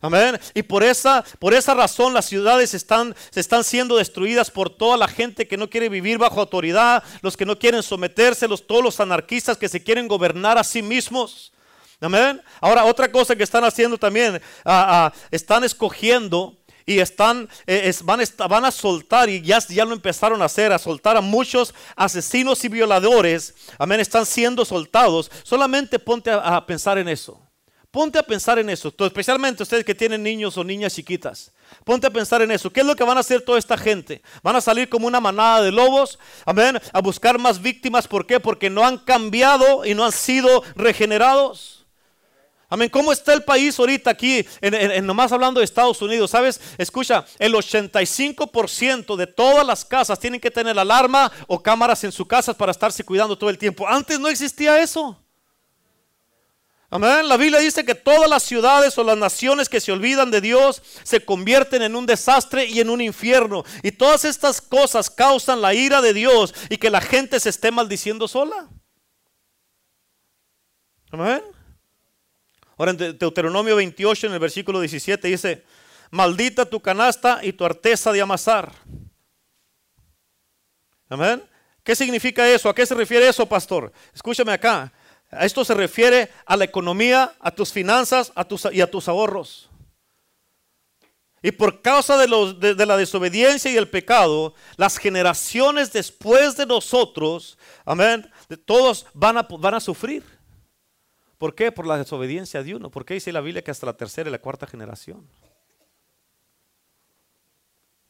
Amén. 0.00 0.40
Y 0.54 0.62
por 0.62 0.82
esa, 0.82 1.22
por 1.38 1.52
esa 1.52 1.74
razón 1.74 2.14
las 2.14 2.24
ciudades 2.24 2.72
están, 2.72 3.14
se 3.30 3.40
están 3.40 3.64
siendo 3.64 3.98
destruidas 3.98 4.50
por 4.50 4.70
toda 4.70 4.96
la 4.96 5.08
gente 5.08 5.46
que 5.46 5.58
no 5.58 5.68
quiere 5.68 5.90
vivir 5.90 6.16
bajo 6.16 6.40
autoridad, 6.40 7.04
los 7.20 7.36
que 7.36 7.44
no 7.44 7.58
quieren 7.58 7.82
someterse, 7.82 8.48
los, 8.48 8.66
todos 8.66 8.82
los 8.82 8.98
anarquistas 8.98 9.58
que 9.58 9.68
se 9.68 9.82
quieren 9.82 10.08
gobernar 10.08 10.56
a 10.56 10.64
sí 10.64 10.80
mismos. 10.80 11.52
Amén. 12.00 12.40
Ahora, 12.62 12.86
otra 12.86 13.12
cosa 13.12 13.36
que 13.36 13.42
están 13.42 13.62
haciendo 13.62 13.98
también, 13.98 14.40
ah, 14.64 15.12
ah, 15.12 15.12
están 15.30 15.64
escogiendo 15.64 16.56
y 16.90 16.98
están, 16.98 17.48
eh, 17.68 17.92
van, 18.02 18.20
van, 18.48 18.64
a 18.64 18.72
soltar, 18.72 19.28
y 19.28 19.40
ya, 19.42 19.60
ya 19.60 19.84
lo 19.84 19.92
empezaron 19.92 20.42
a 20.42 20.46
hacer, 20.46 20.72
a 20.72 20.78
soltar 20.78 21.16
a 21.16 21.20
muchos 21.20 21.72
asesinos 21.94 22.64
y 22.64 22.68
violadores. 22.68 23.54
Amén. 23.78 24.00
Están 24.00 24.26
siendo 24.26 24.64
soltados. 24.64 25.30
Solamente 25.44 26.00
ponte 26.00 26.32
a 26.32 26.66
pensar 26.66 26.98
en 26.98 27.06
eso. 27.06 27.40
Ponte 27.92 28.18
a 28.18 28.22
pensar 28.22 28.58
en 28.60 28.70
eso, 28.70 28.94
especialmente 28.98 29.64
ustedes 29.64 29.84
que 29.84 29.96
tienen 29.96 30.22
niños 30.22 30.56
o 30.56 30.62
niñas 30.62 30.94
chiquitas. 30.94 31.52
Ponte 31.84 32.06
a 32.06 32.10
pensar 32.10 32.40
en 32.40 32.52
eso. 32.52 32.72
¿Qué 32.72 32.80
es 32.80 32.86
lo 32.86 32.94
que 32.94 33.02
van 33.02 33.16
a 33.16 33.20
hacer 33.20 33.42
toda 33.42 33.58
esta 33.58 33.76
gente? 33.76 34.22
Van 34.44 34.54
a 34.54 34.60
salir 34.60 34.88
como 34.88 35.08
una 35.08 35.20
manada 35.20 35.62
de 35.62 35.72
lobos, 35.72 36.18
amén, 36.44 36.80
a 36.92 37.00
buscar 37.00 37.38
más 37.38 37.60
víctimas. 37.60 38.06
¿Por 38.06 38.26
qué? 38.26 38.38
Porque 38.38 38.70
no 38.70 38.84
han 38.84 38.98
cambiado 38.98 39.84
y 39.84 39.94
no 39.94 40.04
han 40.04 40.12
sido 40.12 40.62
regenerados. 40.76 41.79
Amén. 42.72 42.88
¿Cómo 42.88 43.10
está 43.10 43.32
el 43.32 43.42
país 43.42 43.76
ahorita 43.80 44.10
aquí? 44.10 44.46
En, 44.60 45.04
nomás 45.04 45.32
hablando 45.32 45.58
de 45.58 45.64
Estados 45.64 46.00
Unidos, 46.00 46.30
¿sabes? 46.30 46.60
Escucha, 46.78 47.24
el 47.40 47.52
85% 47.52 49.16
de 49.16 49.26
todas 49.26 49.66
las 49.66 49.84
casas 49.84 50.20
tienen 50.20 50.40
que 50.40 50.52
tener 50.52 50.78
alarma 50.78 51.32
o 51.48 51.60
cámaras 51.60 52.04
en 52.04 52.12
su 52.12 52.28
casa 52.28 52.54
para 52.54 52.70
estarse 52.70 53.02
cuidando 53.02 53.36
todo 53.36 53.50
el 53.50 53.58
tiempo. 53.58 53.88
Antes 53.88 54.20
no 54.20 54.28
existía 54.28 54.80
eso. 54.80 55.20
Amén. 56.90 57.28
La 57.28 57.36
Biblia 57.36 57.58
dice 57.58 57.84
que 57.84 57.96
todas 57.96 58.30
las 58.30 58.44
ciudades 58.44 58.96
o 58.98 59.02
las 59.02 59.18
naciones 59.18 59.68
que 59.68 59.80
se 59.80 59.90
olvidan 59.90 60.30
de 60.30 60.40
Dios 60.40 60.80
se 61.02 61.24
convierten 61.24 61.82
en 61.82 61.96
un 61.96 62.06
desastre 62.06 62.66
y 62.66 62.78
en 62.78 62.88
un 62.88 63.00
infierno. 63.00 63.64
Y 63.82 63.90
todas 63.90 64.24
estas 64.24 64.60
cosas 64.60 65.10
causan 65.10 65.60
la 65.60 65.74
ira 65.74 66.00
de 66.00 66.14
Dios 66.14 66.54
y 66.68 66.78
que 66.78 66.90
la 66.90 67.00
gente 67.00 67.40
se 67.40 67.48
esté 67.48 67.72
maldiciendo 67.72 68.28
sola. 68.28 68.68
Amén. 71.10 71.42
Ahora 72.80 72.92
en 72.92 73.18
Deuteronomio 73.18 73.76
28 73.76 74.28
en 74.28 74.32
el 74.32 74.38
versículo 74.38 74.80
17 74.80 75.28
dice, 75.28 75.64
maldita 76.10 76.64
tu 76.64 76.80
canasta 76.80 77.40
y 77.42 77.52
tu 77.52 77.66
arteza 77.66 78.10
de 78.10 78.22
amasar. 78.22 78.72
Amén. 81.10 81.44
¿Qué 81.84 81.94
significa 81.94 82.48
eso? 82.48 82.70
¿A 82.70 82.74
qué 82.74 82.86
se 82.86 82.94
refiere 82.94 83.28
eso, 83.28 83.44
pastor? 83.44 83.92
Escúchame 84.14 84.52
acá. 84.52 84.90
Esto 85.30 85.62
se 85.62 85.74
refiere 85.74 86.30
a 86.46 86.56
la 86.56 86.64
economía, 86.64 87.34
a 87.38 87.50
tus 87.50 87.70
finanzas 87.70 88.32
a 88.34 88.44
tus, 88.44 88.66
y 88.72 88.80
a 88.80 88.90
tus 88.90 89.08
ahorros. 89.08 89.68
Y 91.42 91.52
por 91.52 91.82
causa 91.82 92.16
de, 92.16 92.86
la 92.86 92.96
desobediencia 92.96 93.70
y 93.70 93.76
el 93.76 93.90
pecado, 93.90 94.54
las 94.78 94.96
generaciones 94.96 95.92
después 95.92 96.56
de 96.56 96.64
nosotros, 96.64 97.58
amén, 97.84 98.30
todos 98.64 99.04
van 99.12 99.36
a, 99.36 99.42
van 99.42 99.74
a 99.74 99.80
sufrir. 99.80 100.39
¿Por 101.40 101.54
qué? 101.54 101.72
Por 101.72 101.86
la 101.86 101.96
desobediencia 101.96 102.62
de 102.62 102.74
uno. 102.74 102.90
¿Por 102.90 103.06
qué 103.06 103.14
dice 103.14 103.32
la 103.32 103.40
Biblia 103.40 103.64
que 103.64 103.70
hasta 103.70 103.86
la 103.86 103.96
tercera 103.96 104.28
y 104.28 104.32
la 104.32 104.42
cuarta 104.42 104.66
generación? 104.66 105.26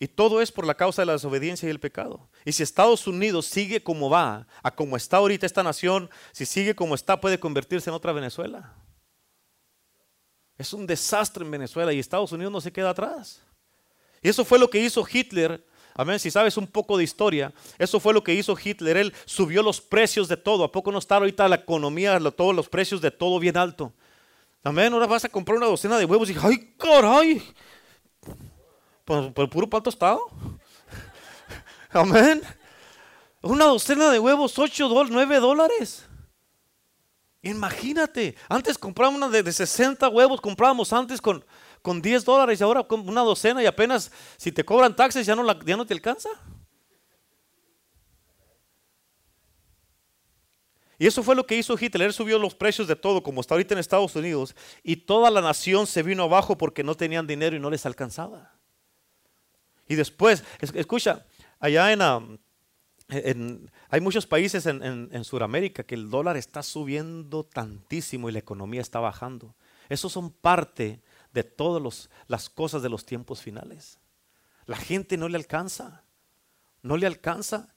Y 0.01 0.09
todo 0.09 0.43
es 0.43 0.51
por 0.51 0.67
la 0.67 0.75
causa 0.75 1.03
de 1.03 1.07
la 1.07 1.13
desobediencia 1.13 1.69
y 1.69 1.71
el 1.71 1.79
pecado. 1.79 2.29
Y 2.45 2.51
si 2.51 2.65
Estados 2.65 3.07
Unidos 3.07 3.47
sigue 3.47 3.85
como 3.85 4.11
va, 4.11 4.49
a 4.65 4.75
como 4.75 4.97
está 4.97 5.19
ahorita 5.19 5.47
esta 5.47 5.63
nación, 5.63 6.11
si 6.33 6.45
sigue 6.45 6.75
como 6.75 6.97
está, 6.97 7.21
puede 7.21 7.39
convertirse 7.39 7.89
en 7.89 7.95
otra 7.95 8.11
Venezuela. 8.11 8.75
Es 10.59 10.73
un 10.73 10.85
desastre 10.85 11.45
en 11.45 11.53
Venezuela 11.53 11.93
y 11.93 12.01
Estados 12.01 12.33
Unidos 12.33 12.53
no 12.53 12.61
se 12.61 12.73
queda 12.73 12.91
atrás. 12.91 13.41
Y 14.21 14.29
eso 14.29 14.45
fue 14.45 14.59
lo 14.59 14.69
que 14.69 14.81
hizo 14.81 15.07
Hitler. 15.09 15.65
Amén, 16.01 16.19
si 16.19 16.31
sabes 16.31 16.57
un 16.57 16.67
poco 16.67 16.97
de 16.97 17.05
historia, 17.05 17.53
eso 17.79 18.01
fue 18.01 18.15
lo 18.15 18.25
que 18.25 18.33
hizo 18.33 18.57
Hitler. 18.57 18.97
Él 18.97 19.15
subió 19.27 19.63
los 19.63 19.83
precios 19.83 20.29
de 20.29 20.39
todo. 20.39 20.65
¿A 20.65 20.73
poco 20.73 20.91
no 20.91 20.99
está 20.99 21.17
ahorita 21.17 21.47
la 21.47 21.57
economía, 21.57 22.19
todos 22.31 22.57
los 22.57 22.71
precios 22.71 23.03
de 23.03 23.11
todo 23.11 23.39
bien 23.39 23.59
alto? 23.59 23.93
Amén, 24.65 24.95
ahora 24.95 25.07
vas 25.07 25.27
a 25.27 25.29
comprar 25.29 25.59
una 25.59 25.67
docena 25.67 25.99
de 25.99 26.07
huevos 26.07 26.31
y 26.31 26.37
¡ay, 26.41 26.75
caray! 26.79 27.43
por, 29.05 29.31
el 29.37 29.49
puro 29.51 29.69
pan 29.69 29.83
tostado. 29.83 30.23
Amén. 31.91 32.41
Una 33.43 33.67
docena 33.67 34.11
de 34.11 34.19
huevos, 34.19 34.59
8 34.59 34.89
dólares, 34.89 35.13
9 35.13 35.37
dólares. 35.39 36.07
Imagínate, 37.43 38.37
antes 38.49 38.79
comprábamos 38.79 39.19
una 39.19 39.29
de, 39.29 39.53
60 39.53 40.09
huevos, 40.09 40.41
comprábamos 40.41 40.95
antes 40.95 41.21
con, 41.21 41.45
con 41.83 42.03
10 42.03 42.25
dólares 42.25 42.61
y 42.61 42.65
ahora 42.65 42.83
con 42.85 43.09
una 43.09 43.23
docena 43.23 43.63
y 43.63 43.67
apenas 43.67 44.11
si 44.37 44.53
te 44.53 44.65
cobran 44.65 44.95
taxes 44.95 45.27
ya 45.27 45.35
no, 45.35 45.47
ya 45.65 45.77
no 45.77 45.87
te 45.87 45.95
alcanza. 45.95 46.29
Y 51.01 51.07
eso 51.07 51.23
fue 51.23 51.35
lo 51.35 51.47
que 51.47 51.57
hizo 51.57 51.79
Hitler. 51.81 52.13
subió 52.13 52.39
los 52.39 52.55
precios 52.55 52.87
de 52.87 52.95
todo, 52.95 53.23
como 53.23 53.41
está 53.41 53.55
ahorita 53.55 53.73
en 53.73 53.81
Estados 53.81 54.15
Unidos, 54.15 54.55
y 54.83 54.97
toda 54.97 55.31
la 55.31 55.41
nación 55.41 55.87
se 55.87 56.03
vino 56.03 56.25
abajo 56.25 56.59
porque 56.59 56.85
no 56.85 56.95
tenían 56.95 57.27
dinero 57.27 57.57
y 57.57 57.59
no 57.59 57.71
les 57.71 57.87
alcanzaba. 57.87 58.53
Y 59.89 59.95
después, 59.95 60.45
escucha, 60.75 61.25
allá 61.59 61.91
en, 61.91 63.71
hay 63.89 64.01
muchos 64.03 64.27
países 64.27 64.67
en, 64.67 65.09
en, 65.11 65.25
Sudamérica 65.25 65.85
que 65.85 65.95
el 65.95 66.11
dólar 66.11 66.37
está 66.37 66.63
subiendo 66.63 67.45
tantísimo 67.45 68.29
y 68.29 68.33
la 68.33 68.41
economía 68.41 68.83
está 68.83 69.01
bajando. 69.01 69.55
Esos 69.89 70.13
son 70.13 70.31
parte 70.31 71.01
de 71.33 71.45
todas 71.45 72.09
las 72.27 72.49
cosas 72.49 72.83
de 72.83 72.89
los 72.89 73.05
tiempos 73.05 73.41
finales. 73.41 73.99
La 74.67 74.77
gente 74.77 75.17
no 75.17 75.29
le 75.29 75.37
alcanza, 75.37 76.05
no 76.83 76.97
le 76.97 77.07
alcanza. 77.07 77.75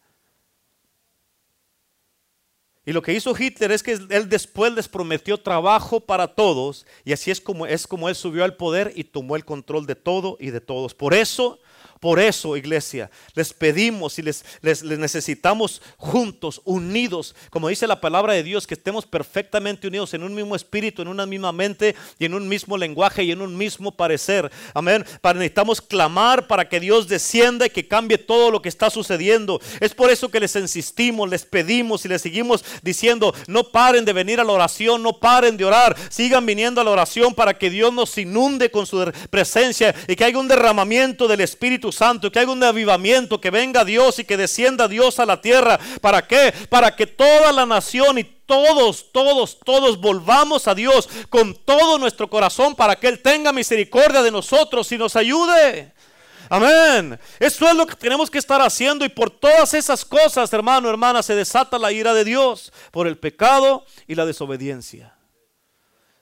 Y 2.86 2.92
lo 2.92 3.02
que 3.02 3.14
hizo 3.14 3.34
Hitler 3.38 3.72
es 3.72 3.82
que 3.82 3.94
él 3.94 4.28
después 4.28 4.74
les 4.74 4.90
prometió 4.90 5.40
trabajo 5.40 6.02
para 6.02 6.36
todos 6.36 6.86
y 7.06 7.14
así 7.14 7.32
es 7.32 7.40
como 7.40 7.66
es 7.66 7.88
como 7.88 8.10
él 8.10 8.16
subió 8.16 8.44
al 8.44 8.58
poder 8.58 8.92
y 8.96 9.06
tomó 9.06 9.38
el 9.38 9.46
control 9.46 9.86
de 9.86 9.96
todo 9.96 10.36
y 10.40 10.50
de 10.50 10.60
todos. 10.60 10.94
Por 10.94 11.14
eso 11.14 11.60
por 12.00 12.20
eso, 12.20 12.58
iglesia, 12.58 13.10
les 13.34 13.54
pedimos 13.54 14.20
y 14.20 14.24
les, 14.24 14.44
les, 14.62 14.84
necesitamos 14.84 15.82
juntos, 15.98 16.62
unidos, 16.66 17.36
como 17.50 17.70
dice 17.70 17.88
la 17.88 18.02
palabra 18.02 18.34
de 18.34 18.44
Dios, 18.44 18.68
que 18.68 18.74
estemos 18.74 19.06
perfectamente 19.06 19.88
unidos 19.88 20.14
en 20.14 20.24
un 20.24 20.36
mismo 20.36 20.56
espíritu, 20.56 21.02
en 21.02 21.08
una 21.08 21.26
misma 21.26 21.52
mente 21.52 21.96
y 22.20 22.26
en 22.26 22.34
un 22.34 22.48
mismo 22.48 22.78
lenguaje 22.78 23.24
y 23.24 23.32
en 23.32 23.42
un 23.42 23.58
mismo 23.58 23.92
parecer. 23.92 24.52
Amén. 24.74 25.06
Necesitamos 25.24 25.82
clamar 25.82 26.48
para 26.48 26.68
que 26.68 26.80
Dios 26.80 27.08
descienda 27.08 27.66
y 27.66 27.70
que 27.70 27.88
cambie 27.88 28.18
todo 28.18 28.52
lo 28.52 28.62
que 28.62 28.70
está 28.70 28.90
sucediendo. 28.90 29.62
Es 29.80 29.94
por 29.94 30.12
eso 30.12 30.30
que 30.30 30.40
les 30.40 30.56
insistimos, 30.56 31.30
les 31.30 31.46
pedimos 31.46 32.06
y 32.06 32.10
les 32.10 32.22
seguimos 32.22 32.66
diciendo, 32.82 33.34
no 33.48 33.64
paren 33.72 34.06
de 34.06 34.14
venir 34.14 34.40
a 34.40 34.44
la 34.44 34.52
oración, 34.52 35.02
no 35.02 35.20
paren 35.20 35.56
de 35.56 35.66
orar, 35.66 35.96
sigan 36.10 36.46
viniendo 36.46 36.82
a 36.82 36.84
la 36.84 36.92
oración 36.92 37.34
para 37.34 37.58
que 37.58 37.70
Dios 37.70 37.94
nos 37.94 38.18
inunde 38.18 38.70
con 38.72 38.86
su 38.86 39.12
presencia 39.30 39.96
y 40.08 40.16
que 40.16 40.26
haya 40.26 40.38
un 40.38 40.48
derramamiento 40.48 41.28
del 41.28 41.42
Espíritu 41.42 41.93
Santo, 41.94 42.32
que 42.32 42.40
haya 42.40 42.52
un 42.52 42.64
avivamiento, 42.64 43.40
que 43.40 43.50
venga 43.50 43.86
Dios 43.86 44.20
y 44.20 44.26
que 44.26 44.36
descienda 44.36 44.88
Dios 44.88 45.20
a 45.20 45.26
la 45.26 45.40
tierra. 45.40 45.80
¿Para 46.02 46.28
qué? 46.28 46.54
Para 46.70 46.96
que 46.96 47.08
toda 47.08 47.52
la 47.52 47.66
nación 47.66 48.18
y 48.18 48.24
todos, 48.24 49.12
todos, 49.12 49.60
todos 49.64 50.00
volvamos 50.00 50.68
a 50.68 50.76
Dios 50.76 51.08
con 51.30 51.56
todo 51.56 51.98
nuestro 51.98 52.30
corazón 52.30 52.76
para 52.76 52.96
que 52.96 53.08
Él 53.08 53.22
tenga 53.22 53.54
misericordia 53.54 54.22
de 54.22 54.32
nosotros 54.32 54.92
y 54.92 54.98
nos 54.98 55.16
ayude. 55.16 55.94
Amén. 56.50 57.20
Eso 57.40 57.68
es 57.68 57.76
lo 57.76 57.88
que 57.88 57.96
tenemos 57.96 58.30
que 58.30 58.38
estar 58.38 58.62
haciendo 58.62 59.06
y 59.06 59.10
por 59.10 59.30
todas 59.30 59.74
esas 59.74 60.06
cosas, 60.06 60.52
hermano, 60.54 60.90
hermana, 60.90 61.24
se 61.24 61.36
desata 61.36 61.80
la 61.80 61.92
ira 61.92 62.14
de 62.14 62.24
Dios 62.24 62.72
por 62.92 63.08
el 63.08 63.18
pecado 63.18 63.86
y 64.08 64.16
la 64.16 64.26
desobediencia. 64.26 65.16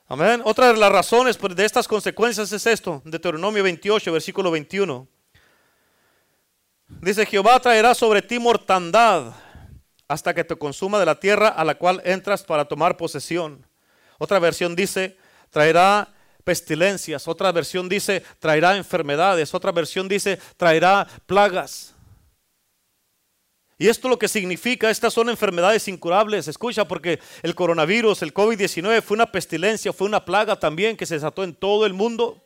Amén. 0.08 0.42
Otra 0.44 0.74
de 0.74 0.78
las 0.78 0.92
razones 0.92 1.38
de 1.40 1.66
estas 1.66 1.88
consecuencias 1.88 2.52
es 2.52 2.66
esto, 2.66 3.02
Deuteronomio 3.06 3.64
28, 3.64 4.12
versículo 4.12 4.52
21. 4.52 5.08
Dice, 7.00 7.26
Jehová 7.26 7.60
traerá 7.60 7.96
sobre 7.96 8.22
ti 8.22 8.40
mortandad 8.40 9.34
hasta 10.08 10.34
que 10.34 10.44
te 10.44 10.58
consuma 10.58 11.00
de 11.00 11.06
la 11.06 11.20
tierra 11.20 11.48
a 11.48 11.64
la 11.64 11.76
cual 11.76 12.02
entras 12.04 12.44
para 12.44 12.66
tomar 12.66 12.98
posesión. 12.98 13.66
Otra 14.18 14.40
versión 14.40 14.76
dice, 14.76 15.18
traerá 15.50 16.14
pestilencias. 16.44 17.28
Otra 17.28 17.52
versión 17.52 17.88
dice, 17.88 18.24
traerá 18.40 18.76
enfermedades. 18.76 19.54
Otra 19.54 19.72
versión 19.72 20.08
dice, 20.08 20.40
traerá 20.58 21.08
plagas. 21.26 21.96
Y 23.78 23.88
esto 23.88 24.10
lo 24.10 24.20
que 24.20 24.28
significa, 24.28 24.92
estas 24.92 25.14
son 25.14 25.30
enfermedades 25.30 25.88
incurables. 25.88 26.48
Escucha, 26.48 26.88
porque 26.88 27.20
el 27.42 27.56
coronavirus, 27.56 28.22
el 28.22 28.34
COVID-19 28.34 29.02
fue 29.02 29.16
una 29.16 29.32
pestilencia, 29.32 29.92
fue 29.92 30.08
una 30.08 30.24
plaga 30.24 30.60
también 30.60 30.96
que 30.96 31.08
se 31.08 31.16
desató 31.16 31.44
en 31.44 31.56
todo 31.56 31.88
el 31.88 31.94
mundo. 31.94 32.44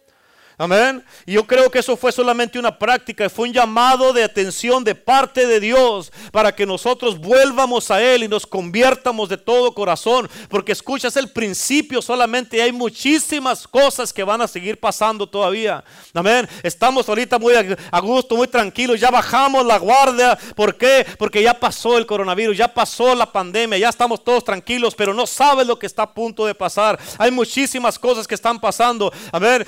Amén. 0.58 1.04
Y 1.26 1.34
yo 1.34 1.46
creo 1.46 1.70
que 1.70 1.80
eso 1.80 1.98
fue 1.98 2.12
solamente 2.12 2.58
una 2.58 2.78
práctica, 2.78 3.30
fue 3.30 3.50
un 3.50 3.54
llamado 3.54 4.14
de 4.14 4.24
atención 4.24 4.84
de 4.84 4.96
parte 4.96 5.46
de 5.46 5.60
Dios 5.60 6.14
para 6.32 6.56
que 6.56 6.66
nosotros 6.66 7.20
vuelvamos 7.20 7.92
a 7.92 8.02
Él 8.02 8.24
y 8.24 8.28
nos 8.30 8.48
conviertamos 8.48 9.28
de 9.28 9.38
todo 9.38 9.74
corazón. 9.74 10.30
Porque 10.50 10.72
escuchas 10.72 11.18
el 11.18 11.30
principio 11.30 12.02
solamente, 12.02 12.62
hay 12.62 12.72
muchísimas 12.72 13.68
cosas 13.68 14.14
que 14.14 14.24
van 14.24 14.42
a 14.42 14.48
seguir 14.48 14.80
pasando 14.80 15.28
todavía. 15.28 15.84
Amén. 16.14 16.48
Estamos 16.64 17.10
ahorita 17.10 17.38
muy 17.38 17.54
a 17.92 18.00
gusto, 18.00 18.38
muy 18.38 18.48
tranquilos, 18.48 19.00
ya 19.00 19.12
bajamos 19.12 19.66
la 19.66 19.78
guardia. 19.78 20.38
¿Por 20.56 20.78
qué? 20.78 21.06
Porque 21.18 21.42
ya 21.42 21.54
pasó 21.54 21.98
el 21.98 22.06
coronavirus, 22.06 22.56
ya 22.56 22.74
pasó 22.74 23.14
la 23.14 23.30
pandemia, 23.30 23.78
ya 23.78 23.90
estamos 23.90 24.24
todos 24.24 24.44
tranquilos, 24.44 24.96
pero 24.96 25.14
no 25.14 25.28
sabes 25.28 25.68
lo 25.68 25.78
que 25.78 25.86
está 25.86 26.04
a 26.04 26.14
punto 26.14 26.46
de 26.46 26.56
pasar. 26.56 26.98
Hay 27.18 27.32
muchísimas 27.32 28.00
cosas 28.00 28.26
que 28.26 28.36
están 28.36 28.60
pasando. 28.60 29.12
Amén. 29.34 29.66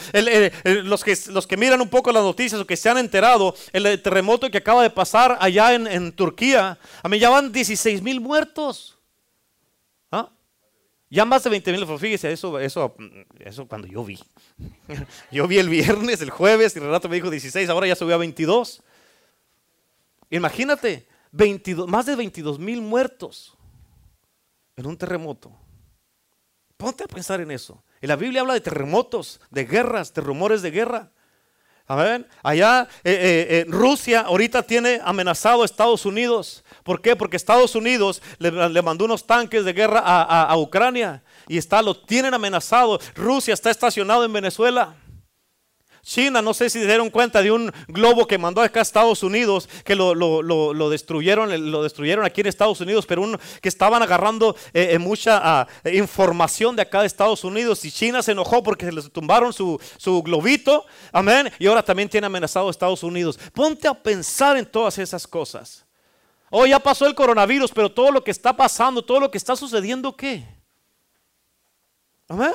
Los, 0.83 1.03
que, 1.03 1.17
los 1.29 1.47
que 1.47 1.57
miran 1.57 1.81
un 1.81 1.89
poco 1.89 2.11
las 2.11 2.23
noticias 2.23 2.59
o 2.59 2.67
que 2.67 2.77
se 2.77 2.89
han 2.89 2.97
enterado, 2.97 3.55
el 3.73 4.01
terremoto 4.01 4.49
que 4.49 4.57
acaba 4.57 4.83
de 4.83 4.89
pasar 4.89 5.37
allá 5.39 5.73
en, 5.73 6.11
Turquía, 6.11 6.77
a 7.03 7.09
mí 7.09 7.19
ya 7.19 7.29
van 7.29 7.51
16 7.51 8.01
mil 8.01 8.21
muertos. 8.21 8.97
¿Ah? 10.11 10.29
Ya 11.09 11.25
más 11.25 11.43
de 11.43 11.49
20 11.49 11.71
mil, 11.71 11.85
fíjese, 11.97 12.31
eso, 12.31 12.59
eso, 12.59 12.95
eso 13.39 13.67
cuando 13.67 13.87
yo 13.87 14.03
vi. 14.03 14.19
Yo 15.31 15.47
vi 15.47 15.59
el 15.59 15.69
viernes, 15.69 16.21
el 16.21 16.29
jueves, 16.29 16.75
y 16.75 16.79
Renato 16.79 17.07
me 17.07 17.15
dijo 17.15 17.29
16, 17.29 17.69
ahora 17.69 17.87
ya 17.87 17.95
subió 17.95 18.15
a 18.15 18.17
22. 18.17 18.81
Imagínate, 20.29 21.07
22, 21.31 21.87
más 21.87 22.05
de 22.05 22.15
22 22.15 22.59
mil 22.59 22.81
muertos 22.81 23.55
en 24.75 24.85
un 24.85 24.97
terremoto. 24.97 25.51
Ponte 26.77 27.03
a 27.03 27.07
pensar 27.07 27.41
en 27.41 27.51
eso. 27.51 27.83
Y 28.01 28.07
la 28.07 28.15
Biblia 28.15 28.41
habla 28.41 28.53
de 28.53 28.61
terremotos, 28.61 29.39
de 29.49 29.65
guerras, 29.65 30.13
de 30.13 30.21
rumores 30.21 30.61
de 30.61 30.71
guerra. 30.71 31.11
Amén. 31.89 32.27
Allá 32.43 32.85
eh, 33.05 33.11
eh, 33.11 33.47
eh, 33.49 33.65
Rusia 33.69 34.19
ahorita 34.21 34.61
tiene 34.63 34.99
amenazado 35.05 35.61
a 35.61 35.65
Estados 35.65 36.05
Unidos. 36.05 36.65
¿Por 36.83 37.01
qué? 37.01 37.15
Porque 37.15 37.37
Estados 37.37 37.75
Unidos 37.75 38.21
le, 38.39 38.81
mandó 38.81 39.05
unos 39.05 39.25
tanques 39.25 39.63
de 39.63 39.71
guerra 39.71 40.01
a, 40.03 40.57
Ucrania 40.57 41.23
y 41.47 41.57
está, 41.57 41.81
lo 41.81 41.95
tienen 41.95 42.33
amenazado. 42.33 42.99
Rusia 43.15 43.53
está 43.53 43.71
estacionado 43.71 44.25
en 44.25 44.33
Venezuela. 44.33 44.95
China, 46.07 46.41
no 46.41 46.53
sé 46.53 46.69
si 46.69 46.79
se 46.79 46.85
dieron 46.85 47.09
cuenta 47.09 47.41
de 47.41 47.51
un 47.51 47.69
globo 47.89 48.25
que 48.25 48.37
mandó 48.37 48.61
acá 48.61 48.79
a 48.79 48.81
Estados 48.81 49.23
Unidos, 49.23 49.67
que 49.83 49.93
lo, 49.93 50.89
destruyeron, 50.89 51.69
lo 51.69 51.83
destruyeron 51.83 52.23
aquí 52.23 52.39
en 52.39 52.47
Estados 52.47 52.79
Unidos, 52.79 53.05
pero 53.05 53.23
un, 53.23 53.37
que 53.61 53.67
estaban 53.67 54.01
agarrando 54.01 54.55
eh, 54.73 54.91
eh, 54.91 54.99
mucha 54.99 55.41
ah, 55.43 55.67
información 55.91 56.77
de 56.77 56.83
acá 56.83 57.01
de 57.01 57.07
Estados 57.07 57.43
Unidos 57.43 57.83
y 57.83 57.91
China 57.91 58.23
se 58.23 58.31
enojó 58.31 58.63
porque 58.63 58.85
se 58.85 58.93
les 58.93 59.11
tumbaron 59.11 59.51
su, 59.51 59.81
su 59.97 60.23
globito, 60.23 60.85
amén, 61.11 61.51
y 61.59 61.67
ahora 61.67 61.83
también 61.83 62.07
tiene 62.07 62.27
amenazado 62.27 62.69
a 62.69 62.71
Estados 62.71 63.03
Unidos. 63.03 63.37
Ponte 63.53 63.85
a 63.89 63.93
pensar 63.93 64.55
en 64.55 64.65
todas 64.65 64.97
esas 64.99 65.27
cosas. 65.27 65.85
Oh, 66.49 66.65
ya 66.65 66.79
pasó 66.79 67.05
el 67.05 67.15
coronavirus, 67.15 67.71
pero 67.71 67.91
todo 67.91 68.11
lo 68.11 68.23
que 68.23 68.31
está 68.31 68.55
pasando, 68.55 69.03
todo 69.03 69.19
lo 69.19 69.29
que 69.29 69.37
está 69.37 69.57
sucediendo, 69.57 70.15
¿qué? 70.15 70.47
Amén. 72.29 72.53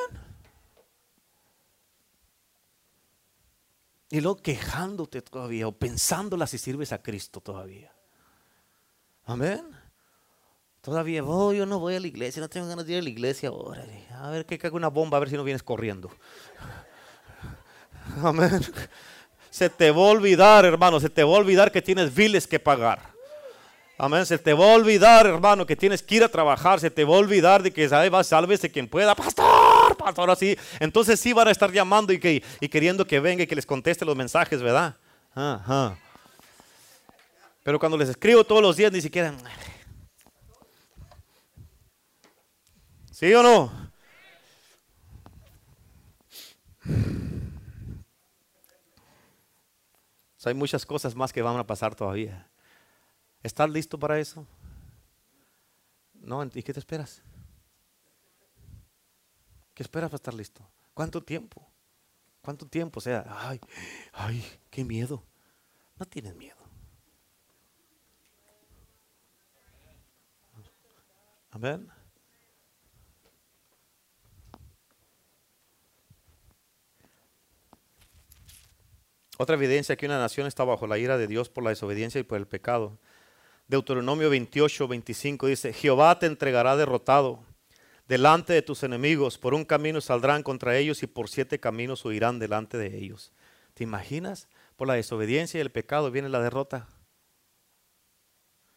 Y 4.12 4.20
luego 4.20 4.36
quejándote 4.36 5.22
todavía 5.22 5.66
o 5.66 5.72
pensándola 5.72 6.46
si 6.46 6.58
sirves 6.58 6.92
a 6.92 7.02
Cristo 7.02 7.40
todavía. 7.40 7.90
Amén. 9.24 9.64
Todavía 10.82 11.22
voy, 11.22 11.56
yo 11.56 11.64
no 11.64 11.78
voy 11.78 11.94
a 11.94 12.00
la 12.00 12.08
iglesia, 12.08 12.42
no 12.42 12.50
tengo 12.50 12.68
ganas 12.68 12.84
de 12.84 12.92
ir 12.92 12.98
a 12.98 13.02
la 13.02 13.08
iglesia 13.08 13.48
ahora. 13.48 13.86
A 14.20 14.28
ver 14.28 14.44
que 14.44 14.58
caiga 14.58 14.76
una 14.76 14.88
bomba, 14.88 15.16
a 15.16 15.20
ver 15.20 15.30
si 15.30 15.36
no 15.36 15.44
vienes 15.44 15.62
corriendo. 15.62 16.10
Amén. 18.22 18.60
Se 19.48 19.70
te 19.70 19.90
va 19.90 20.02
a 20.02 20.10
olvidar, 20.10 20.66
hermano, 20.66 21.00
se 21.00 21.08
te 21.08 21.24
va 21.24 21.30
a 21.30 21.38
olvidar 21.38 21.72
que 21.72 21.80
tienes 21.80 22.14
viles 22.14 22.46
que 22.46 22.60
pagar. 22.60 23.00
Amén. 23.96 24.26
Se 24.26 24.36
te 24.36 24.52
va 24.52 24.72
a 24.72 24.74
olvidar, 24.74 25.26
hermano, 25.26 25.64
que 25.64 25.74
tienes 25.74 26.02
que 26.02 26.16
ir 26.16 26.24
a 26.24 26.28
trabajar. 26.28 26.80
Se 26.80 26.90
te 26.90 27.02
va 27.02 27.16
a 27.16 27.18
olvidar 27.18 27.62
de 27.62 27.72
que 27.72 27.88
va, 27.88 28.22
sálvese 28.22 28.70
quien 28.70 28.88
pueda. 28.88 29.14
Pastor, 29.14 29.61
pastor, 29.98 30.30
así. 30.30 30.56
Entonces 30.80 31.20
sí 31.20 31.32
van 31.32 31.48
a 31.48 31.50
estar 31.50 31.70
llamando 31.72 32.12
y, 32.12 32.18
que, 32.18 32.42
y 32.60 32.68
queriendo 32.68 33.06
que 33.06 33.20
venga 33.20 33.42
y 33.42 33.46
que 33.46 33.56
les 33.56 33.66
conteste 33.66 34.04
los 34.04 34.16
mensajes, 34.16 34.62
¿verdad? 34.62 34.96
Pero 37.62 37.78
cuando 37.78 37.96
les 37.96 38.08
escribo 38.08 38.44
todos 38.44 38.62
los 38.62 38.76
días, 38.76 38.92
ni 38.92 39.00
siquiera. 39.00 39.34
¿Sí 43.10 43.32
o 43.34 43.42
no? 43.42 43.82
hay 50.44 50.54
muchas 50.54 50.84
cosas 50.84 51.14
más 51.14 51.32
que 51.32 51.42
van 51.42 51.56
a 51.56 51.66
pasar 51.66 51.94
todavía. 51.94 52.50
¿Estás 53.42 53.70
listo 53.70 53.98
para 53.98 54.18
eso? 54.18 54.46
No, 56.14 56.44
¿y 56.54 56.62
qué 56.62 56.72
te 56.72 56.80
esperas? 56.80 57.22
¿Qué 59.82 59.84
esperas 59.84 60.10
para 60.10 60.18
estar 60.18 60.34
listo? 60.34 60.64
¿Cuánto 60.94 61.24
tiempo? 61.24 61.68
¿Cuánto 62.40 62.68
tiempo? 62.68 62.98
O 62.98 63.00
sea, 63.00 63.24
ay, 63.28 63.58
ay, 64.12 64.44
qué 64.70 64.84
miedo. 64.84 65.24
No 65.98 66.06
tienes 66.06 66.36
miedo. 66.36 66.54
Amén. 71.50 71.88
Otra 79.36 79.56
evidencia 79.56 79.96
que 79.96 80.06
una 80.06 80.20
nación 80.20 80.46
está 80.46 80.62
bajo 80.62 80.86
la 80.86 80.98
ira 80.98 81.18
de 81.18 81.26
Dios 81.26 81.48
por 81.48 81.64
la 81.64 81.70
desobediencia 81.70 82.20
y 82.20 82.22
por 82.22 82.38
el 82.38 82.46
pecado 82.46 83.00
Deuteronomio 83.66 84.30
28, 84.30 84.86
25 84.86 85.48
dice, 85.48 85.72
Jehová 85.72 86.20
te 86.20 86.26
entregará 86.26 86.76
derrotado 86.76 87.40
delante 88.06 88.52
de 88.52 88.62
tus 88.62 88.82
enemigos, 88.82 89.38
por 89.38 89.54
un 89.54 89.64
camino 89.64 90.00
saldrán 90.00 90.42
contra 90.42 90.76
ellos 90.76 91.02
y 91.02 91.06
por 91.06 91.28
siete 91.28 91.60
caminos 91.60 92.04
huirán 92.04 92.38
delante 92.38 92.78
de 92.78 92.98
ellos. 92.98 93.32
¿Te 93.74 93.84
imaginas? 93.84 94.48
Por 94.76 94.88
la 94.88 94.94
desobediencia 94.94 95.58
y 95.58 95.60
el 95.60 95.70
pecado 95.70 96.10
viene 96.10 96.28
la 96.28 96.40
derrota. 96.40 96.88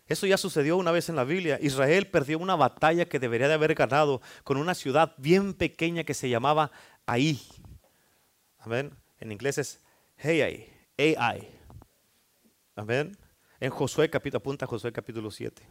Eso 0.07 0.27
ya 0.27 0.37
sucedió 0.37 0.77
una 0.77 0.91
vez 0.91 1.09
en 1.09 1.15
la 1.15 1.23
Biblia. 1.23 1.57
Israel 1.61 2.07
perdió 2.07 2.37
una 2.37 2.55
batalla 2.55 3.05
que 3.05 3.19
debería 3.19 3.47
de 3.47 3.55
haber 3.55 3.73
ganado 3.73 4.21
con 4.43 4.57
una 4.57 4.75
ciudad 4.75 5.15
bien 5.17 5.53
pequeña 5.53 6.03
que 6.03 6.13
se 6.13 6.29
llamaba 6.29 6.71
Ahí. 7.07 7.41
Amén. 8.59 8.95
En 9.19 9.31
inglés 9.31 9.57
es 9.57 9.81
Hey, 10.17 10.69
Ai. 11.17 11.49
Amén. 12.75 13.17
En 13.59 13.71
Josué 13.71 14.09
capítulo, 14.09 14.37
apunta 14.37 14.67
Josué 14.67 14.91
capítulo 14.91 15.31
7. 15.31 15.63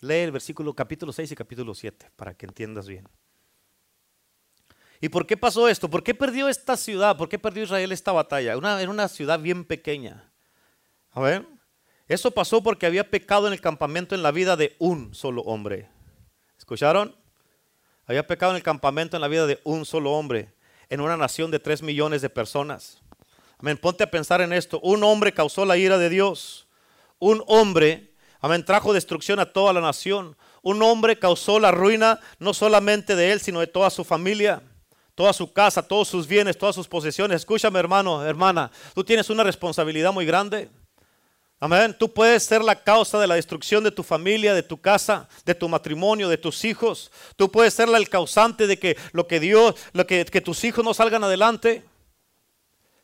Lee 0.00 0.14
el 0.14 0.32
versículo 0.32 0.74
capítulo 0.74 1.12
6 1.12 1.32
y 1.32 1.34
capítulo 1.34 1.74
7 1.74 2.10
para 2.16 2.34
que 2.34 2.46
entiendas 2.46 2.86
bien. 2.86 3.08
¿Y 5.00 5.08
por 5.08 5.26
qué 5.26 5.36
pasó 5.36 5.68
esto? 5.68 5.90
¿Por 5.90 6.02
qué 6.02 6.14
perdió 6.14 6.48
esta 6.48 6.76
ciudad? 6.76 7.16
¿Por 7.16 7.28
qué 7.28 7.38
perdió 7.38 7.64
Israel 7.64 7.92
esta 7.92 8.12
batalla? 8.12 8.56
Una, 8.56 8.80
era 8.80 8.90
una 8.90 9.08
ciudad 9.08 9.38
bien 9.38 9.64
pequeña. 9.64 10.30
A 11.10 11.20
ver, 11.20 11.46
eso 12.08 12.30
pasó 12.30 12.62
porque 12.62 12.86
había 12.86 13.10
pecado 13.10 13.46
en 13.46 13.52
el 13.52 13.60
campamento 13.60 14.14
en 14.14 14.22
la 14.22 14.30
vida 14.30 14.56
de 14.56 14.76
un 14.78 15.14
solo 15.14 15.42
hombre. 15.42 15.88
¿Escucharon? 16.58 17.14
Había 18.06 18.26
pecado 18.26 18.52
en 18.52 18.56
el 18.56 18.62
campamento 18.62 19.16
en 19.16 19.20
la 19.20 19.28
vida 19.28 19.46
de 19.46 19.60
un 19.64 19.84
solo 19.84 20.12
hombre, 20.12 20.54
en 20.88 21.00
una 21.00 21.16
nación 21.16 21.50
de 21.50 21.58
tres 21.58 21.82
millones 21.82 22.22
de 22.22 22.30
personas. 22.30 23.02
Amén, 23.58 23.78
ponte 23.78 24.04
a 24.04 24.10
pensar 24.10 24.40
en 24.40 24.52
esto. 24.52 24.80
Un 24.80 25.04
hombre 25.04 25.32
causó 25.32 25.64
la 25.64 25.76
ira 25.76 25.98
de 25.98 26.08
Dios. 26.08 26.66
Un 27.18 27.42
hombre, 27.46 28.13
amén, 28.44 28.64
trajo 28.64 28.92
destrucción 28.92 29.40
a 29.40 29.52
toda 29.52 29.72
la 29.72 29.80
nación. 29.80 30.36
Un 30.62 30.82
hombre 30.82 31.18
causó 31.18 31.58
la 31.58 31.70
ruina 31.70 32.20
no 32.38 32.54
solamente 32.54 33.16
de 33.16 33.32
él, 33.32 33.40
sino 33.40 33.60
de 33.60 33.66
toda 33.66 33.90
su 33.90 34.04
familia 34.04 34.62
toda 35.14 35.32
su 35.32 35.52
casa, 35.52 35.82
todos 35.82 36.08
sus 36.08 36.26
bienes, 36.26 36.58
todas 36.58 36.74
sus 36.74 36.88
posesiones. 36.88 37.36
Escúchame, 37.36 37.78
hermano, 37.78 38.24
hermana, 38.24 38.70
tú 38.94 39.04
tienes 39.04 39.30
una 39.30 39.44
responsabilidad 39.44 40.12
muy 40.12 40.26
grande. 40.26 40.68
Amén. 41.60 41.96
Tú 41.98 42.12
puedes 42.12 42.42
ser 42.42 42.62
la 42.62 42.82
causa 42.82 43.18
de 43.18 43.26
la 43.26 43.36
destrucción 43.36 43.84
de 43.84 43.90
tu 43.90 44.02
familia, 44.02 44.54
de 44.54 44.62
tu 44.62 44.80
casa, 44.80 45.28
de 45.46 45.54
tu 45.54 45.68
matrimonio, 45.68 46.28
de 46.28 46.36
tus 46.36 46.64
hijos. 46.64 47.10
Tú 47.36 47.50
puedes 47.50 47.72
ser 47.72 47.88
el 47.88 48.08
causante 48.08 48.66
de 48.66 48.78
que 48.78 48.98
lo 49.12 49.26
que 49.26 49.40
Dios, 49.40 49.74
lo 49.92 50.06
que, 50.06 50.24
que 50.24 50.40
tus 50.40 50.62
hijos 50.64 50.84
no 50.84 50.92
salgan 50.92 51.24
adelante, 51.24 51.84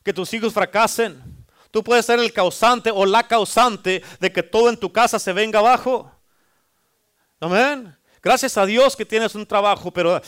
que 0.02 0.12
tus 0.12 0.34
hijos 0.34 0.52
fracasen. 0.52 1.39
Tú 1.70 1.84
puedes 1.84 2.06
ser 2.06 2.18
el 2.18 2.32
causante 2.32 2.90
o 2.90 3.06
la 3.06 3.26
causante 3.26 4.02
de 4.18 4.32
que 4.32 4.42
todo 4.42 4.68
en 4.68 4.76
tu 4.76 4.92
casa 4.92 5.18
se 5.18 5.32
venga 5.32 5.60
abajo. 5.60 6.10
Amén. 7.40 7.96
Gracias 8.22 8.58
a 8.58 8.66
Dios 8.66 8.96
que 8.96 9.06
tienes 9.06 9.34
un 9.34 9.46
trabajo, 9.46 9.90
pero 9.90 10.20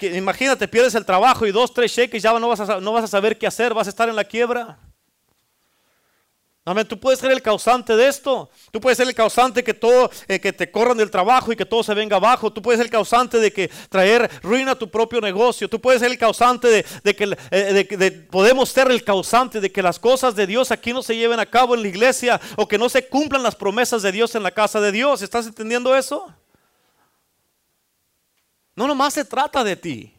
imagínate, 0.00 0.66
pierdes 0.66 0.94
el 0.96 1.04
trabajo 1.04 1.46
y 1.46 1.52
dos, 1.52 1.72
tres 1.72 1.94
cheques, 1.94 2.22
ya 2.22 2.36
no 2.38 2.48
vas, 2.48 2.60
a, 2.60 2.80
no 2.80 2.92
vas 2.92 3.04
a 3.04 3.08
saber 3.08 3.38
qué 3.38 3.46
hacer, 3.46 3.74
vas 3.74 3.86
a 3.86 3.90
estar 3.90 4.08
en 4.08 4.16
la 4.16 4.24
quiebra. 4.24 4.78
Amén. 6.68 6.86
Tú 6.86 7.00
puedes 7.00 7.18
ser 7.18 7.30
el 7.30 7.40
causante 7.40 7.96
de 7.96 8.08
esto. 8.08 8.50
Tú 8.70 8.78
puedes 8.78 8.98
ser 8.98 9.08
el 9.08 9.14
causante 9.14 9.64
que 9.64 9.72
todo, 9.72 10.10
eh, 10.28 10.38
que 10.38 10.52
te 10.52 10.70
corran 10.70 10.98
del 10.98 11.10
trabajo 11.10 11.50
y 11.50 11.56
que 11.56 11.64
todo 11.64 11.82
se 11.82 11.94
venga 11.94 12.16
abajo. 12.16 12.52
Tú 12.52 12.60
puedes 12.60 12.78
ser 12.78 12.84
el 12.84 12.90
causante 12.90 13.38
de 13.38 13.50
que 13.50 13.68
traer 13.88 14.30
ruina 14.42 14.72
a 14.72 14.74
tu 14.74 14.90
propio 14.90 15.18
negocio. 15.22 15.70
Tú 15.70 15.80
puedes 15.80 16.02
ser 16.02 16.10
el 16.10 16.18
causante 16.18 16.68
de, 16.68 17.16
que 17.16 17.38
eh, 17.50 18.26
podemos 18.30 18.68
ser 18.68 18.90
el 18.90 19.02
causante 19.02 19.62
de 19.62 19.72
que 19.72 19.80
las 19.82 19.98
cosas 19.98 20.36
de 20.36 20.46
Dios 20.46 20.70
aquí 20.70 20.92
no 20.92 21.02
se 21.02 21.16
lleven 21.16 21.40
a 21.40 21.46
cabo 21.46 21.74
en 21.74 21.80
la 21.80 21.88
iglesia 21.88 22.38
o 22.56 22.68
que 22.68 22.76
no 22.76 22.90
se 22.90 23.08
cumplan 23.08 23.42
las 23.42 23.56
promesas 23.56 24.02
de 24.02 24.12
Dios 24.12 24.34
en 24.34 24.42
la 24.42 24.50
casa 24.50 24.78
de 24.78 24.92
Dios. 24.92 25.22
¿Estás 25.22 25.46
entendiendo 25.46 25.96
eso? 25.96 26.26
No 28.76 28.86
nomás 28.86 29.14
se 29.14 29.24
trata 29.24 29.64
de 29.64 29.74
ti. 29.74 30.14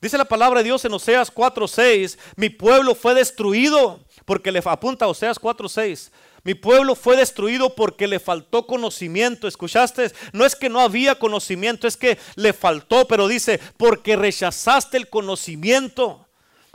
Dice 0.00 0.18
la 0.18 0.24
palabra 0.24 0.58
de 0.58 0.64
Dios 0.64 0.84
en 0.84 0.92
Oseas 0.92 1.32
4:6, 1.32 2.18
mi 2.34 2.50
pueblo 2.50 2.96
fue 2.96 3.14
destruido 3.14 4.00
porque 4.28 4.52
le 4.52 4.60
apunta 4.62 5.06
a 5.06 5.08
Oseas 5.08 5.40
4:6. 5.40 6.10
Mi 6.44 6.52
pueblo 6.52 6.94
fue 6.94 7.16
destruido 7.16 7.74
porque 7.74 8.06
le 8.06 8.20
faltó 8.20 8.66
conocimiento. 8.66 9.48
¿Escuchaste? 9.48 10.12
No 10.34 10.44
es 10.44 10.54
que 10.54 10.68
no 10.68 10.80
había 10.80 11.14
conocimiento, 11.14 11.88
es 11.88 11.96
que 11.96 12.18
le 12.36 12.52
faltó, 12.52 13.08
pero 13.08 13.26
dice, 13.26 13.58
porque 13.78 14.16
rechazaste 14.16 14.98
el 14.98 15.08
conocimiento. 15.08 16.26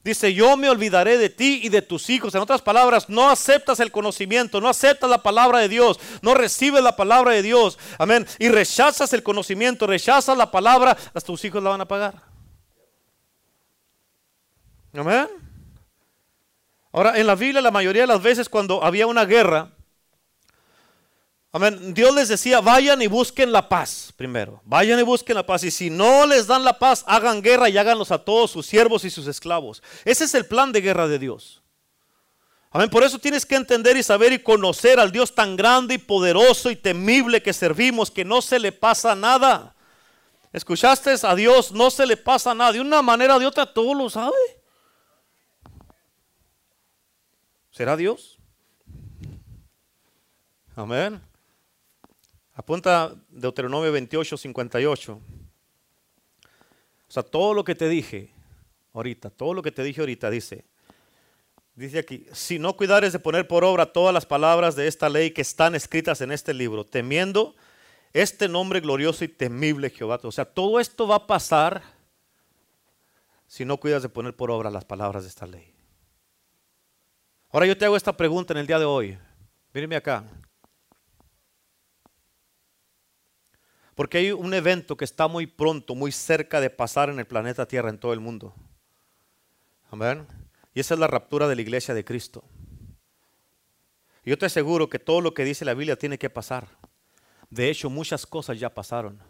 Dice, 0.04 0.34
yo 0.34 0.58
me 0.58 0.68
olvidaré 0.68 1.20
de 1.20 1.30
ti 1.30 1.60
y 1.62 1.70
de 1.70 1.84
tus 1.84 2.10
hijos. 2.10 2.34
En 2.34 2.41
otras 2.41 2.64
palabras, 2.64 3.08
no 3.08 3.30
aceptas 3.30 3.80
el 3.80 3.91
conocimiento, 3.91 4.60
no 4.60 4.68
aceptas 4.68 5.08
la 5.08 5.22
palabra 5.22 5.60
de 5.60 5.70
Dios, 5.70 5.99
no 6.24 6.34
recibes 6.34 6.82
la 6.82 6.95
palabra 6.95 7.34
de 7.34 7.43
Dios. 7.43 7.78
Amén. 7.99 8.26
Y 8.39 8.49
rechazas 8.49 9.14
el 9.14 9.22
conocimiento, 9.22 9.86
rechazas 9.86 10.36
la 10.36 10.49
palabra, 10.49 10.97
hasta 11.14 11.22
tus 11.22 11.45
hijos 11.45 11.62
la 11.62 11.70
van 11.70 11.82
a 11.82 11.88
pagar. 11.88 12.16
Amén. 14.91 15.53
Ahora, 16.94 17.18
en 17.18 17.26
la 17.26 17.34
Biblia, 17.34 17.60
la 17.60 17.72
mayoría 17.72 18.04
de 18.04 18.08
las 18.08 18.22
veces 18.22 18.48
cuando 18.48 18.84
había 18.84 19.08
una 19.08 19.26
guerra. 19.26 19.72
Dios 21.88 22.16
les 22.16 22.30
decía, 22.30 22.62
vayan 22.62 23.02
y 23.02 23.08
busquen 23.08 23.52
la 23.52 23.68
paz 23.68 24.14
primero. 24.16 24.62
Vayan 24.64 25.00
y 25.00 25.04
busquen 25.04 25.36
la 25.36 25.46
paz. 25.46 25.64
Y 25.64 25.72
si 25.72 25.89
no 25.89 26.28
les 26.28 26.46
dan 26.46 26.64
la 26.64 26.78
paz, 26.78 27.04
hagan 27.08 27.41
guerra 27.41 27.68
y 27.68 27.78
háganlos 27.78 28.12
a 28.12 28.20
todos 28.20 28.52
sus 28.52 28.68
siervos 28.68 29.06
y 29.06 29.10
sus 29.10 29.26
esclavos. 29.26 29.82
Ese 30.06 30.26
es 30.26 30.36
el 30.36 30.46
plan 30.46 30.72
de 30.72 30.82
guerra 30.82 31.08
de 31.08 31.18
Dios. 31.18 31.64
Amén. 32.70 32.89
Por 32.89 33.04
eso 33.04 33.18
tienes 33.18 33.46
que 33.46 33.56
entender 33.56 33.98
y 33.98 34.04
saber 34.04 34.32
y 34.32 34.39
conocer 34.39 35.00
al 35.00 35.12
Dios 35.12 35.34
tan 35.34 35.56
grande 35.56 35.96
y 35.96 36.00
poderoso 36.00 36.70
y 36.70 36.76
temible 36.76 37.41
que 37.41 37.54
servimos, 37.54 38.12
que 38.12 38.26
no 38.26 38.41
se 38.41 38.60
le 38.60 38.72
pasa 38.72 39.16
nada. 39.16 39.76
¿Escuchaste 40.52 41.16
a 41.24 41.36
Dios? 41.36 41.72
No 41.72 41.89
se 41.89 42.06
le 42.06 42.18
pasa 42.18 42.54
nada. 42.54 42.72
De 42.72 42.82
una 42.82 43.02
manera 43.02 43.36
o 43.36 43.39
de 43.39 43.48
otra, 43.48 43.66
todo 43.66 43.96
lo 43.96 44.12
sabe. 44.12 44.62
¿Será 47.74 47.98
Dios? 47.98 48.38
Amén. 50.76 51.20
Apunta 52.54 53.16
Deuteronomio 53.30 53.92
28, 53.92 54.38
58. 54.38 55.14
O 55.14 55.22
sea, 57.08 57.24
todo 57.24 57.56
lo 57.56 57.64
que 57.64 57.74
te 57.74 57.90
dije 57.90 58.30
ahorita, 58.94 59.32
todo 59.32 59.56
lo 59.56 59.64
que 59.64 59.72
te 59.72 59.82
dije 59.82 60.02
ahorita 60.02 60.30
dice, 60.30 60.66
dice 61.74 61.98
aquí, 61.98 62.28
si 62.32 62.60
no 62.60 62.78
cuidares 62.78 63.12
de 63.12 63.18
poner 63.18 63.48
por 63.48 63.64
obra 63.64 63.92
todas 63.92 64.14
las 64.14 64.28
palabras 64.28 64.76
de 64.76 64.88
esta 64.88 65.10
ley 65.10 65.32
que 65.32 65.42
están 65.42 65.74
escritas 65.74 66.22
en 66.22 66.32
este 66.32 66.54
libro, 66.54 66.86
temiendo 66.86 67.56
este 68.14 68.48
nombre 68.48 68.82
glorioso 68.82 69.26
y 69.26 69.30
temible 69.30 69.90
Jehová. 69.90 70.20
O 70.22 70.32
sea, 70.32 70.46
todo 70.46 70.80
esto 70.80 71.08
va 71.08 71.16
a 71.16 71.26
pasar 71.26 71.82
si 73.48 73.66
no 73.66 73.78
cuidas 73.78 74.04
de 74.04 74.10
poner 74.10 74.36
por 74.36 74.52
obra 74.52 74.70
las 74.70 74.86
palabras 74.86 75.24
de 75.24 75.30
esta 75.30 75.48
ley. 75.48 75.73
Ahora 77.54 77.68
yo 77.68 77.78
te 77.78 77.86
hago 77.86 77.95
esta 77.95 78.18
pregunta 78.18 78.51
en 78.51 78.58
el 78.58 78.66
día 78.66 78.80
de 78.80 78.86
hoy. 78.86 79.16
Míreme 79.76 79.95
acá. 79.95 80.24
Porque 83.93 84.18
hay 84.18 84.32
un 84.32 84.56
evento 84.56 84.97
que 84.97 85.06
está 85.06 85.28
muy 85.28 85.45
pronto, 85.45 85.93
muy 85.93 86.12
cerca 86.12 86.60
de 86.60 86.72
pasar 86.72 87.12
en 87.12 87.20
el 87.20 87.28
planeta 87.28 87.68
Tierra, 87.68 87.91
en 87.91 87.99
todo 87.99 88.12
el 88.12 88.20
mundo. 88.20 88.56
Amén. 89.91 90.26
Y 90.74 90.80
esa 90.80 90.95
es 90.95 90.99
la 90.99 91.06
raptura 91.06 91.47
de 91.47 91.56
la 91.56 91.62
iglesia 91.62 91.93
de 91.93 92.04
Cristo. 92.04 92.43
yo 94.26 94.36
te 94.36 94.47
aseguro 94.47 94.89
que 94.89 94.97
todo 94.97 95.22
lo 95.22 95.36
que 95.36 95.45
dice 95.45 95.64
la 95.64 95.76
Biblia 95.76 95.95
tiene 95.95 96.18
que 96.18 96.32
pasar. 96.32 96.68
De 97.51 97.70
hecho, 97.70 97.88
muchas 97.91 98.26
cosas 98.26 98.60
ya 98.60 98.74
pasaron. 98.74 99.22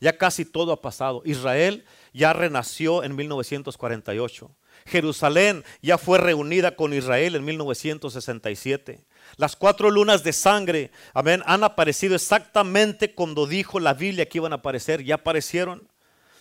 Ya 0.00 0.16
casi 0.16 0.46
todo 0.46 0.72
ha 0.72 0.80
pasado. 0.80 1.20
Israel 1.26 1.84
ya 2.14 2.32
renació 2.32 3.04
en 3.04 3.14
1948. 3.14 4.50
Jerusalén 4.86 5.64
ya 5.82 5.98
fue 5.98 6.18
reunida 6.18 6.76
con 6.76 6.92
Israel 6.92 7.36
en 7.36 7.44
1967. 7.44 9.04
Las 9.36 9.56
cuatro 9.56 9.90
lunas 9.90 10.22
de 10.22 10.32
sangre, 10.32 10.90
amén, 11.14 11.42
han 11.46 11.64
aparecido 11.64 12.14
exactamente 12.14 13.14
cuando 13.14 13.46
dijo 13.46 13.80
la 13.80 13.94
Biblia 13.94 14.28
que 14.28 14.38
iban 14.38 14.52
a 14.52 14.56
aparecer, 14.56 15.02
ya 15.02 15.16
aparecieron. 15.16 15.88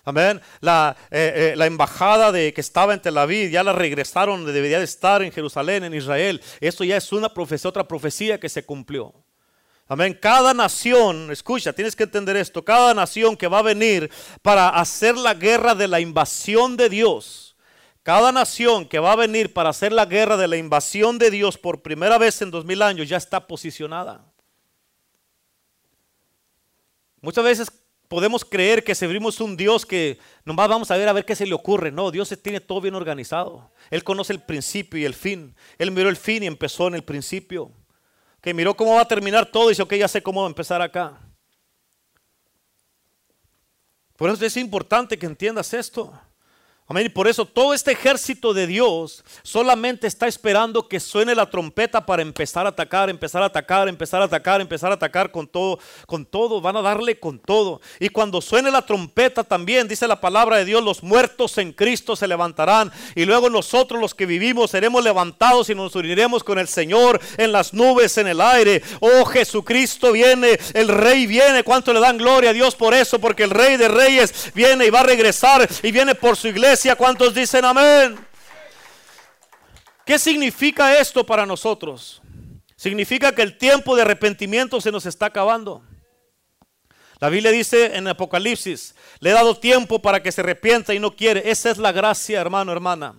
Amén. 0.06 0.41
La, 0.60 0.98
eh, 1.12 1.56
eh, 1.58 1.66
embajada 1.66 2.34
de, 2.34 2.54
que 2.54 2.60
estaba 2.60 2.94
en 2.94 3.02
Tel 3.02 3.18
Aviv 3.18 3.50
ya 3.50 3.64
la 3.64 3.72
regresaron 3.72 4.46
debería 4.46 4.80
de 4.80 4.84
estar 4.84 5.24
en 5.24 5.32
Jerusalén, 5.32 5.86
en 5.86 5.94
Israel. 5.94 6.41
Esto 6.60 6.84
ya 6.84 6.98
es 6.98 7.14
una 7.14 7.34
profecía, 7.34 7.70
otra 7.70 7.88
profecía 7.88 8.38
que 8.38 8.50
se 8.50 8.66
cumplió. 8.66 9.14
Amén. 9.88 10.18
Cada 10.20 10.54
nación, 10.54 11.32
escucha, 11.32 11.72
tienes 11.72 11.96
que 11.96 12.04
entender 12.04 12.36
esto. 12.36 12.66
Cada 12.66 12.94
nación 12.94 13.38
que 13.38 13.48
va 13.48 13.60
a 13.60 13.64
venir 13.64 14.12
para 14.41 14.70
hacer 14.70 15.16
la 15.16 15.34
guerra 15.34 15.74
de 15.74 15.88
la 15.88 16.02
invasión 16.02 16.76
de 16.76 16.89
Dios 16.89 17.53
cada 18.04 18.34
nación 18.34 18.86
que 18.86 18.99
va 18.99 19.14
a 19.14 19.16
venir 19.16 19.54
para 19.54 19.70
hacer 19.70 19.93
la 19.93 20.06
guerra 20.06 20.36
de 20.36 20.49
la 20.49 20.58
invasión 20.58 21.18
de 21.18 21.32
Dios 21.32 21.58
por 21.58 21.82
primera 21.82 22.18
vez 22.18 22.41
en 22.41 22.51
dos 22.51 22.66
mil 22.66 22.82
años 22.82 23.08
ya 23.08 23.18
está 23.18 23.47
posicionada. 23.47 24.30
Muchas 27.22 27.45
veces 27.45 27.72
podemos 28.10 28.43
creer 28.43 28.84
que 28.84 28.93
servimos 28.93 29.39
un 29.39 29.56
Dios 29.56 29.86
que 29.86 30.20
nomás 30.43 30.68
vamos 30.68 30.91
a 30.91 30.97
ver 30.97 31.08
a 31.08 31.14
ver 31.14 31.24
qué 31.24 31.36
se 31.36 31.47
le 31.47 31.54
ocurre. 31.54 31.93
No, 31.93 32.12
Dios 32.12 32.38
tiene 32.43 32.60
todo 32.60 32.82
bien 32.82 32.95
organizado. 32.95 33.72
Él 33.89 34.04
conoce 34.04 34.34
el 34.34 34.41
principio 34.41 34.99
y 34.99 35.06
el 35.06 35.14
fin. 35.14 35.56
Él 35.78 35.91
miró 35.91 36.10
el 36.10 36.18
fin 36.18 36.43
y 36.43 36.47
empezó 36.47 36.89
en 36.89 36.95
el 36.95 37.04
principio. 37.06 37.72
Que 38.41 38.54
miró 38.54 38.76
cómo 38.76 38.95
va 38.95 39.01
a 39.01 39.08
terminar 39.08 39.45
todo 39.45 39.68
y 39.68 39.70
dice, 39.70 39.82
ok, 39.82 39.93
ya 39.93 40.10
sé 40.10 40.22
cómo 40.22 40.41
va 40.41 40.47
a 40.47 40.49
empezar 40.49 40.82
acá. 40.82 41.18
Por 44.18 44.30
eso 44.30 44.45
es 44.45 44.58
importante 44.58 45.18
que 45.18 45.26
entiendas 45.26 45.74
esto. 45.74 46.14
Amén. 46.86 47.06
Y 47.06 47.10
por 47.10 47.30
eso 47.30 47.46
todo 47.46 47.74
este 47.74 47.94
ejército 47.94 48.54
de 48.54 48.68
Dios 48.68 49.24
solamente 49.42 50.06
está 50.06 50.28
esperando 50.28 50.90
que 50.90 51.00
suene 51.00 51.34
la 51.34 51.50
trompeta 51.50 52.06
para 52.06 52.22
empezar 52.22 52.66
a 52.66 52.70
atacar, 52.70 53.10
empezar 53.10 53.42
a 53.42 53.46
atacar, 53.46 53.88
empezar 53.88 54.22
a 54.22 54.26
atacar, 54.26 54.60
empezar 54.60 54.92
a 54.92 54.96
atacar 54.96 55.32
con 55.32 55.48
todo, 55.48 55.80
con 56.06 56.26
todo. 56.26 56.60
Van 56.60 56.76
a 56.76 56.82
darle 56.82 57.18
con 57.18 57.40
todo. 57.40 57.80
Y 58.02 58.10
cuando 58.10 58.42
suene 58.42 58.70
la 58.70 58.82
trompeta 58.86 59.46
también, 59.46 59.88
dice 59.88 60.10
la 60.10 60.20
palabra 60.20 60.58
de 60.58 60.66
Dios, 60.66 60.84
los 60.84 61.04
muertos 61.04 61.58
en 61.58 61.72
Cristo 61.72 62.18
se 62.18 62.28
levantarán. 62.28 62.92
Y 63.16 63.24
luego 63.24 63.50
nosotros 63.50 64.02
los 64.02 64.14
que 64.14 64.26
vivimos 64.26 64.72
seremos 64.72 65.06
levantados 65.06 65.70
y 65.70 65.76
nos 65.76 65.96
uniremos 65.96 66.44
con 66.44 66.60
el 66.60 66.68
Señor 66.68 67.22
en 67.38 67.54
las 67.54 67.74
nubes, 67.74 68.18
en 68.18 68.28
el 68.28 68.42
aire. 68.42 68.84
Oh 69.00 69.24
Jesucristo 69.24 70.12
viene, 70.12 70.60
el 70.74 70.90
Rey 70.90 71.28
viene. 71.28 71.64
¿Cuánto 71.64 71.94
le 71.94 72.02
dan 72.02 72.18
gloria 72.18 72.50
a 72.50 72.54
Dios 72.54 72.76
por 72.76 72.94
eso? 72.94 73.20
Porque 73.20 73.44
el 73.44 73.52
Rey 73.52 73.78
de 73.78 73.88
Reyes 73.88 74.52
viene 74.54 74.88
y 74.88 74.90
va 74.90 75.00
a 75.00 75.04
regresar 75.04 75.66
y 75.82 75.90
viene 75.90 76.14
por 76.14 76.36
su 76.36 76.50
iglesia 76.50 76.73
¿cuántos 76.98 77.34
dicen 77.34 77.64
amén? 77.66 78.18
¿Qué 80.06 80.18
significa 80.18 80.98
esto 80.98 81.26
para 81.26 81.46
nosotros? 81.46 82.22
Significa 82.76 83.34
que 83.34 83.42
el 83.42 83.58
tiempo 83.58 83.96
de 83.96 84.02
arrepentimiento 84.02 84.82
se 84.82 84.92
nos 84.92 85.06
está 85.06 85.28
acabando. 85.28 85.84
La 87.20 87.30
Biblia 87.30 87.52
dice 87.52 87.96
en 87.96 88.08
Apocalipsis, 88.08 88.96
le 89.20 89.30
he 89.30 89.34
dado 89.34 89.58
tiempo 89.58 90.02
para 90.02 90.22
que 90.22 90.32
se 90.32 90.42
arrepienta 90.42 90.94
y 90.94 91.00
no 91.00 91.16
quiere. 91.16 91.50
Esa 91.50 91.70
es 91.70 91.78
la 91.78 91.92
gracia, 91.92 92.42
hermano, 92.42 92.72
hermana. 92.72 93.16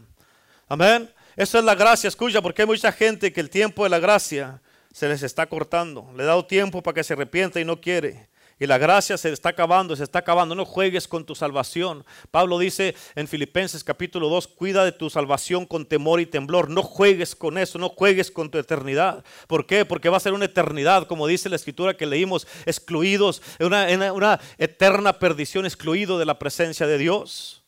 Amén. 0.68 1.10
Eso 1.36 1.58
es 1.58 1.64
la 1.64 1.74
gracia, 1.74 2.08
escucha, 2.08 2.42
porque 2.42 2.62
hay 2.62 2.68
mucha 2.68 2.92
gente 2.92 3.32
que 3.32 3.40
el 3.40 3.50
tiempo 3.50 3.84
de 3.84 3.90
la 3.90 3.98
gracia 3.98 4.60
se 4.92 5.08
les 5.08 5.22
está 5.22 5.46
cortando. 5.46 6.12
Le 6.16 6.24
he 6.24 6.26
dado 6.26 6.44
tiempo 6.44 6.82
para 6.82 6.96
que 6.96 7.04
se 7.04 7.14
arrepienta 7.14 7.60
y 7.60 7.64
no 7.64 7.80
quiere. 7.80 8.28
Y 8.58 8.66
la 8.66 8.78
gracia 8.78 9.18
se 9.18 9.32
está 9.32 9.48
acabando, 9.48 9.96
se 9.96 10.04
está 10.04 10.20
acabando. 10.20 10.54
No 10.54 10.64
juegues 10.64 11.08
con 11.08 11.24
tu 11.24 11.34
salvación. 11.34 12.04
Pablo 12.30 12.58
dice 12.58 12.94
en 13.16 13.26
Filipenses 13.26 13.82
capítulo 13.82 14.28
2, 14.28 14.46
cuida 14.46 14.84
de 14.84 14.92
tu 14.92 15.10
salvación 15.10 15.66
con 15.66 15.86
temor 15.86 16.20
y 16.20 16.26
temblor. 16.26 16.70
No 16.70 16.82
juegues 16.82 17.34
con 17.34 17.58
eso, 17.58 17.78
no 17.78 17.88
juegues 17.88 18.30
con 18.30 18.50
tu 18.50 18.58
eternidad. 18.58 19.24
¿Por 19.48 19.66
qué? 19.66 19.84
Porque 19.84 20.08
va 20.08 20.18
a 20.18 20.20
ser 20.20 20.34
una 20.34 20.44
eternidad, 20.44 21.08
como 21.08 21.26
dice 21.26 21.48
la 21.48 21.56
escritura 21.56 21.96
que 21.96 22.06
leímos, 22.06 22.46
excluidos, 22.64 23.42
una, 23.58 23.86
una 24.12 24.40
eterna 24.58 25.18
perdición, 25.18 25.66
excluido 25.66 26.18
de 26.18 26.26
la 26.26 26.38
presencia 26.38 26.86
de 26.86 26.98
Dios. 26.98 27.64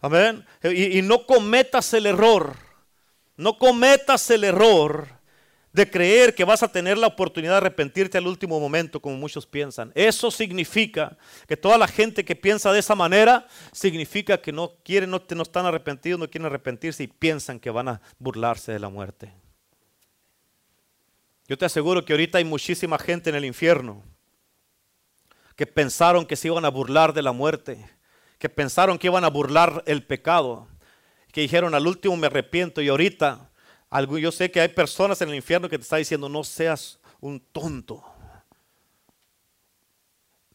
Amén. 0.00 0.46
Y, 0.64 0.98
y 0.98 1.02
no 1.02 1.26
cometas 1.26 1.92
el 1.92 2.06
error, 2.06 2.56
no 3.36 3.58
cometas 3.58 4.30
el 4.30 4.44
error 4.44 5.21
de 5.72 5.90
creer 5.90 6.34
que 6.34 6.44
vas 6.44 6.62
a 6.62 6.68
tener 6.70 6.98
la 6.98 7.06
oportunidad 7.06 7.52
de 7.52 7.56
arrepentirte 7.58 8.18
al 8.18 8.26
último 8.26 8.60
momento, 8.60 9.00
como 9.00 9.16
muchos 9.16 9.46
piensan. 9.46 9.90
Eso 9.94 10.30
significa 10.30 11.16
que 11.48 11.56
toda 11.56 11.78
la 11.78 11.88
gente 11.88 12.24
que 12.24 12.36
piensa 12.36 12.72
de 12.72 12.78
esa 12.78 12.94
manera, 12.94 13.46
significa 13.72 14.40
que 14.40 14.52
no 14.52 14.72
quieren, 14.84 15.10
no, 15.10 15.22
no 15.34 15.42
están 15.42 15.64
arrepentidos, 15.64 16.20
no 16.20 16.28
quieren 16.28 16.46
arrepentirse 16.46 17.02
y 17.02 17.06
piensan 17.06 17.58
que 17.58 17.70
van 17.70 17.88
a 17.88 18.02
burlarse 18.18 18.72
de 18.72 18.78
la 18.78 18.90
muerte. 18.90 19.32
Yo 21.48 21.56
te 21.56 21.64
aseguro 21.64 22.04
que 22.04 22.12
ahorita 22.12 22.38
hay 22.38 22.44
muchísima 22.44 22.98
gente 22.98 23.30
en 23.30 23.36
el 23.36 23.44
infierno 23.44 24.02
que 25.56 25.66
pensaron 25.66 26.26
que 26.26 26.36
se 26.36 26.48
iban 26.48 26.64
a 26.64 26.70
burlar 26.70 27.12
de 27.14 27.22
la 27.22 27.32
muerte, 27.32 27.84
que 28.38 28.48
pensaron 28.48 28.98
que 28.98 29.06
iban 29.06 29.24
a 29.24 29.30
burlar 29.30 29.82
el 29.86 30.04
pecado, 30.04 30.68
que 31.32 31.40
dijeron 31.40 31.74
al 31.74 31.86
último 31.86 32.16
me 32.16 32.26
arrepiento 32.26 32.82
y 32.82 32.88
ahorita 32.88 33.51
yo 34.20 34.32
sé 34.32 34.50
que 34.50 34.60
hay 34.60 34.68
personas 34.68 35.20
en 35.20 35.28
el 35.28 35.34
infierno 35.34 35.68
que 35.68 35.78
te 35.78 35.82
están 35.82 35.98
diciendo, 35.98 36.28
no 36.28 36.44
seas 36.44 36.98
un 37.20 37.40
tonto. 37.40 38.02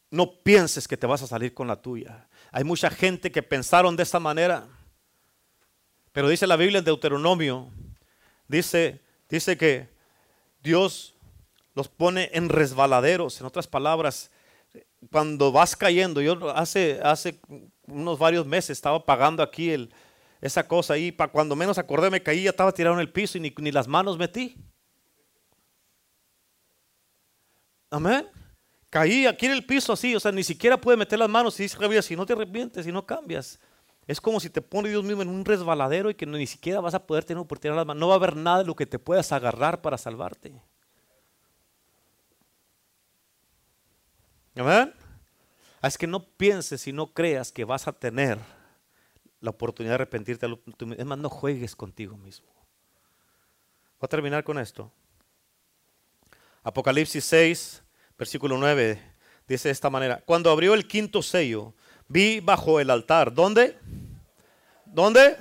No 0.10 0.32
pienses 0.42 0.88
que 0.88 0.98
te 0.98 1.06
vas 1.06 1.22
a 1.22 1.28
salir 1.28 1.54
con 1.54 1.68
la 1.68 1.82
tuya. 1.82 2.28
Hay 2.52 2.64
mucha 2.64 2.90
gente 2.90 3.32
que 3.32 3.44
pensaron 3.44 3.96
de 3.96 4.04
esa 4.04 4.20
manera. 4.20 4.68
Pero 6.12 6.30
dice 6.30 6.48
la 6.48 6.56
Biblia 6.56 6.80
en 6.80 6.86
Deuteronomio, 6.86 7.70
dice, 8.48 9.02
dice 9.30 9.56
que 9.56 9.88
Dios 10.64 11.14
los 11.76 11.88
pone 11.90 12.32
en 12.34 12.50
resbaladeros. 12.50 13.40
En 13.40 13.46
otras 13.46 13.68
palabras, 13.68 14.32
cuando 15.12 15.52
vas 15.52 15.76
cayendo, 15.76 16.22
yo 16.22 16.50
hace, 16.56 17.00
hace 17.04 17.40
unos 17.86 18.18
varios 18.18 18.48
meses 18.48 18.72
estaba 18.72 19.06
pagando 19.06 19.44
aquí 19.44 19.70
el, 19.70 19.94
esa 20.42 20.68
cosa 20.68 20.94
ahí, 20.94 21.12
para 21.12 21.32
cuando 21.32 21.56
menos 21.56 21.78
acordé 21.78 22.10
me 22.10 22.22
caí, 22.22 22.44
ya 22.44 22.52
estaba 22.52 22.72
tirado 22.72 22.96
en 22.96 23.02
el 23.02 23.12
piso 23.12 23.38
y 23.38 23.42
ni, 23.42 23.54
ni 23.58 23.72
las 23.72 23.88
manos 23.88 24.18
metí. 24.18 24.56
Amén. 27.90 28.28
Caí 28.90 29.26
aquí 29.26 29.46
en 29.46 29.52
el 29.54 29.66
piso 29.66 29.94
así, 29.94 30.16
o 30.16 30.20
sea, 30.20 30.32
ni 30.32 30.44
siquiera 30.44 30.80
pude 30.80 30.96
meter 30.96 31.20
las 31.20 31.30
manos 31.30 31.60
y 31.60 31.64
dice, 31.64 32.02
si 32.02 32.16
no 32.16 32.26
te 32.26 32.34
arrepientes, 32.34 32.86
si 32.86 32.92
no 32.92 33.06
cambias. 33.06 33.60
Es 34.06 34.22
como 34.22 34.40
si 34.40 34.50
te 34.50 34.62
pone 34.62 34.90
Dios 34.90 35.04
mismo 35.04 35.22
en 35.22 35.28
un 35.28 35.44
resbaladero 35.44 36.10
y 36.10 36.16
que 36.16 36.26
ni 36.26 36.48
siquiera 36.48 36.80
vas 36.80 36.94
a 36.94 37.06
poder 37.06 37.26
tener 37.26 37.42
oportunidad 37.42 37.76
las 37.76 37.86
manos. 37.86 38.00
No 38.00 38.08
va 38.08 38.14
a 38.14 38.18
haber 38.18 38.38
nada 38.38 38.60
de 38.60 38.66
lo 38.66 38.76
que 38.76 38.86
te 38.86 39.00
puedas 39.00 39.34
agarrar 39.34 39.82
para 39.82 39.98
salvarte. 39.98 40.62
Amén. 44.56 44.94
Es 45.84 45.98
que 45.98 46.08
no 46.08 46.24
pienses 46.24 46.88
y 46.88 46.94
no 46.94 47.14
creas 47.14 47.52
que 47.52 47.66
vas 47.66 47.88
a 47.88 47.92
tener 47.92 48.40
la 49.42 49.52
oportunidad 49.52 49.92
de 49.92 49.96
arrepentirte. 49.96 50.48
Es 50.98 51.06
más, 51.06 51.18
no 51.18 51.30
juegues 51.30 51.76
contigo 51.76 52.18
mismo. 52.18 52.48
Voy 54.00 54.06
a 54.06 54.08
terminar 54.08 54.44
con 54.44 54.60
esto. 54.60 54.92
Apocalipsis 56.64 57.24
6, 57.24 57.84
versículo 58.18 58.58
9, 58.58 59.02
dice 59.48 59.70
de 59.70 59.72
esta 59.72 59.90
manera. 59.90 60.22
Cuando 60.26 60.52
abrió 60.52 60.74
el 60.74 60.88
quinto 60.88 61.22
sello, 61.22 61.74
vi 62.08 62.40
bajo 62.40 62.80
el 62.80 62.90
altar. 62.90 63.34
¿Dónde? 63.34 63.78
¿Dónde? 64.86 65.38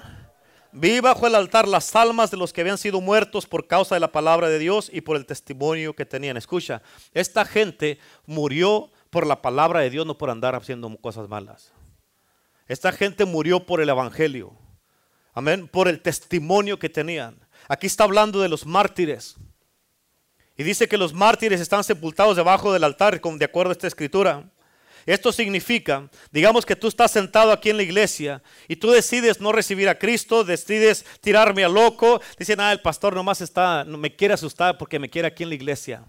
Vi 0.72 1.00
bajo 1.00 1.26
el 1.26 1.34
altar 1.34 1.66
las 1.66 1.96
almas 1.96 2.30
de 2.30 2.36
los 2.36 2.52
que 2.52 2.60
habían 2.60 2.78
sido 2.78 3.00
muertos 3.00 3.46
por 3.46 3.66
causa 3.66 3.94
de 3.94 4.00
la 4.00 4.12
palabra 4.12 4.48
de 4.48 4.58
Dios 4.58 4.90
y 4.92 5.00
por 5.00 5.16
el 5.16 5.24
testimonio 5.24 5.94
que 5.94 6.04
tenían. 6.04 6.36
Escucha, 6.36 6.82
esta 7.12 7.44
gente 7.44 7.98
murió 8.26 8.90
por 9.10 9.26
la 9.26 9.40
palabra 9.40 9.80
de 9.80 9.90
Dios, 9.90 10.06
no 10.06 10.18
por 10.18 10.28
andar 10.28 10.54
haciendo 10.54 10.94
cosas 10.98 11.28
malas. 11.28 11.72
Esta 12.68 12.92
gente 12.92 13.24
murió 13.24 13.64
por 13.64 13.80
el 13.80 13.88
Evangelio. 13.88 14.52
Amén. 15.34 15.68
Por 15.68 15.88
el 15.88 16.00
testimonio 16.00 16.78
que 16.78 16.88
tenían. 16.88 17.38
Aquí 17.68 17.86
está 17.86 18.04
hablando 18.04 18.40
de 18.40 18.48
los 18.48 18.66
mártires. 18.66 19.36
Y 20.56 20.62
dice 20.62 20.88
que 20.88 20.96
los 20.96 21.12
mártires 21.12 21.60
están 21.60 21.84
sepultados 21.84 22.36
debajo 22.36 22.72
del 22.72 22.84
altar, 22.84 23.20
de 23.20 23.44
acuerdo 23.44 23.70
a 23.70 23.72
esta 23.72 23.86
escritura. 23.86 24.50
Esto 25.04 25.30
significa, 25.30 26.10
digamos 26.32 26.66
que 26.66 26.74
tú 26.74 26.88
estás 26.88 27.12
sentado 27.12 27.52
aquí 27.52 27.70
en 27.70 27.76
la 27.76 27.84
iglesia 27.84 28.42
y 28.66 28.74
tú 28.74 28.90
decides 28.90 29.40
no 29.40 29.52
recibir 29.52 29.88
a 29.88 29.98
Cristo, 29.98 30.42
decides 30.42 31.04
tirarme 31.20 31.62
a 31.62 31.68
loco. 31.68 32.20
Dicen, 32.36 32.58
ah, 32.58 32.72
el 32.72 32.80
pastor 32.80 33.14
nomás 33.14 33.40
está, 33.40 33.84
me 33.84 34.16
quiere 34.16 34.34
asustar 34.34 34.78
porque 34.78 34.98
me 34.98 35.08
quiere 35.08 35.28
aquí 35.28 35.44
en 35.44 35.50
la 35.50 35.54
iglesia. 35.54 36.04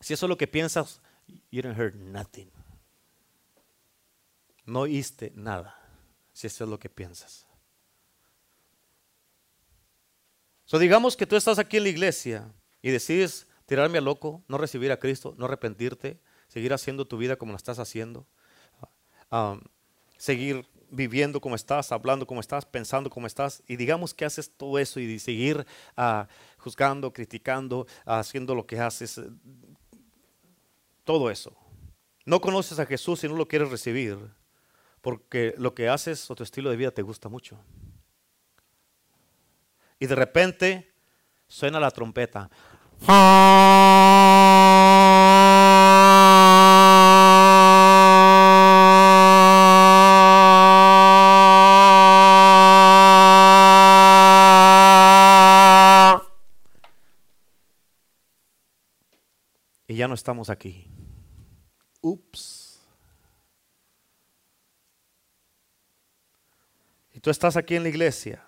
Si 0.00 0.14
eso 0.14 0.24
es 0.24 0.30
lo 0.30 0.38
que 0.38 0.46
piensas, 0.46 1.02
you 1.50 1.60
don't 1.60 1.78
heard 1.78 1.96
nothing. 1.96 2.53
No 4.66 4.80
oíste 4.80 5.32
nada, 5.34 5.78
si 6.32 6.46
eso 6.46 6.64
es 6.64 6.70
lo 6.70 6.78
que 6.78 6.88
piensas. 6.88 7.46
So, 10.64 10.78
digamos 10.78 11.16
que 11.16 11.26
tú 11.26 11.36
estás 11.36 11.58
aquí 11.58 11.76
en 11.76 11.82
la 11.82 11.90
iglesia 11.90 12.50
y 12.80 12.90
decides 12.90 13.46
tirarme 13.66 13.98
a 13.98 14.00
loco, 14.00 14.42
no 14.48 14.56
recibir 14.56 14.90
a 14.92 14.98
Cristo, 14.98 15.34
no 15.36 15.44
arrepentirte, 15.44 16.18
seguir 16.48 16.72
haciendo 16.72 17.04
tu 17.04 17.18
vida 17.18 17.36
como 17.36 17.52
la 17.52 17.56
estás 17.56 17.78
haciendo, 17.78 18.26
um, 19.30 19.60
seguir 20.16 20.66
viviendo 20.90 21.40
como 21.40 21.54
estás, 21.54 21.92
hablando 21.92 22.26
como 22.26 22.40
estás, 22.40 22.64
pensando 22.64 23.10
como 23.10 23.26
estás, 23.26 23.62
y 23.66 23.76
digamos 23.76 24.14
que 24.14 24.24
haces 24.24 24.50
todo 24.56 24.78
eso 24.78 25.00
y 25.00 25.18
seguir 25.18 25.66
uh, 25.98 26.24
juzgando, 26.58 27.12
criticando, 27.12 27.86
haciendo 28.06 28.54
lo 28.54 28.66
que 28.66 28.78
haces, 28.78 29.20
todo 31.04 31.30
eso. 31.30 31.54
No 32.24 32.40
conoces 32.40 32.78
a 32.78 32.86
Jesús 32.86 33.22
y 33.24 33.28
no 33.28 33.36
lo 33.36 33.46
quieres 33.46 33.70
recibir 33.70 34.18
porque 35.04 35.54
lo 35.58 35.74
que 35.74 35.90
haces 35.90 36.30
o 36.30 36.34
tu 36.34 36.42
estilo 36.42 36.70
de 36.70 36.76
vida 36.76 36.90
te 36.90 37.02
gusta 37.02 37.28
mucho. 37.28 37.60
Y 39.98 40.06
de 40.06 40.14
repente 40.14 40.94
suena 41.46 41.78
la 41.78 41.90
trompeta. 41.90 42.48
Y 59.86 59.96
ya 59.96 60.08
no 60.08 60.14
estamos 60.14 60.48
aquí. 60.48 60.90
Ups. 62.00 62.63
Tú 67.24 67.30
estás 67.30 67.56
aquí 67.56 67.74
en 67.74 67.84
la 67.84 67.88
iglesia 67.88 68.44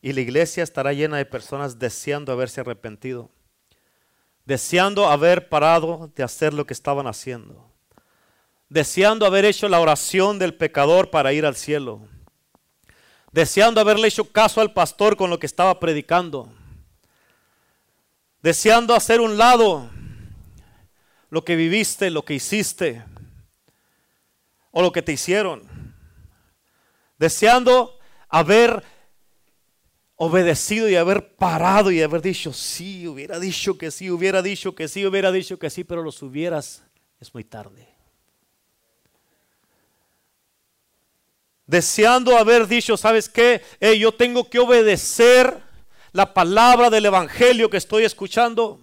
y 0.00 0.14
la 0.14 0.22
iglesia 0.22 0.62
estará 0.62 0.94
llena 0.94 1.18
de 1.18 1.26
personas 1.26 1.78
deseando 1.78 2.32
haberse 2.32 2.62
arrepentido, 2.62 3.30
deseando 4.46 5.10
haber 5.10 5.50
parado 5.50 6.10
de 6.16 6.22
hacer 6.22 6.54
lo 6.54 6.66
que 6.66 6.72
estaban 6.72 7.06
haciendo, 7.06 7.70
deseando 8.70 9.26
haber 9.26 9.44
hecho 9.44 9.68
la 9.68 9.78
oración 9.78 10.38
del 10.38 10.54
pecador 10.54 11.10
para 11.10 11.34
ir 11.34 11.44
al 11.44 11.54
cielo, 11.54 12.08
deseando 13.30 13.78
haberle 13.78 14.08
hecho 14.08 14.32
caso 14.32 14.62
al 14.62 14.72
pastor 14.72 15.14
con 15.14 15.28
lo 15.28 15.38
que 15.38 15.44
estaba 15.44 15.78
predicando, 15.78 16.50
deseando 18.40 18.94
hacer 18.94 19.20
un 19.20 19.36
lado 19.36 19.90
lo 21.28 21.44
que 21.44 21.56
viviste, 21.56 22.08
lo 22.08 22.24
que 22.24 22.32
hiciste 22.32 23.04
o 24.70 24.80
lo 24.80 24.92
que 24.92 25.02
te 25.02 25.12
hicieron, 25.12 25.94
deseando 27.18 27.97
haber 28.28 28.82
obedecido 30.16 30.88
y 30.88 30.96
haber 30.96 31.36
parado 31.36 31.90
y 31.90 32.02
haber 32.02 32.20
dicho, 32.20 32.52
sí, 32.52 33.06
hubiera 33.06 33.38
dicho 33.38 33.78
que 33.78 33.90
sí, 33.90 34.10
hubiera 34.10 34.42
dicho 34.42 34.74
que 34.74 34.88
sí, 34.88 35.06
hubiera 35.06 35.30
dicho 35.30 35.58
que 35.58 35.70
sí, 35.70 35.84
pero 35.84 36.02
los 36.02 36.22
hubieras, 36.22 36.82
es 37.20 37.32
muy 37.32 37.44
tarde. 37.44 37.88
Deseando 41.66 42.36
haber 42.36 42.66
dicho, 42.66 42.96
¿sabes 42.96 43.28
qué? 43.28 43.62
yo 43.98 44.12
tengo 44.12 44.48
que 44.48 44.58
obedecer 44.58 45.62
la 46.12 46.32
palabra 46.32 46.90
del 46.90 47.06
Evangelio 47.06 47.70
que 47.70 47.76
estoy 47.76 48.04
escuchando. 48.04 48.80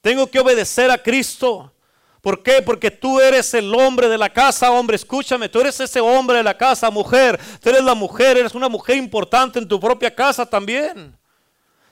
Tengo 0.00 0.30
que 0.30 0.38
obedecer 0.38 0.90
a 0.90 1.02
Cristo 1.02 1.74
¿Por 2.20 2.42
qué? 2.42 2.60
Porque 2.60 2.90
tú 2.90 3.18
eres 3.18 3.54
el 3.54 3.74
hombre 3.74 4.08
de 4.08 4.18
la 4.18 4.30
casa, 4.30 4.70
hombre, 4.70 4.96
escúchame, 4.96 5.48
tú 5.48 5.60
eres 5.60 5.80
ese 5.80 6.00
hombre 6.00 6.36
de 6.38 6.42
la 6.42 6.56
casa, 6.56 6.90
mujer, 6.90 7.40
tú 7.62 7.70
eres 7.70 7.82
la 7.82 7.94
mujer, 7.94 8.36
eres 8.36 8.54
una 8.54 8.68
mujer 8.68 8.96
importante 8.96 9.58
en 9.58 9.66
tu 9.66 9.80
propia 9.80 10.14
casa 10.14 10.44
también. 10.44 11.16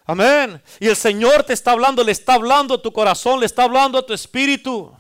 Amén. 0.05 0.63
Y 0.81 0.89
el 0.89 0.97
Señor 0.97 1.45
te 1.45 1.53
está 1.53 1.73
hablando, 1.73 2.05
le 2.05 2.13
está 2.13 2.35
hablando 2.35 2.75
a 2.75 2.83
tu 2.83 2.93
corazón, 2.93 3.41
le 3.41 3.47
está 3.47 3.65
hablando 3.65 3.99
a 3.99 4.05
tu 4.05 4.13
espíritu. 4.13 4.95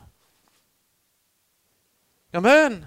Amén. 2.32 2.86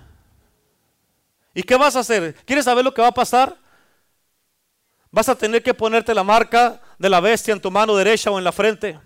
¿Y 1.53 1.63
qué 1.63 1.75
vas 1.75 1.95
a 1.95 1.99
hacer? 1.99 2.35
¿Quieres 2.45 2.65
saber 2.65 2.83
lo 2.83 2.93
que 2.93 3.01
va 3.01 3.09
a 3.09 3.13
pasar? 3.13 3.57
Vas 5.11 5.29
a 5.29 5.35
tener 5.35 5.61
que 5.61 5.73
ponerte 5.73 6.13
la 6.13 6.23
marca 6.23 6.81
de 6.97 7.09
la 7.09 7.19
bestia 7.19 7.53
en 7.53 7.61
tu 7.61 7.69
mano 7.69 7.95
derecha 7.95 8.31
o 8.31 8.37
en 8.37 8.43
la 8.43 8.51
frente. 8.51 8.99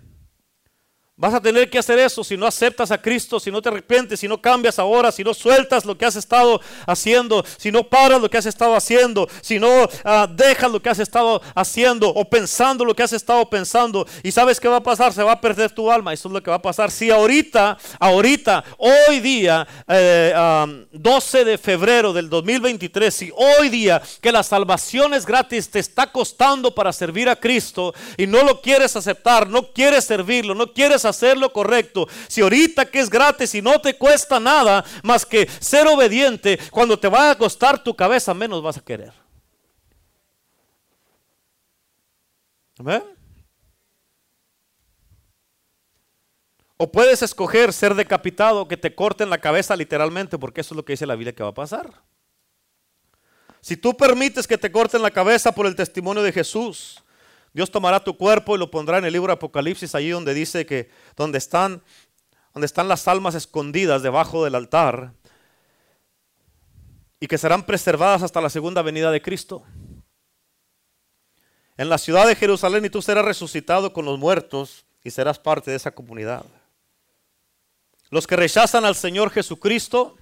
Vas 1.18 1.32
a 1.32 1.40
tener 1.40 1.70
que 1.70 1.78
hacer 1.78 1.98
eso 1.98 2.22
si 2.22 2.36
no 2.36 2.46
aceptas 2.46 2.90
a 2.90 3.00
Cristo, 3.00 3.40
si 3.40 3.50
no 3.50 3.62
te 3.62 3.70
arrepientes, 3.70 4.20
si 4.20 4.28
no 4.28 4.38
cambias 4.38 4.78
ahora, 4.78 5.10
si 5.10 5.24
no 5.24 5.32
sueltas 5.32 5.86
lo 5.86 5.96
que 5.96 6.04
has 6.04 6.14
estado 6.14 6.60
haciendo, 6.86 7.42
si 7.56 7.72
no 7.72 7.84
paras 7.84 8.20
lo 8.20 8.28
que 8.28 8.36
has 8.36 8.44
estado 8.44 8.76
haciendo, 8.76 9.26
si 9.40 9.58
no 9.58 9.88
ah, 10.04 10.28
dejas 10.30 10.70
lo 10.70 10.82
que 10.82 10.90
has 10.90 10.98
estado 10.98 11.40
haciendo 11.54 12.10
o 12.10 12.28
pensando 12.28 12.84
lo 12.84 12.94
que 12.94 13.02
has 13.02 13.14
estado 13.14 13.48
pensando. 13.48 14.06
¿Y 14.22 14.30
sabes 14.30 14.60
qué 14.60 14.68
va 14.68 14.76
a 14.76 14.82
pasar? 14.82 15.10
Se 15.14 15.22
va 15.22 15.32
a 15.32 15.40
perder 15.40 15.70
tu 15.70 15.90
alma. 15.90 16.12
Eso 16.12 16.28
es 16.28 16.34
lo 16.34 16.42
que 16.42 16.50
va 16.50 16.56
a 16.56 16.62
pasar. 16.62 16.90
Si 16.90 17.10
ahorita, 17.10 17.78
ahorita, 17.98 18.62
hoy 18.76 19.20
día, 19.20 19.66
12 19.86 21.40
eh, 21.40 21.44
de 21.46 21.56
febrero 21.56 22.12
del 22.12 22.28
2023, 22.28 23.14
si 23.14 23.32
hoy 23.34 23.70
día 23.70 24.02
que 24.20 24.30
la 24.30 24.42
salvación 24.42 25.14
es 25.14 25.24
gratis, 25.24 25.70
te 25.70 25.78
está 25.78 26.12
costando 26.12 26.74
para 26.74 26.92
servir 26.92 27.30
a 27.30 27.36
Cristo 27.36 27.94
y 28.18 28.26
no 28.26 28.42
lo 28.42 28.60
quieres 28.60 28.96
aceptar, 28.96 29.48
no 29.48 29.72
quieres 29.72 30.04
servirlo, 30.04 30.54
no 30.54 30.74
quieres 30.74 31.05
hacer 31.06 31.36
lo 31.36 31.52
correcto, 31.52 32.06
si 32.28 32.40
ahorita 32.40 32.86
que 32.90 33.00
es 33.00 33.08
gratis 33.08 33.54
y 33.54 33.62
no 33.62 33.80
te 33.80 33.96
cuesta 33.96 34.38
nada 34.38 34.84
más 35.02 35.24
que 35.24 35.48
ser 35.60 35.86
obediente, 35.86 36.58
cuando 36.70 36.98
te 36.98 37.08
va 37.08 37.30
a 37.30 37.38
costar 37.38 37.82
tu 37.82 37.94
cabeza, 37.94 38.34
menos 38.34 38.62
vas 38.62 38.76
a 38.76 38.84
querer. 38.84 39.12
O 46.76 46.92
puedes 46.92 47.22
escoger 47.22 47.72
ser 47.72 47.94
decapitado, 47.94 48.68
que 48.68 48.76
te 48.76 48.94
corten 48.94 49.30
la 49.30 49.38
cabeza 49.38 49.74
literalmente, 49.76 50.38
porque 50.38 50.60
eso 50.60 50.74
es 50.74 50.76
lo 50.76 50.84
que 50.84 50.92
dice 50.92 51.06
la 51.06 51.14
Biblia 51.14 51.34
que 51.34 51.42
va 51.42 51.50
a 51.50 51.54
pasar. 51.54 52.02
Si 53.62 53.76
tú 53.76 53.96
permites 53.96 54.46
que 54.46 54.58
te 54.58 54.70
corten 54.70 55.02
la 55.02 55.10
cabeza 55.10 55.52
por 55.52 55.66
el 55.66 55.74
testimonio 55.74 56.22
de 56.22 56.32
Jesús, 56.32 57.02
Dios 57.56 57.70
tomará 57.70 58.04
tu 58.04 58.18
cuerpo 58.18 58.54
y 58.54 58.58
lo 58.58 58.70
pondrá 58.70 58.98
en 58.98 59.06
el 59.06 59.14
libro 59.14 59.28
de 59.28 59.32
Apocalipsis, 59.32 59.94
allí 59.94 60.10
donde 60.10 60.34
dice 60.34 60.66
que 60.66 60.90
donde 61.16 61.38
están, 61.38 61.82
donde 62.52 62.66
están 62.66 62.86
las 62.86 63.08
almas 63.08 63.34
escondidas 63.34 64.02
debajo 64.02 64.44
del 64.44 64.56
altar 64.56 65.14
y 67.18 67.26
que 67.26 67.38
serán 67.38 67.64
preservadas 67.64 68.22
hasta 68.22 68.42
la 68.42 68.50
segunda 68.50 68.82
venida 68.82 69.10
de 69.10 69.22
Cristo. 69.22 69.64
En 71.78 71.88
la 71.88 71.96
ciudad 71.96 72.26
de 72.26 72.36
Jerusalén 72.36 72.84
y 72.84 72.90
tú 72.90 73.00
serás 73.00 73.24
resucitado 73.24 73.90
con 73.94 74.04
los 74.04 74.18
muertos 74.18 74.84
y 75.02 75.10
serás 75.10 75.38
parte 75.38 75.70
de 75.70 75.78
esa 75.78 75.92
comunidad. 75.92 76.44
Los 78.10 78.26
que 78.26 78.36
rechazan 78.36 78.84
al 78.84 78.96
Señor 78.96 79.30
Jesucristo 79.30 80.18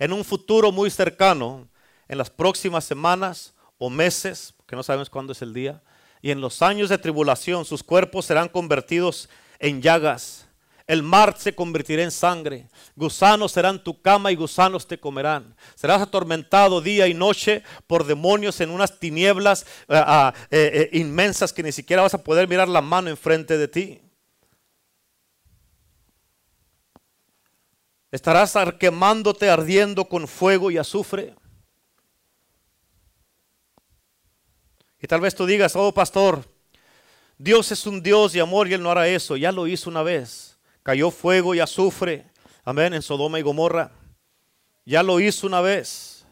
en 0.00 0.12
un 0.12 0.24
futuro 0.24 0.72
muy 0.72 0.90
cercano, 0.90 1.68
en 2.08 2.18
las 2.18 2.28
próximas 2.28 2.84
semanas 2.84 3.54
o 3.78 3.88
meses, 3.88 4.52
que 4.70 4.76
no 4.76 4.84
sabemos 4.84 5.10
cuándo 5.10 5.32
es 5.32 5.42
el 5.42 5.52
día, 5.52 5.82
y 6.22 6.30
en 6.30 6.40
los 6.40 6.62
años 6.62 6.88
de 6.88 6.96
tribulación 6.96 7.64
sus 7.64 7.82
cuerpos 7.82 8.26
serán 8.26 8.48
convertidos 8.48 9.28
en 9.58 9.82
llagas. 9.82 10.46
El 10.86 11.02
mar 11.02 11.34
se 11.36 11.54
convertirá 11.54 12.04
en 12.04 12.12
sangre. 12.12 12.68
Gusanos 12.94 13.50
serán 13.50 13.82
tu 13.82 14.00
cama 14.00 14.30
y 14.30 14.36
gusanos 14.36 14.86
te 14.86 14.98
comerán. 14.98 15.56
Serás 15.74 16.02
atormentado 16.02 16.80
día 16.80 17.08
y 17.08 17.14
noche 17.14 17.64
por 17.88 18.04
demonios 18.04 18.60
en 18.60 18.70
unas 18.70 18.98
tinieblas 18.98 19.62
eh, 19.88 19.94
ah, 19.96 20.32
eh, 20.50 20.88
eh, 20.92 20.98
inmensas 20.98 21.52
que 21.52 21.62
ni 21.64 21.72
siquiera 21.72 22.02
vas 22.02 22.14
a 22.14 22.22
poder 22.22 22.48
mirar 22.48 22.68
la 22.68 22.80
mano 22.80 23.10
enfrente 23.10 23.58
de 23.58 23.68
ti. 23.68 24.00
Estarás 28.12 28.54
quemándote 28.78 29.50
ardiendo 29.50 30.04
con 30.08 30.28
fuego 30.28 30.70
y 30.70 30.78
azufre. 30.78 31.34
Y 35.02 35.06
tal 35.06 35.20
vez 35.20 35.34
tú 35.34 35.46
digas, 35.46 35.74
oh 35.76 35.92
pastor, 35.92 36.44
Dios 37.38 37.72
es 37.72 37.86
un 37.86 38.02
Dios 38.02 38.34
de 38.34 38.40
amor 38.42 38.68
y 38.68 38.74
Él 38.74 38.82
no 38.82 38.90
hará 38.90 39.08
eso. 39.08 39.34
Ya 39.34 39.50
lo 39.50 39.66
hizo 39.66 39.88
una 39.88 40.02
vez. 40.02 40.58
Cayó 40.82 41.10
fuego 41.10 41.54
y 41.54 41.60
azufre. 41.60 42.26
Amén. 42.64 42.92
En 42.92 43.00
Sodoma 43.00 43.38
y 43.38 43.42
Gomorra. 43.42 43.92
Ya 44.84 45.02
lo 45.02 45.18
hizo 45.20 45.46
una 45.46 45.62
vez. 45.62 46.26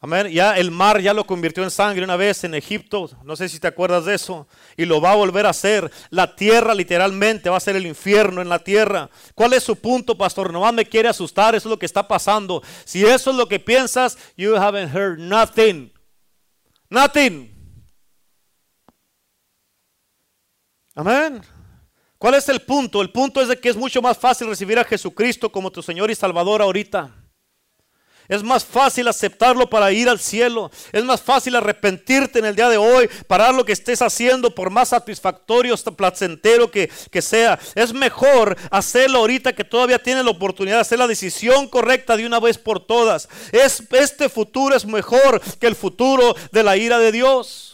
Amén. 0.00 0.26
Ya 0.32 0.58
el 0.58 0.72
mar 0.72 1.00
ya 1.00 1.14
lo 1.14 1.24
convirtió 1.24 1.62
en 1.62 1.70
sangre 1.70 2.02
una 2.02 2.16
vez 2.16 2.42
en 2.42 2.54
Egipto. 2.54 3.08
No 3.22 3.36
sé 3.36 3.48
si 3.48 3.60
te 3.60 3.68
acuerdas 3.68 4.04
de 4.04 4.16
eso. 4.16 4.48
Y 4.76 4.86
lo 4.86 5.00
va 5.00 5.12
a 5.12 5.16
volver 5.16 5.46
a 5.46 5.50
hacer. 5.50 5.88
La 6.10 6.34
tierra 6.34 6.74
literalmente 6.74 7.48
va 7.48 7.58
a 7.58 7.60
ser 7.60 7.76
el 7.76 7.86
infierno 7.86 8.42
en 8.42 8.48
la 8.48 8.58
tierra. 8.58 9.08
¿Cuál 9.36 9.52
es 9.52 9.62
su 9.62 9.76
punto, 9.76 10.18
pastor? 10.18 10.52
Nomás 10.52 10.74
me 10.74 10.84
quiere 10.84 11.08
asustar. 11.08 11.54
Eso 11.54 11.68
es 11.68 11.70
lo 11.70 11.78
que 11.78 11.86
está 11.86 12.08
pasando. 12.08 12.60
Si 12.84 13.06
eso 13.06 13.30
es 13.30 13.36
lo 13.36 13.46
que 13.46 13.60
piensas, 13.60 14.18
you 14.36 14.56
haven't 14.56 14.92
heard 14.92 15.20
nothing. 15.20 15.92
Nothing. 16.90 17.51
Amén. 20.94 21.42
¿Cuál 22.18 22.34
es 22.34 22.48
el 22.48 22.60
punto? 22.60 23.00
El 23.02 23.10
punto 23.10 23.40
es 23.40 23.48
de 23.48 23.58
que 23.58 23.68
es 23.68 23.76
mucho 23.76 24.02
más 24.02 24.16
fácil 24.16 24.48
recibir 24.48 24.78
a 24.78 24.84
Jesucristo 24.84 25.50
como 25.50 25.72
tu 25.72 25.82
Señor 25.82 26.10
y 26.10 26.14
Salvador 26.14 26.62
ahorita. 26.62 27.10
Es 28.28 28.42
más 28.42 28.64
fácil 28.64 29.08
aceptarlo 29.08 29.68
para 29.68 29.90
ir 29.90 30.08
al 30.08 30.20
cielo. 30.20 30.70
Es 30.92 31.04
más 31.04 31.20
fácil 31.20 31.56
arrepentirte 31.56 32.38
en 32.38 32.44
el 32.44 32.54
día 32.54 32.68
de 32.68 32.76
hoy, 32.76 33.08
parar 33.26 33.54
lo 33.54 33.64
que 33.64 33.72
estés 33.72 34.00
haciendo, 34.00 34.54
por 34.54 34.70
más 34.70 34.90
satisfactorio, 34.90 35.76
placentero 35.76 36.70
que, 36.70 36.90
que 37.10 37.20
sea. 37.20 37.58
Es 37.74 37.92
mejor 37.92 38.56
hacerlo 38.70 39.18
ahorita 39.18 39.52
que 39.54 39.64
todavía 39.64 39.98
tienes 39.98 40.24
la 40.24 40.30
oportunidad 40.30 40.76
de 40.76 40.82
hacer 40.82 40.98
la 40.98 41.08
decisión 41.08 41.68
correcta 41.68 42.16
de 42.16 42.26
una 42.26 42.38
vez 42.38 42.56
por 42.58 42.86
todas. 42.86 43.28
Es, 43.50 43.82
este 43.90 44.28
futuro 44.28 44.76
es 44.76 44.86
mejor 44.86 45.40
que 45.58 45.66
el 45.66 45.74
futuro 45.74 46.34
de 46.52 46.62
la 46.62 46.76
ira 46.76 46.98
de 46.98 47.12
Dios. 47.12 47.71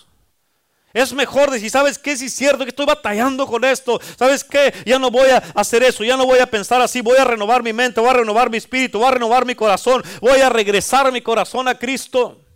Es 0.94 1.12
mejor 1.12 1.50
decir, 1.50 1.70
¿sabes 1.70 1.98
qué? 1.98 2.16
Si 2.16 2.26
es 2.26 2.34
cierto 2.34 2.64
que 2.64 2.70
estoy 2.70 2.86
batallando 2.86 3.46
con 3.46 3.64
esto. 3.64 4.00
¿Sabes 4.18 4.42
qué? 4.42 4.72
Ya 4.86 4.98
no 4.98 5.10
voy 5.10 5.28
a 5.28 5.36
hacer 5.54 5.82
eso, 5.82 6.02
ya 6.02 6.16
no 6.16 6.24
voy 6.24 6.38
a 6.38 6.46
pensar 6.46 6.80
así. 6.80 7.00
Voy 7.00 7.18
a 7.18 7.24
renovar 7.24 7.62
mi 7.62 7.72
mente, 7.72 8.00
voy 8.00 8.10
a 8.10 8.14
renovar 8.14 8.50
mi 8.50 8.56
espíritu, 8.56 8.98
voy 8.98 9.08
a 9.08 9.12
renovar 9.12 9.44
mi 9.44 9.54
corazón. 9.54 10.02
Voy 10.20 10.40
a 10.40 10.48
regresar 10.48 11.12
mi 11.12 11.20
corazón 11.20 11.68
a 11.68 11.78
Cristo. 11.78 12.47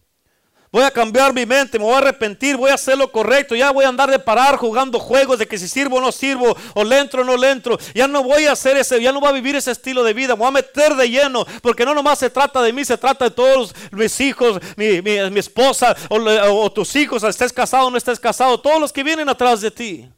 Voy 0.72 0.84
a 0.84 0.90
cambiar 0.90 1.34
mi 1.34 1.44
mente, 1.44 1.78
me 1.78 1.84
voy 1.84 1.92
a 1.92 1.98
arrepentir, 1.98 2.56
voy 2.56 2.70
a 2.70 2.74
hacer 2.74 2.96
lo 2.96 3.12
correcto. 3.12 3.54
Ya 3.54 3.70
voy 3.70 3.84
a 3.84 3.88
andar 3.88 4.10
de 4.10 4.18
parar 4.18 4.56
jugando 4.56 4.98
juegos 4.98 5.38
de 5.38 5.46
que 5.46 5.58
si 5.58 5.68
sirvo 5.68 5.96
o 5.96 6.00
no 6.00 6.10
sirvo, 6.10 6.56
o 6.72 6.82
le 6.82 6.98
entro 6.98 7.20
o 7.20 7.24
no 7.26 7.36
le 7.36 7.50
entro. 7.50 7.78
Ya 7.94 8.08
no 8.08 8.22
voy 8.22 8.46
a 8.46 8.52
hacer 8.52 8.78
ese, 8.78 9.00
ya 9.02 9.12
no 9.12 9.20
voy 9.20 9.28
a 9.28 9.32
vivir 9.32 9.54
ese 9.54 9.70
estilo 9.70 10.02
de 10.02 10.14
vida. 10.14 10.34
Me 10.34 10.38
voy 10.38 10.48
a 10.48 10.52
meter 10.52 10.94
de 10.94 11.10
lleno, 11.10 11.44
porque 11.60 11.84
no 11.84 11.92
nomás 11.92 12.20
se 12.20 12.30
trata 12.30 12.62
de 12.62 12.72
mí, 12.72 12.86
se 12.86 12.96
trata 12.96 13.26
de 13.26 13.32
todos 13.32 13.74
mis 13.90 14.18
hijos, 14.22 14.58
mi, 14.76 15.02
mi, 15.02 15.38
esposa, 15.38 15.94
o, 16.08 16.72
tus 16.72 16.96
hijos, 16.96 17.22
estés 17.22 17.52
casado 17.52 17.88
o 17.88 17.90
no 17.90 17.98
estés 17.98 18.18
casado, 18.18 18.58
todos 18.58 18.80
los 18.80 18.94
que 18.94 19.02
vienen 19.02 19.28
atrás 19.28 19.60
de 19.60 19.70
ti. 19.70 20.08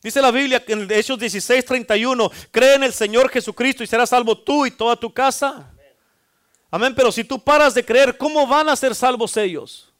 Dice 0.00 0.22
la 0.22 0.30
Biblia 0.30 0.62
en 0.68 0.88
Hechos 0.92 1.18
16, 1.18 1.64
31, 1.64 2.30
cree 2.52 2.74
en 2.74 2.84
el 2.84 2.92
Señor 2.92 3.28
Jesucristo 3.30 3.82
y 3.82 3.88
serás 3.88 4.10
salvo 4.10 4.38
tú 4.38 4.64
y 4.64 4.70
toda 4.70 4.94
tu 4.94 5.12
casa. 5.12 5.73
Amén, 6.74 6.92
pero 6.92 7.12
si 7.12 7.22
tú 7.22 7.38
paras 7.38 7.72
de 7.72 7.84
creer, 7.84 8.18
¿cómo 8.18 8.48
van 8.48 8.68
a 8.68 8.74
ser 8.74 8.96
salvos 8.96 9.36
ellos? 9.36 9.92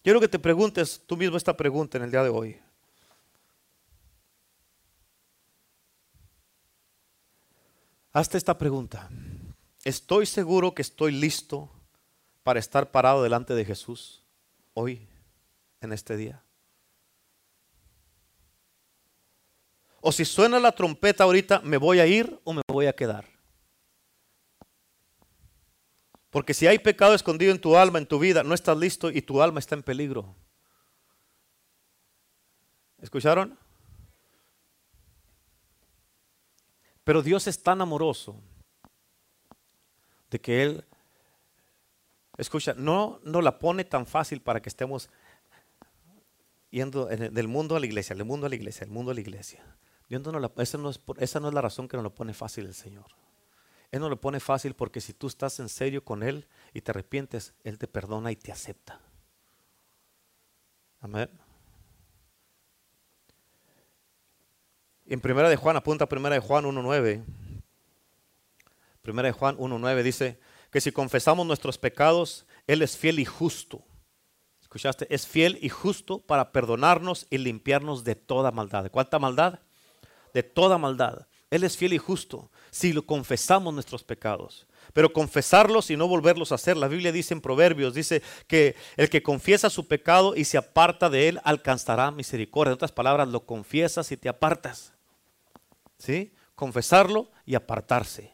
Quiero 0.00 0.20
que 0.20 0.28
te 0.28 0.38
preguntes 0.38 1.02
tú 1.08 1.16
mismo 1.16 1.36
esta 1.36 1.56
pregunta 1.56 1.98
en 1.98 2.04
el 2.04 2.12
día 2.12 2.22
de 2.22 2.28
hoy. 2.28 2.56
Hazte 8.12 8.38
esta 8.38 8.56
pregunta. 8.56 9.10
¿Estoy 9.82 10.24
seguro 10.24 10.72
que 10.72 10.82
estoy 10.82 11.10
listo 11.10 11.68
para 12.44 12.60
estar 12.60 12.92
parado 12.92 13.24
delante 13.24 13.54
de 13.54 13.64
Jesús 13.64 14.22
hoy, 14.74 15.08
en 15.80 15.92
este 15.92 16.16
día? 16.16 16.43
O 20.06 20.12
si 20.12 20.26
suena 20.26 20.60
la 20.60 20.70
trompeta 20.70 21.24
ahorita, 21.24 21.60
¿me 21.60 21.78
voy 21.78 21.98
a 21.98 22.06
ir 22.06 22.38
o 22.44 22.52
me 22.52 22.60
voy 22.68 22.84
a 22.84 22.92
quedar? 22.92 23.24
Porque 26.28 26.52
si 26.52 26.66
hay 26.66 26.78
pecado 26.78 27.14
escondido 27.14 27.52
en 27.52 27.58
tu 27.58 27.74
alma, 27.74 27.98
en 27.98 28.04
tu 28.04 28.18
vida, 28.18 28.42
no 28.42 28.52
estás 28.52 28.76
listo 28.76 29.10
y 29.10 29.22
tu 29.22 29.40
alma 29.40 29.60
está 29.60 29.76
en 29.76 29.82
peligro. 29.82 30.36
¿Escucharon? 33.00 33.58
Pero 37.02 37.22
Dios 37.22 37.46
es 37.46 37.62
tan 37.62 37.80
amoroso 37.80 38.38
de 40.28 40.38
que 40.38 40.62
Él, 40.64 40.84
escucha, 42.36 42.74
no 42.76 43.20
nos 43.24 43.42
la 43.42 43.58
pone 43.58 43.84
tan 43.84 44.04
fácil 44.04 44.42
para 44.42 44.60
que 44.60 44.68
estemos 44.68 45.08
yendo 46.68 47.06
del 47.06 47.48
mundo 47.48 47.74
a 47.74 47.80
la 47.80 47.86
iglesia, 47.86 48.14
del 48.14 48.26
mundo 48.26 48.44
a 48.44 48.50
la 48.50 48.54
iglesia, 48.54 48.80
del 48.80 48.92
mundo 48.92 49.10
a 49.10 49.14
la 49.14 49.20
iglesia. 49.22 49.64
Esa, 50.08 50.78
no 50.78 50.90
es, 50.90 51.34
la 51.34 51.60
razón 51.60 51.88
que 51.88 51.96
nos 51.96 52.04
lo 52.04 52.14
pone 52.14 52.34
fácil 52.34 52.66
el 52.66 52.74
Señor. 52.74 53.06
Él 53.90 54.00
no 54.00 54.08
lo 54.08 54.20
pone 54.20 54.40
fácil 54.40 54.74
porque 54.74 55.00
si 55.00 55.12
tú 55.12 55.26
estás 55.26 55.60
en 55.60 55.68
serio 55.68 56.04
con 56.04 56.22
Él 56.22 56.46
y 56.72 56.80
te 56.80 56.90
arrepientes, 56.90 57.54
Él 57.62 57.78
te 57.78 57.86
perdona 57.86 58.32
y 58.32 58.36
te 58.36 58.52
acepta. 58.52 59.00
Amén. 61.00 61.30
En 65.06 65.20
primera 65.20 65.48
de 65.48 65.56
Juan, 65.56 65.76
apunta 65.76 66.08
primera 66.08 66.34
de 66.34 66.40
Juan 66.40 66.64
1.9. 66.64 67.24
Primera 69.02 69.28
de 69.28 69.32
Juan 69.32 69.56
1.9 69.58 70.02
dice 70.02 70.40
que 70.70 70.80
si 70.80 70.92
confesamos 70.92 71.46
nuestros 71.46 71.78
pecados, 71.78 72.46
Él 72.66 72.82
es 72.82 72.96
fiel 72.96 73.18
y 73.18 73.24
justo. 73.24 73.84
¿Escuchaste? 74.60 75.06
Es 75.14 75.26
fiel 75.26 75.58
y 75.60 75.68
justo 75.68 76.20
para 76.20 76.52
perdonarnos 76.52 77.26
y 77.30 77.38
limpiarnos 77.38 78.02
de 78.02 78.16
toda 78.16 78.50
maldad. 78.50 78.82
¿De 78.82 78.90
cuánta 78.90 79.18
maldad? 79.18 79.60
De 80.34 80.42
toda 80.42 80.76
maldad. 80.76 81.26
Él 81.50 81.64
es 81.64 81.76
fiel 81.76 81.94
y 81.94 81.98
justo 81.98 82.50
si 82.70 82.92
lo 82.92 83.06
confesamos 83.06 83.72
nuestros 83.72 84.02
pecados. 84.02 84.66
Pero 84.92 85.12
confesarlos 85.12 85.90
y 85.90 85.96
no 85.96 86.08
volverlos 86.08 86.52
a 86.52 86.56
hacer. 86.56 86.76
La 86.76 86.88
Biblia 86.88 87.12
dice 87.12 87.32
en 87.32 87.40
Proverbios, 87.40 87.94
dice 87.94 88.22
que 88.46 88.76
el 88.96 89.08
que 89.08 89.22
confiesa 89.22 89.70
su 89.70 89.86
pecado 89.86 90.34
y 90.36 90.44
se 90.44 90.58
aparta 90.58 91.08
de 91.08 91.28
él 91.28 91.40
alcanzará 91.44 92.10
misericordia. 92.10 92.70
En 92.70 92.74
otras 92.74 92.92
palabras, 92.92 93.28
lo 93.28 93.46
confiesas 93.46 94.10
y 94.12 94.16
te 94.16 94.28
apartas. 94.28 94.92
¿Sí? 95.98 96.34
Confesarlo 96.54 97.30
y 97.46 97.54
apartarse. 97.54 98.32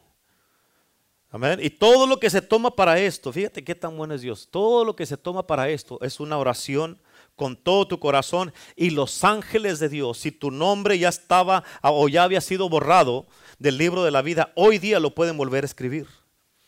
Amén. 1.29 1.59
Y 1.61 1.69
todo 1.69 2.07
lo 2.07 2.19
que 2.19 2.29
se 2.29 2.41
toma 2.41 2.75
para 2.75 2.99
esto, 2.99 3.31
fíjate 3.31 3.63
qué 3.63 3.73
tan 3.73 3.95
bueno 3.95 4.13
es 4.13 4.21
Dios. 4.21 4.49
Todo 4.51 4.83
lo 4.83 4.95
que 4.95 5.05
se 5.05 5.15
toma 5.15 5.47
para 5.47 5.69
esto 5.69 5.97
es 6.01 6.19
una 6.19 6.37
oración 6.37 6.99
con 7.41 7.55
todo 7.55 7.87
tu 7.87 7.99
corazón 7.99 8.53
y 8.75 8.91
los 8.91 9.23
ángeles 9.23 9.79
de 9.79 9.89
Dios, 9.89 10.19
si 10.19 10.31
tu 10.31 10.51
nombre 10.51 10.99
ya 10.99 11.09
estaba 11.09 11.63
o 11.81 12.07
ya 12.07 12.21
había 12.21 12.39
sido 12.39 12.69
borrado 12.69 13.25
del 13.57 13.79
libro 13.79 14.03
de 14.03 14.11
la 14.11 14.21
vida, 14.21 14.53
hoy 14.55 14.77
día 14.77 14.99
lo 14.99 15.15
pueden 15.15 15.37
volver 15.37 15.63
a 15.63 15.65
escribir. 15.65 16.05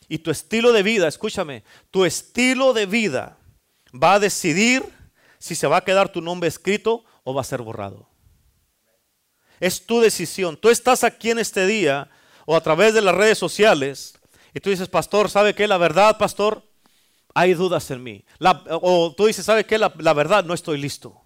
Y 0.08 0.18
tu 0.18 0.32
estilo 0.32 0.72
de 0.72 0.82
vida, 0.82 1.06
escúchame, 1.06 1.62
tu 1.92 2.04
estilo 2.04 2.72
de 2.72 2.86
vida 2.86 3.38
va 3.94 4.14
a 4.14 4.18
decidir 4.18 4.82
si 5.38 5.54
se 5.54 5.68
va 5.68 5.76
a 5.76 5.84
quedar 5.84 6.08
tu 6.08 6.20
nombre 6.20 6.48
escrito 6.48 7.04
o 7.22 7.32
va 7.32 7.42
a 7.42 7.44
ser 7.44 7.62
borrado. 7.62 8.08
Es 9.60 9.86
tu 9.86 10.00
decisión. 10.00 10.56
Tú 10.56 10.70
estás 10.70 11.04
aquí 11.04 11.30
en 11.30 11.38
este 11.38 11.68
día 11.68 12.10
o 12.46 12.56
a 12.56 12.60
través 12.60 12.94
de 12.94 13.00
las 13.00 13.14
redes 13.14 13.38
sociales 13.38 14.18
y 14.52 14.58
tú 14.58 14.70
dices, 14.70 14.88
pastor, 14.88 15.30
¿sabe 15.30 15.54
qué? 15.54 15.68
La 15.68 15.78
verdad, 15.78 16.18
pastor, 16.18 16.64
hay 17.34 17.54
dudas 17.54 17.90
en 17.90 18.02
mí. 18.02 18.24
o 18.70 19.14
tú 19.16 19.26
dices, 19.26 19.44
¿sabe 19.44 19.66
qué? 19.66 19.78
La 19.78 20.12
verdad, 20.14 20.44
no 20.44 20.54
estoy 20.54 20.78
listo. 20.78 21.23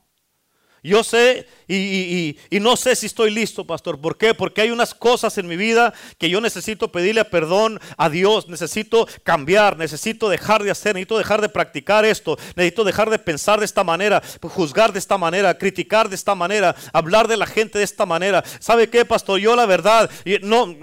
Yo 0.82 1.02
sé 1.02 1.46
y, 1.68 2.36
no 2.60 2.76
sé 2.76 2.96
si 2.96 3.06
estoy 3.06 3.30
listo, 3.30 3.66
pastor. 3.66 4.00
¿Por 4.00 4.16
qué? 4.16 4.34
Porque 4.34 4.62
hay 4.62 4.70
unas 4.70 4.94
cosas 4.94 5.36
en 5.38 5.46
mi 5.46 5.56
vida 5.56 5.92
que 6.18 6.30
yo 6.30 6.40
necesito 6.40 6.90
pedirle 6.90 7.24
perdón 7.24 7.80
a 7.96 8.08
Dios. 8.08 8.48
Necesito 8.48 9.06
cambiar, 9.22 9.76
necesito 9.76 10.28
dejar 10.28 10.62
de 10.62 10.70
hacer, 10.70 10.94
necesito 10.94 11.18
dejar 11.18 11.40
de 11.40 11.48
practicar 11.48 12.04
esto. 12.04 12.38
Necesito 12.56 12.84
dejar 12.84 13.10
de 13.10 13.18
pensar 13.18 13.58
de 13.58 13.64
esta 13.64 13.84
manera, 13.84 14.22
juzgar 14.42 14.92
de 14.92 14.98
esta 14.98 15.18
manera, 15.18 15.58
criticar 15.58 16.08
de 16.08 16.14
esta 16.14 16.34
manera, 16.34 16.74
hablar 16.92 17.28
de 17.28 17.36
la 17.36 17.46
gente 17.46 17.78
de 17.78 17.84
esta 17.84 18.06
manera. 18.06 18.42
¿Sabe 18.60 18.88
qué, 18.88 19.04
pastor? 19.04 19.40
Yo 19.40 19.54
la 19.56 19.66
verdad, 19.66 20.10
no, 20.42 20.76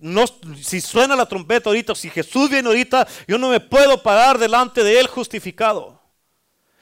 no, 0.00 0.24
si 0.60 0.80
suena 0.80 1.14
la 1.14 1.26
trompeta 1.26 1.70
ahorita, 1.70 1.94
si 1.94 2.10
Jesús 2.10 2.50
viene 2.50 2.68
ahorita, 2.68 3.06
yo 3.28 3.38
no 3.38 3.48
me 3.48 3.60
puedo 3.60 4.02
parar 4.02 4.38
delante 4.38 4.82
de 4.82 4.98
Él 4.98 5.06
justificado. 5.06 6.01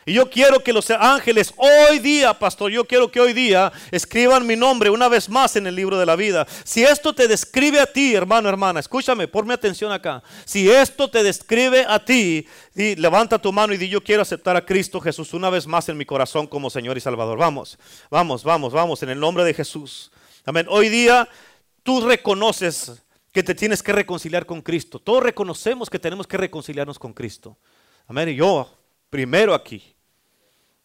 Y 0.07 0.15
yo 0.15 0.31
quiero 0.31 0.61
que 0.61 0.73
los 0.73 0.91
ángeles 0.91 1.53
hoy 1.57 1.99
día, 1.99 2.33
pastor, 2.33 2.71
yo 2.73 2.87
quiero 2.87 3.11
que 3.11 3.21
hoy 3.21 3.35
día 3.35 3.71
escriban 3.91 4.47
mi 4.47 4.57
nombre 4.57 4.89
una 4.89 5.09
vez 5.09 5.29
más 5.29 5.57
en 5.57 5.67
el 5.67 5.75
libro 5.75 5.99
de 5.99 6.07
la 6.07 6.17
vida. 6.17 6.47
Si 6.65 6.83
esto 6.83 7.15
te 7.15 7.29
describe 7.29 7.79
a 7.81 7.87
ti, 7.87 8.15
hermano, 8.15 8.49
hermana, 8.49 8.81
escúchame, 8.81 9.29
ponme 9.29 9.53
atención 9.53 9.93
acá. 9.93 10.23
Si 10.47 10.71
esto 10.71 11.11
te 11.11 11.23
describe 11.23 11.85
a 11.87 12.03
ti, 12.03 12.47
levanta 12.75 13.39
tu 13.39 13.53
mano 13.53 13.75
y 13.75 13.77
di, 13.77 13.91
yo 13.91 14.03
quiero 14.03 14.23
aceptar 14.23 14.57
a 14.57 14.65
Cristo 14.65 15.01
Jesús 15.01 15.35
una 15.35 15.51
vez 15.51 15.67
más 15.67 15.89
en 15.91 15.99
mi 15.99 16.07
corazón 16.07 16.47
como 16.47 16.71
Señor 16.71 16.97
y 16.97 17.01
Salvador. 17.01 17.37
Vamos, 17.37 17.79
vamos, 18.11 18.43
vamos, 18.43 18.73
vamos, 18.73 19.03
en 19.03 19.11
el 19.11 19.21
nombre 19.21 19.45
de 19.45 19.53
Jesús. 19.53 20.11
Amén. 20.47 20.67
Hoy 20.71 20.89
día 20.89 21.29
tú 21.83 22.01
reconoces 22.01 23.03
que 23.33 23.43
te 23.43 23.55
tienes 23.55 23.83
que 23.83 23.93
reconciliar 23.93 24.47
con 24.47 24.63
Cristo. 24.63 24.99
Todos 24.99 25.23
reconocemos 25.23 25.91
que 25.91 25.99
tenemos 25.99 26.27
que 26.27 26.39
reconciliarnos 26.39 26.99
con 26.99 27.13
Cristo. 27.13 27.59
Amén. 28.09 28.31
Y 28.31 28.37
yo 28.37 28.80
primero 29.11 29.53
aquí. 29.53 29.95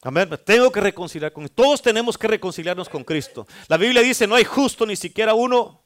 Amén. 0.01 0.29
tengo 0.43 0.71
que 0.71 0.81
reconciliar 0.81 1.33
con 1.33 1.47
Todos 1.49 1.81
tenemos 1.81 2.15
que 2.15 2.27
reconciliarnos 2.27 2.89
con 2.89 3.03
Cristo. 3.03 3.47
La 3.67 3.77
Biblia 3.77 4.03
dice, 4.03 4.27
no 4.27 4.35
hay 4.35 4.43
justo 4.43 4.85
ni 4.85 4.95
siquiera 4.95 5.33
uno, 5.33 5.81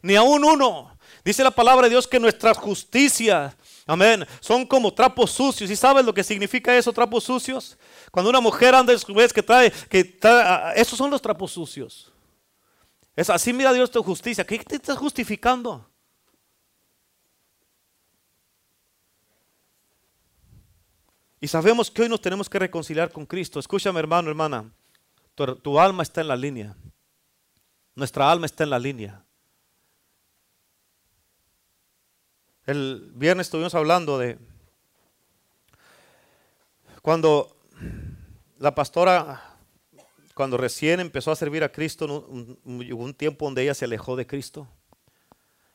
ni 0.00 0.16
aún 0.16 0.44
uno. 0.44 0.96
Dice 1.22 1.44
la 1.44 1.50
palabra 1.50 1.84
de 1.84 1.90
Dios 1.90 2.06
que 2.08 2.18
nuestras 2.18 2.56
justicias, 2.56 3.54
amén, 3.86 4.26
son 4.40 4.64
como 4.64 4.94
trapos 4.94 5.30
sucios. 5.32 5.70
¿Y 5.70 5.76
sabes 5.76 6.06
lo 6.06 6.14
que 6.14 6.24
significa 6.24 6.74
eso, 6.74 6.90
trapos 6.90 7.24
sucios? 7.24 7.76
Cuando 8.10 8.30
una 8.30 8.40
mujer 8.40 8.74
anda 8.74 8.94
vez 9.08 9.32
que 9.32 9.42
trae, 9.42 9.70
que 9.90 10.04
trae, 10.04 10.80
esos 10.80 10.96
son 10.96 11.10
los 11.10 11.20
trapos 11.20 11.52
sucios. 11.52 12.10
Es 13.14 13.28
así 13.28 13.52
mira 13.52 13.74
Dios 13.74 13.90
tu 13.90 14.02
justicia. 14.02 14.46
¿Qué 14.46 14.58
te 14.60 14.76
estás 14.76 14.96
justificando? 14.96 15.89
Y 21.40 21.48
sabemos 21.48 21.90
que 21.90 22.02
hoy 22.02 22.08
nos 22.08 22.20
tenemos 22.20 22.50
que 22.50 22.58
reconciliar 22.58 23.10
con 23.10 23.24
Cristo. 23.24 23.58
Escúchame 23.58 23.98
hermano, 23.98 24.28
hermana. 24.28 24.70
Tu, 25.34 25.80
alma 25.80 26.02
está 26.02 26.20
en 26.20 26.28
la 26.28 26.36
línea. 26.36 26.76
Nuestra 27.94 28.30
alma 28.30 28.44
está 28.44 28.64
en 28.64 28.70
la 28.70 28.78
línea. 28.78 29.24
El 32.66 33.10
viernes 33.14 33.46
estuvimos 33.46 33.74
hablando 33.74 34.18
de 34.18 34.38
cuando 37.00 37.56
la 38.58 38.74
pastora, 38.74 39.56
cuando 40.34 40.58
recién 40.58 41.00
empezó 41.00 41.32
a 41.32 41.36
servir 41.36 41.64
a 41.64 41.72
Cristo, 41.72 42.04
hubo 42.04 43.02
un 43.02 43.14
tiempo 43.14 43.46
donde 43.46 43.62
ella 43.62 43.74
se 43.74 43.86
alejó 43.86 44.14
de 44.14 44.26
Cristo 44.26 44.68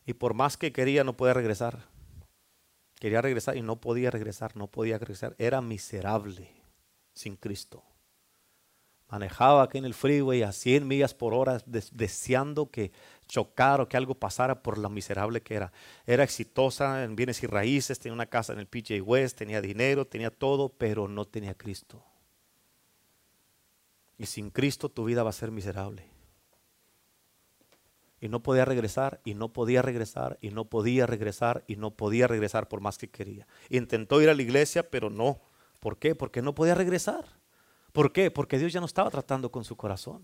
y 0.06 0.14
por 0.14 0.36
más 0.36 0.58
que 0.58 0.72
quería 0.72 1.04
no 1.04 1.18
puede 1.18 1.34
regresar. 1.34 1.95
Quería 3.06 3.22
regresar 3.22 3.56
y 3.56 3.62
no 3.62 3.76
podía 3.76 4.10
regresar, 4.10 4.58
no 4.58 4.66
podía 4.66 4.98
regresar. 4.98 5.36
Era 5.38 5.62
miserable 5.62 6.50
sin 7.14 7.36
Cristo. 7.36 7.84
Manejaba 9.08 9.62
aquí 9.62 9.78
en 9.78 9.86
el 9.86 9.94
freeway 9.94 10.42
a 10.42 10.52
100 10.52 10.88
millas 10.88 11.14
por 11.14 11.36
hora 11.36 11.62
deseando 11.68 12.72
que 12.72 12.92
chocara 13.28 13.84
o 13.84 13.88
que 13.88 13.96
algo 13.96 14.16
pasara 14.16 14.64
por 14.64 14.80
lo 14.80 14.90
miserable 14.90 15.44
que 15.44 15.54
era. 15.54 15.72
Era 16.08 16.24
exitosa 16.24 17.04
en 17.04 17.16
bienes 17.16 17.44
y 17.44 17.46
raíces, 17.46 18.00
tenía 18.00 18.16
una 18.16 18.26
casa 18.26 18.54
en 18.54 18.60
el 18.60 18.66
PJ 18.66 19.00
West, 19.04 19.38
tenía 19.38 19.62
dinero, 19.62 20.08
tenía 20.08 20.32
todo, 20.32 20.70
pero 20.70 21.08
no 21.08 21.26
tenía 21.26 21.54
Cristo. 21.54 22.04
Y 24.18 24.26
sin 24.26 24.50
Cristo 24.50 24.90
tu 24.90 25.06
vida 25.06 25.22
va 25.22 25.30
a 25.30 25.34
ser 25.34 25.52
miserable 25.52 26.15
y 28.26 28.28
no 28.28 28.42
podía 28.42 28.66
regresar 28.66 29.22
y 29.24 29.36
no 29.36 29.54
podía 29.54 29.84
regresar 29.84 30.40
y 30.42 30.50
no 30.50 30.66
podía 30.66 31.06
regresar 31.06 31.64
y 31.68 31.76
no 31.76 31.92
podía 31.92 32.26
regresar 32.26 32.68
por 32.68 32.82
más 32.82 32.98
que 32.98 33.08
quería. 33.08 33.46
Intentó 33.70 34.20
ir 34.20 34.30
a 34.30 34.34
la 34.34 34.42
iglesia, 34.42 34.90
pero 34.90 35.12
no. 35.12 35.42
¿Por 35.80 36.00
qué? 36.00 36.16
Porque 36.16 36.42
no 36.42 36.56
podía 36.56 36.74
regresar. 36.74 37.24
¿Por 37.92 38.12
qué? 38.12 38.32
Porque 38.32 38.58
Dios 38.58 38.74
ya 38.74 38.80
no 38.80 38.88
estaba 38.88 39.12
tratando 39.12 39.52
con 39.52 39.64
su 39.64 39.78
corazón. 39.78 40.24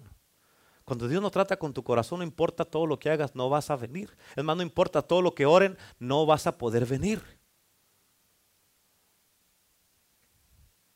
Cuando 0.84 1.08
Dios 1.08 1.22
no 1.22 1.30
trata 1.30 1.58
con 1.58 1.74
tu 1.74 1.84
corazón, 1.84 2.20
no 2.20 2.26
importa 2.26 2.66
todo 2.66 2.88
lo 2.88 2.98
que 2.98 3.12
hagas, 3.12 3.36
no 3.36 3.50
vas 3.50 3.70
a 3.70 3.76
venir. 3.76 4.18
Es 4.36 4.44
más, 4.44 4.58
no 4.58 4.64
importa 4.64 5.04
todo 5.04 5.22
lo 5.22 5.36
que 5.36 5.46
oren, 5.46 5.78
no 6.00 6.26
vas 6.26 6.48
a 6.48 6.58
poder 6.58 6.88
venir. 6.88 7.22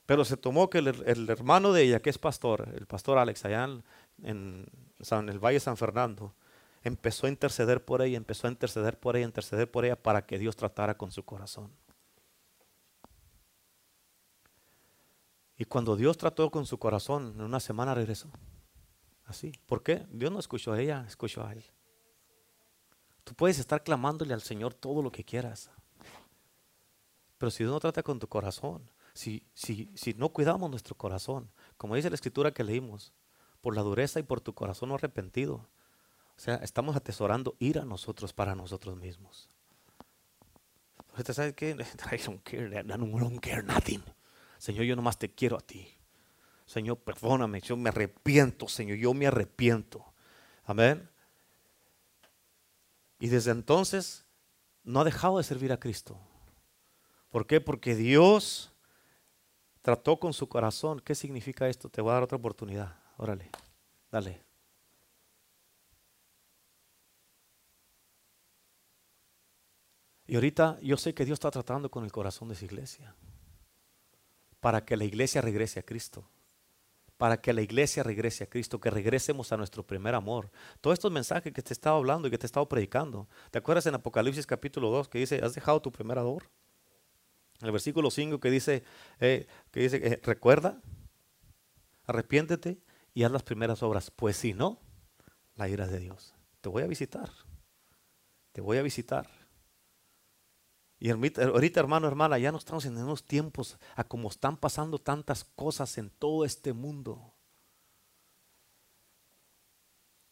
Pero 0.07 0.25
se 0.25 0.37
tomó 0.37 0.71
que 0.71 0.79
el, 0.79 1.29
hermano 1.29 1.71
de 1.71 1.83
ella, 1.83 1.99
que 1.99 2.09
es 2.09 2.17
pastor, 2.17 2.67
el 2.75 2.87
pastor 2.87 3.19
Alex, 3.19 3.45
allá 3.45 3.69
en, 4.23 4.65
el 5.29 5.39
Valle 5.39 5.59
San 5.59 5.77
Fernando, 5.77 6.33
empezó 6.85 7.25
a 7.25 7.29
interceder 7.29 7.83
por 7.83 8.03
ella, 8.03 8.15
empezó 8.15 8.47
a 8.47 8.51
interceder 8.51 8.99
por 8.99 9.17
ella, 9.17 9.25
interceder 9.25 9.69
por 9.69 9.85
ella 9.85 10.01
para 10.01 10.25
que 10.25 10.37
Dios 10.37 10.55
tratara 10.55 10.95
con 10.95 11.11
su 11.11 11.25
corazón. 11.25 11.71
Y 15.57 15.65
cuando 15.65 15.95
Dios 15.95 16.15
trató 16.17 16.51
con 16.51 16.67
su 16.67 16.77
corazón, 16.77 17.33
en 17.35 17.41
una 17.41 17.59
semana 17.59 17.95
regresó. 17.95 18.29
Así. 19.25 19.51
¿Por 19.65 19.81
qué? 19.81 20.05
Dios 20.11 20.31
no 20.31 20.37
escuchó 20.37 20.73
a 20.73 20.79
ella, 20.79 21.03
escuchó 21.07 21.43
a 21.43 21.53
él. 21.53 21.65
Tú 23.23 23.33
puedes 23.33 23.57
estar 23.57 23.83
clamándole 23.83 24.35
al 24.35 24.41
Señor 24.41 24.75
todo 24.75 25.01
lo 25.01 25.11
que 25.11 25.23
quieras. 25.23 25.71
Pero 27.39 27.49
si 27.49 27.63
Dios 27.63 27.73
no 27.73 27.79
trata 27.79 28.03
con 28.03 28.19
tu 28.19 28.27
corazón, 28.27 28.91
si, 29.15 29.43
si, 29.55 29.91
si 29.95 30.13
no 30.13 30.29
cuidamos 30.29 30.69
nuestro 30.69 30.95
corazón, 30.95 31.49
como 31.77 31.95
dice 31.95 32.11
la 32.11 32.15
escritura 32.15 32.53
que 32.53 32.63
leímos, 32.63 33.11
por 33.61 33.75
la 33.75 33.81
dureza 33.81 34.19
y 34.19 34.23
por 34.23 34.41
tu 34.41 34.53
corazón 34.53 34.89
no 34.89 34.95
arrepentido, 34.95 35.67
o 36.37 36.39
sea, 36.39 36.55
estamos 36.55 36.95
atesorando 36.95 37.55
ir 37.59 37.79
a 37.79 37.85
nosotros 37.85 38.33
para 38.33 38.55
nosotros 38.55 38.97
mismos. 38.97 39.49
¿Usted 41.17 41.33
sabe 41.33 41.55
qué? 41.55 41.69
I 42.11 42.17
don't 42.17 42.43
care, 42.43 42.67
I 42.67 42.83
don't 42.83 43.39
care 43.39 43.63
nothing. 43.63 44.03
Señor, 44.57 44.85
yo 44.85 44.95
nomás 44.95 45.17
te 45.17 45.33
quiero 45.33 45.57
a 45.57 45.61
ti. 45.61 45.87
Señor, 46.65 46.97
perdóname, 46.97 47.61
yo 47.61 47.77
me 47.77 47.89
arrepiento, 47.89 48.67
Señor, 48.67 48.97
yo 48.97 49.13
me 49.13 49.27
arrepiento. 49.27 50.03
Amén. 50.65 51.07
Y 53.19 53.27
desde 53.27 53.51
entonces 53.51 54.25
no 54.83 55.01
ha 55.01 55.03
dejado 55.03 55.37
de 55.37 55.43
servir 55.43 55.71
a 55.71 55.79
Cristo. 55.79 56.19
¿Por 57.29 57.47
qué? 57.47 57.61
Porque 57.61 57.95
Dios 57.95 58.73
trató 59.81 60.19
con 60.19 60.33
su 60.33 60.47
corazón. 60.49 60.99
¿Qué 60.99 61.15
significa 61.15 61.67
esto? 61.67 61.89
Te 61.89 62.01
voy 62.01 62.11
a 62.11 62.15
dar 62.15 62.23
otra 62.23 62.37
oportunidad. 62.37 62.97
Órale, 63.17 63.49
dale. 64.11 64.44
Y 70.27 70.35
ahorita 70.35 70.79
yo 70.81 70.97
sé 70.97 71.13
que 71.13 71.25
Dios 71.25 71.37
está 71.37 71.51
tratando 71.51 71.89
con 71.89 72.03
el 72.03 72.11
corazón 72.11 72.49
de 72.49 72.55
su 72.55 72.65
iglesia. 72.65 73.15
Para 74.59 74.83
que 74.83 74.97
la 74.97 75.05
iglesia 75.05 75.41
regrese 75.41 75.79
a 75.79 75.83
Cristo. 75.83 76.27
Para 77.17 77.39
que 77.39 77.53
la 77.53 77.61
iglesia 77.61 78.03
regrese 78.03 78.43
a 78.43 78.47
Cristo, 78.47 78.79
que 78.79 78.89
regresemos 78.89 79.51
a 79.51 79.57
nuestro 79.57 79.85
primer 79.85 80.15
amor. 80.15 80.51
Todos 80.81 80.95
estos 80.95 81.11
mensajes 81.11 81.53
que 81.53 81.61
te 81.61 81.71
he 81.71 81.73
estado 81.73 81.97
hablando 81.97 82.27
y 82.27 82.31
que 82.31 82.37
te 82.37 82.45
he 82.45 82.47
estado 82.47 82.67
predicando. 82.67 83.29
¿Te 83.51 83.59
acuerdas 83.59 83.85
en 83.85 83.95
Apocalipsis 83.95 84.45
capítulo 84.45 84.89
2 84.89 85.07
que 85.07 85.19
dice, 85.19 85.39
has 85.43 85.53
dejado 85.53 85.81
tu 85.81 85.91
primer 85.91 86.17
amor? 86.17 86.49
El 87.61 87.71
versículo 87.71 88.11
5 88.11 88.39
que 88.39 88.51
dice, 88.51 88.83
eh, 89.19 89.47
que 89.71 89.79
dice 89.79 89.97
eh, 90.03 90.19
recuerda, 90.23 90.81
arrepiéntete 92.05 92.79
y 93.13 93.23
haz 93.23 93.31
las 93.31 93.43
primeras 93.43 93.81
obras. 93.83 94.11
Pues 94.11 94.35
si 94.35 94.53
no, 94.53 94.81
la 95.55 95.69
ira 95.69 95.87
de 95.87 95.99
Dios. 95.99 96.33
Te 96.59 96.69
voy 96.69 96.83
a 96.83 96.87
visitar. 96.87 97.31
Te 98.51 98.59
voy 98.59 98.77
a 98.77 98.81
visitar. 98.81 99.44
Y 100.99 101.09
ahorita, 101.09 101.79
hermano, 101.79 102.07
hermana, 102.07 102.37
ya 102.37 102.51
no 102.51 102.57
estamos 102.57 102.85
en 102.85 102.97
unos 102.97 103.23
tiempos 103.23 103.77
a 103.95 104.03
como 104.03 104.29
están 104.29 104.55
pasando 104.55 104.97
tantas 104.97 105.43
cosas 105.43 105.97
en 105.97 106.09
todo 106.09 106.45
este 106.45 106.73
mundo. 106.73 107.33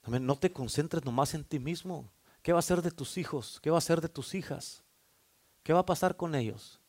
No 0.07 0.38
te 0.38 0.52
concentres 0.52 1.03
nomás 1.06 1.34
en 1.34 1.44
ti 1.44 1.60
mismo. 1.60 2.10
¿Qué 2.41 2.53
va 2.53 2.60
a 2.60 2.64
ser 2.64 2.81
de 2.81 2.91
tus 2.91 3.18
hijos? 3.18 3.60
¿Qué 3.61 3.69
va 3.69 3.77
a 3.77 3.81
ser 3.81 4.02
de 4.02 4.10
tus 4.10 4.35
hijas? 4.35 4.84
¿Qué 5.64 5.73
va 5.73 5.80
a 5.80 5.85
pasar 5.85 6.15
con 6.15 6.35
ellos? 6.35 6.80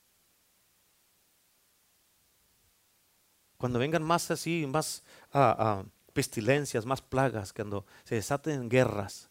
Cuando 3.56 3.78
vengan 3.78 4.02
más 4.02 4.30
así, 4.30 4.66
más 4.66 5.04
ah, 5.32 5.56
ah, 5.58 5.84
pestilencias, 6.12 6.84
más 6.84 7.00
plagas, 7.00 7.52
cuando 7.52 7.86
se 8.04 8.16
desaten 8.16 8.68
guerras, 8.68 9.30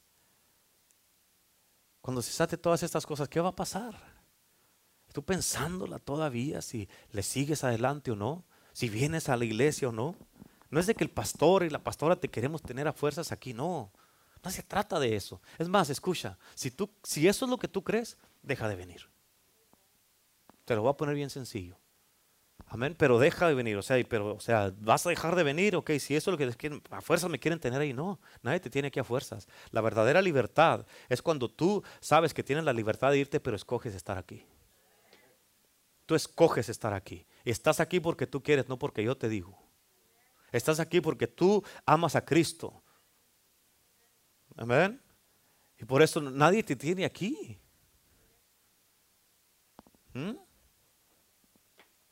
cuando 2.02 2.22
se 2.22 2.30
desaten 2.30 2.60
todas 2.60 2.84
estas 2.84 3.06
cosas, 3.06 3.28
¿qué 3.28 3.40
va 3.40 3.49
a 3.49 3.56
pasar? 3.56 4.12
Tú 5.14 5.23
pensándola 5.23 5.99
todavía 5.99 6.61
si 6.61 6.90
le 7.11 7.23
sigues 7.23 7.64
adelante 7.64 8.11
o 8.11 8.15
no, 8.15 8.44
si 8.73 8.90
vienes 8.90 9.30
a 9.30 9.38
la 9.38 9.45
iglesia 9.45 9.90
o 9.90 9.91
no. 9.91 10.15
No 10.72 10.80
es 10.80 10.88
de 10.88 10.95
que 10.95 11.03
el 11.03 11.11
pastor 11.11 11.64
y 11.64 11.69
la 11.69 11.84
pastora 11.84 12.15
te 12.15 12.30
queremos 12.30 12.64
tener 12.64 12.88
a 12.88 12.94
fuerzas 12.94 13.31
aquí, 13.31 13.53
no. 13.53 13.91
No 14.44 14.52
se 14.52 14.64
trata 14.64 14.99
de 14.99 15.15
eso. 15.15 15.40
Es 15.60 15.69
más, 15.69 15.91
escucha, 15.91 16.38
si, 16.56 16.72
tú, 16.72 16.90
si 17.03 17.27
eso 17.27 17.45
es 17.45 17.52
lo 17.52 17.60
que 17.60 17.68
tú 17.68 17.84
crees, 17.84 18.18
deja 18.41 18.68
de 18.68 18.76
venir. 18.76 19.07
Te 20.65 20.76
lo 20.76 20.81
voy 20.81 20.90
a 20.90 20.98
poner 20.98 21.14
bien 21.14 21.30
sencillo. 21.30 21.77
Amén, 22.65 22.95
pero 22.98 23.19
deja 23.19 23.48
de 23.48 23.53
venir, 23.53 23.77
o 23.77 23.84
sea, 23.84 24.03
pero, 24.10 24.35
o 24.35 24.40
sea, 24.40 24.73
vas 24.80 25.06
a 25.06 25.10
dejar 25.10 25.35
de 25.35 25.44
venir, 25.44 25.76
ok, 25.76 25.91
si 25.99 26.15
eso 26.15 26.31
es 26.31 26.34
lo 26.34 26.38
que 26.40 26.52
quieren, 26.57 26.81
a 26.90 27.02
fuerzas 27.02 27.30
me 27.30 27.38
quieren 27.38 27.60
tener 27.60 27.80
ahí, 27.80 27.94
no, 27.94 28.19
nadie 28.41 28.60
te 28.60 28.72
tiene 28.72 28.88
aquí 28.88 28.99
a 28.99 29.03
fuerzas. 29.03 29.48
La 29.69 29.81
verdadera 29.81 30.23
libertad 30.23 30.88
es 31.07 31.22
cuando 31.22 31.52
tú 31.52 31.84
sabes 31.99 32.34
que 32.34 32.41
tienes 32.41 32.65
la 32.65 32.73
libertad 32.73 33.11
de 33.11 33.19
irte, 33.19 33.40
pero 33.40 33.56
escoges 33.56 33.94
estar 33.94 34.18
aquí. 34.18 34.44
Tú 36.06 36.16
escoges 36.16 36.70
estar 36.70 36.94
aquí. 36.94 37.26
Estás 37.44 37.80
aquí 37.80 38.00
porque 38.00 38.28
tú 38.28 38.42
quieres, 38.42 38.68
no 38.68 38.78
porque 38.78 39.04
yo 39.04 39.18
te 39.18 39.30
digo. 39.30 39.58
Estás 40.52 40.80
aquí 40.80 41.02
porque 41.02 41.28
tú 41.28 41.64
amas 41.86 42.16
a 42.16 42.24
Cristo. 42.24 42.84
Amén. 44.56 45.02
Y 45.80 45.86
por 45.86 46.02
eso 46.02 46.22
nadie 46.22 46.64
te 46.64 46.76
tiene 46.76 47.06
aquí. 47.06 47.60
¿Mm? 50.14 50.34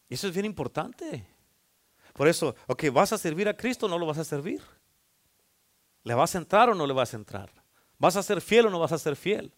Eso 0.09 0.27
es 0.27 0.33
bien 0.33 0.45
importante. 0.45 1.25
Por 2.13 2.27
eso, 2.27 2.55
ok, 2.67 2.85
¿vas 2.91 3.13
a 3.13 3.17
servir 3.17 3.47
a 3.47 3.55
Cristo 3.55 3.85
o 3.85 3.89
no 3.89 3.97
lo 3.97 4.05
vas 4.05 4.17
a 4.17 4.25
servir? 4.25 4.61
¿Le 6.03 6.13
vas 6.13 6.35
a 6.35 6.39
entrar 6.39 6.69
o 6.69 6.75
no 6.75 6.85
le 6.85 6.93
vas 6.93 7.13
a 7.13 7.17
entrar? 7.17 7.51
¿Vas 7.97 8.15
a 8.15 8.23
ser 8.23 8.41
fiel 8.41 8.65
o 8.65 8.69
no 8.69 8.79
vas 8.79 8.91
a 8.91 8.97
ser 8.97 9.15
fiel? 9.15 9.53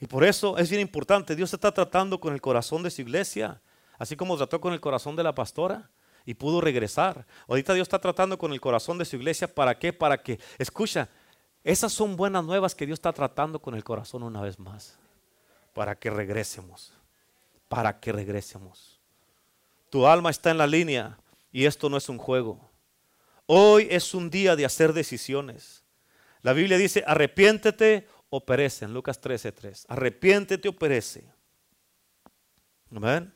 Y 0.00 0.06
por 0.06 0.24
eso 0.24 0.58
es 0.58 0.68
bien 0.68 0.82
importante, 0.82 1.36
Dios 1.36 1.52
está 1.54 1.72
tratando 1.72 2.20
con 2.20 2.34
el 2.34 2.40
corazón 2.40 2.82
de 2.82 2.90
su 2.90 3.02
iglesia, 3.02 3.60
así 3.98 4.16
como 4.16 4.36
trató 4.36 4.60
con 4.60 4.72
el 4.72 4.80
corazón 4.80 5.16
de 5.16 5.22
la 5.22 5.34
pastora 5.34 5.90
y 6.26 6.34
pudo 6.34 6.60
regresar. 6.60 7.26
Ahorita 7.48 7.74
Dios 7.74 7.86
está 7.86 8.00
tratando 8.00 8.38
con 8.38 8.52
el 8.52 8.60
corazón 8.60 8.98
de 8.98 9.04
su 9.04 9.16
iglesia, 9.16 9.52
¿para 9.52 9.78
qué? 9.78 9.92
Para 9.92 10.22
que, 10.22 10.38
escucha, 10.58 11.08
esas 11.62 11.92
son 11.92 12.16
buenas 12.16 12.44
nuevas 12.44 12.74
que 12.74 12.86
Dios 12.86 12.96
está 12.96 13.12
tratando 13.12 13.60
con 13.60 13.74
el 13.74 13.84
corazón 13.84 14.22
una 14.22 14.42
vez 14.42 14.58
más, 14.58 14.98
para 15.72 15.94
que 15.94 16.10
regresemos, 16.10 16.92
para 17.68 18.00
que 18.00 18.12
regresemos. 18.12 19.00
Tu 19.90 20.06
alma 20.06 20.30
está 20.30 20.50
en 20.50 20.58
la 20.58 20.66
línea 20.66 21.18
y 21.52 21.66
esto 21.66 21.88
no 21.88 21.96
es 21.96 22.08
un 22.08 22.18
juego. 22.18 22.70
Hoy 23.46 23.86
es 23.90 24.12
un 24.12 24.28
día 24.28 24.56
de 24.56 24.64
hacer 24.64 24.92
decisiones. 24.92 25.84
La 26.42 26.52
Biblia 26.52 26.76
dice, 26.76 27.04
arrepiéntete 27.06 28.08
o 28.36 28.44
en 28.82 28.92
Lucas 28.92 29.20
13:3. 29.20 29.86
Arrepiéntete 29.88 30.68
o 30.68 30.74
perece. 30.74 31.24
Amén. 32.90 33.32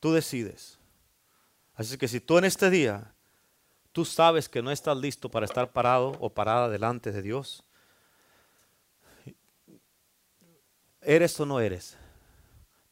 Tú 0.00 0.12
decides. 0.12 0.78
Así 1.74 1.96
que 1.96 2.08
si 2.08 2.20
tú 2.20 2.38
en 2.38 2.44
este 2.44 2.70
día, 2.70 3.14
tú 3.92 4.04
sabes 4.04 4.48
que 4.48 4.62
no 4.62 4.70
estás 4.70 4.96
listo 4.96 5.30
para 5.30 5.46
estar 5.46 5.72
parado 5.72 6.16
o 6.20 6.30
parada 6.30 6.68
delante 6.68 7.12
de 7.12 7.22
Dios, 7.22 7.64
¿eres 11.00 11.38
o 11.38 11.46
no 11.46 11.60
eres? 11.60 11.96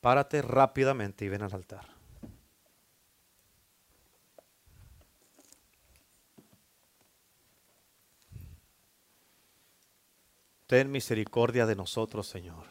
Párate 0.00 0.42
rápidamente 0.42 1.24
y 1.24 1.28
ven 1.28 1.42
al 1.42 1.54
altar. 1.54 1.93
Ten 10.66 10.90
misericordia 10.90 11.66
de 11.66 11.76
nosotros, 11.76 12.26
Señor. 12.26 12.64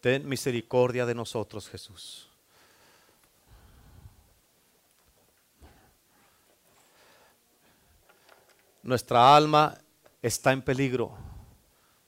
Ten 0.00 0.28
misericordia 0.28 1.06
de 1.06 1.14
nosotros, 1.14 1.68
Jesús. 1.68 2.28
Nuestra 8.82 9.36
alma 9.36 9.76
está 10.22 10.52
en 10.52 10.62
peligro. 10.62 11.16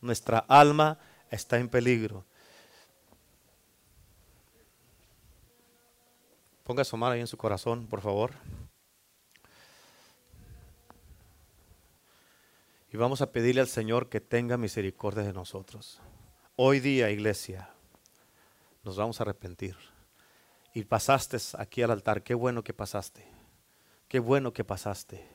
Nuestra 0.01 0.39
alma 0.39 0.99
está 1.31 1.59
en 1.59 1.69
peligro. 1.69 2.25
Ponga 6.63 6.85
su 6.85 6.97
mano 6.97 7.15
ahí 7.15 7.21
en 7.21 7.27
su 7.27 7.37
corazón, 7.37 7.87
por 7.87 8.01
favor. 8.01 8.33
Y 12.91 12.97
vamos 12.97 13.21
a 13.21 13.31
pedirle 13.33 13.61
al 13.61 13.69
Señor 13.69 14.09
que 14.09 14.21
tenga 14.21 14.57
misericordia 14.57 15.23
de 15.23 15.35
nosotros. 15.35 16.01
Hoy 16.57 16.81
día, 16.81 17.11
iglesia, 17.11 17.69
nos 18.83 18.97
vamos 18.97 19.21
a 19.21 19.25
arrepentir. 19.25 19.77
Y 20.73 20.85
pasaste 20.85 21.37
aquí 21.59 21.83
al 21.83 21.91
altar. 21.91 22.23
Qué 22.23 22.35
bueno 22.35 22.65
que 22.65 22.73
pasaste. 22.73 23.27
Qué 24.09 24.21
bueno 24.21 24.55
que 24.55 24.65
pasaste. 24.65 25.29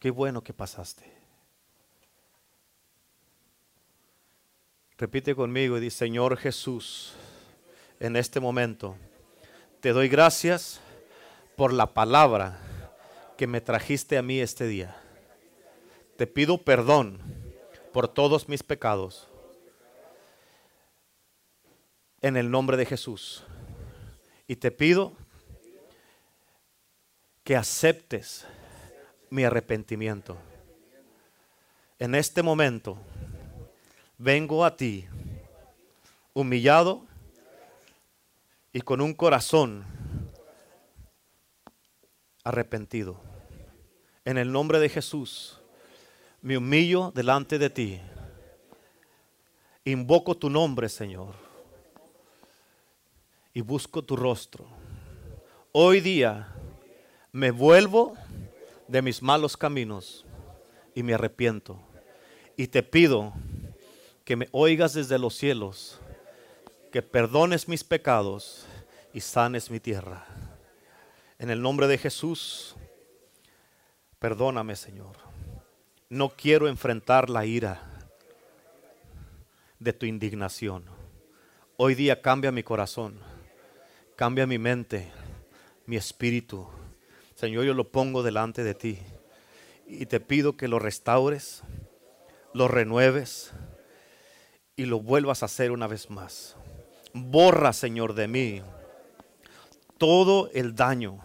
Qué 0.00 0.10
bueno 0.10 0.42
que 0.42 0.52
pasaste. 0.52 1.10
Repite 4.98 5.36
conmigo 5.36 5.78
y 5.78 5.80
dice, 5.80 5.98
Señor 5.98 6.36
Jesús, 6.36 7.14
en 8.00 8.16
este 8.16 8.40
momento 8.40 8.96
te 9.80 9.92
doy 9.92 10.08
gracias 10.08 10.80
por 11.56 11.72
la 11.72 11.94
palabra 11.94 12.58
que 13.36 13.46
me 13.46 13.60
trajiste 13.60 14.16
a 14.16 14.22
mí 14.22 14.40
este 14.40 14.66
día. 14.66 14.96
Te 16.16 16.26
pido 16.26 16.58
perdón 16.58 17.18
por 17.92 18.08
todos 18.08 18.48
mis 18.48 18.62
pecados. 18.62 19.28
En 22.20 22.36
el 22.36 22.50
nombre 22.50 22.76
de 22.76 22.86
Jesús. 22.86 23.44
Y 24.46 24.56
te 24.56 24.70
pido 24.70 25.12
que 27.42 27.56
aceptes 27.56 28.46
mi 29.30 29.44
arrepentimiento. 29.44 30.36
En 31.98 32.14
este 32.14 32.42
momento 32.42 32.98
vengo 34.18 34.64
a 34.64 34.76
ti 34.76 35.06
humillado 36.32 37.04
y 38.72 38.80
con 38.80 39.00
un 39.00 39.14
corazón 39.14 39.84
arrepentido. 42.44 43.20
En 44.24 44.38
el 44.38 44.52
nombre 44.52 44.78
de 44.78 44.88
Jesús, 44.88 45.58
me 46.42 46.58
humillo 46.58 47.10
delante 47.14 47.58
de 47.58 47.70
ti. 47.70 48.00
Invoco 49.84 50.36
tu 50.36 50.48
nombre, 50.48 50.88
Señor. 50.88 51.42
y 53.56 53.60
busco 53.60 54.02
tu 54.02 54.16
rostro. 54.16 54.66
Hoy 55.70 56.00
día 56.00 56.52
me 57.30 57.52
vuelvo 57.52 58.16
de 58.88 59.00
mis 59.00 59.22
malos 59.22 59.56
caminos 59.56 60.24
y 60.92 61.04
me 61.04 61.14
arrepiento. 61.14 61.78
Y 62.56 62.66
te 62.66 62.82
pido 62.82 63.32
que 64.24 64.34
me 64.34 64.48
oigas 64.50 64.94
desde 64.94 65.20
los 65.20 65.36
cielos, 65.36 66.00
que 66.90 67.00
perdones 67.00 67.68
mis 67.68 67.84
pecados 67.84 68.66
y 69.12 69.20
sanes 69.20 69.70
mi 69.70 69.78
tierra. 69.78 70.26
En 71.38 71.50
el 71.50 71.60
nombre 71.60 71.88
de 71.88 71.98
Jesús, 71.98 72.76
perdóname 74.20 74.76
Señor. 74.76 75.16
No 76.08 76.30
quiero 76.30 76.68
enfrentar 76.68 77.28
la 77.28 77.44
ira 77.44 77.82
de 79.80 79.92
tu 79.92 80.06
indignación. 80.06 80.84
Hoy 81.76 81.96
día 81.96 82.22
cambia 82.22 82.52
mi 82.52 82.62
corazón, 82.62 83.18
cambia 84.14 84.46
mi 84.46 84.58
mente, 84.58 85.10
mi 85.86 85.96
espíritu. 85.96 86.68
Señor, 87.34 87.64
yo 87.64 87.74
lo 87.74 87.90
pongo 87.90 88.22
delante 88.22 88.62
de 88.62 88.74
ti 88.74 89.00
y 89.88 90.06
te 90.06 90.20
pido 90.20 90.56
que 90.56 90.68
lo 90.68 90.78
restaures, 90.78 91.64
lo 92.52 92.68
renueves 92.68 93.50
y 94.76 94.84
lo 94.84 95.00
vuelvas 95.00 95.42
a 95.42 95.46
hacer 95.46 95.72
una 95.72 95.88
vez 95.88 96.10
más. 96.10 96.56
Borra, 97.12 97.72
Señor, 97.72 98.14
de 98.14 98.28
mí 98.28 98.62
todo 100.04 100.50
el 100.52 100.74
daño, 100.74 101.18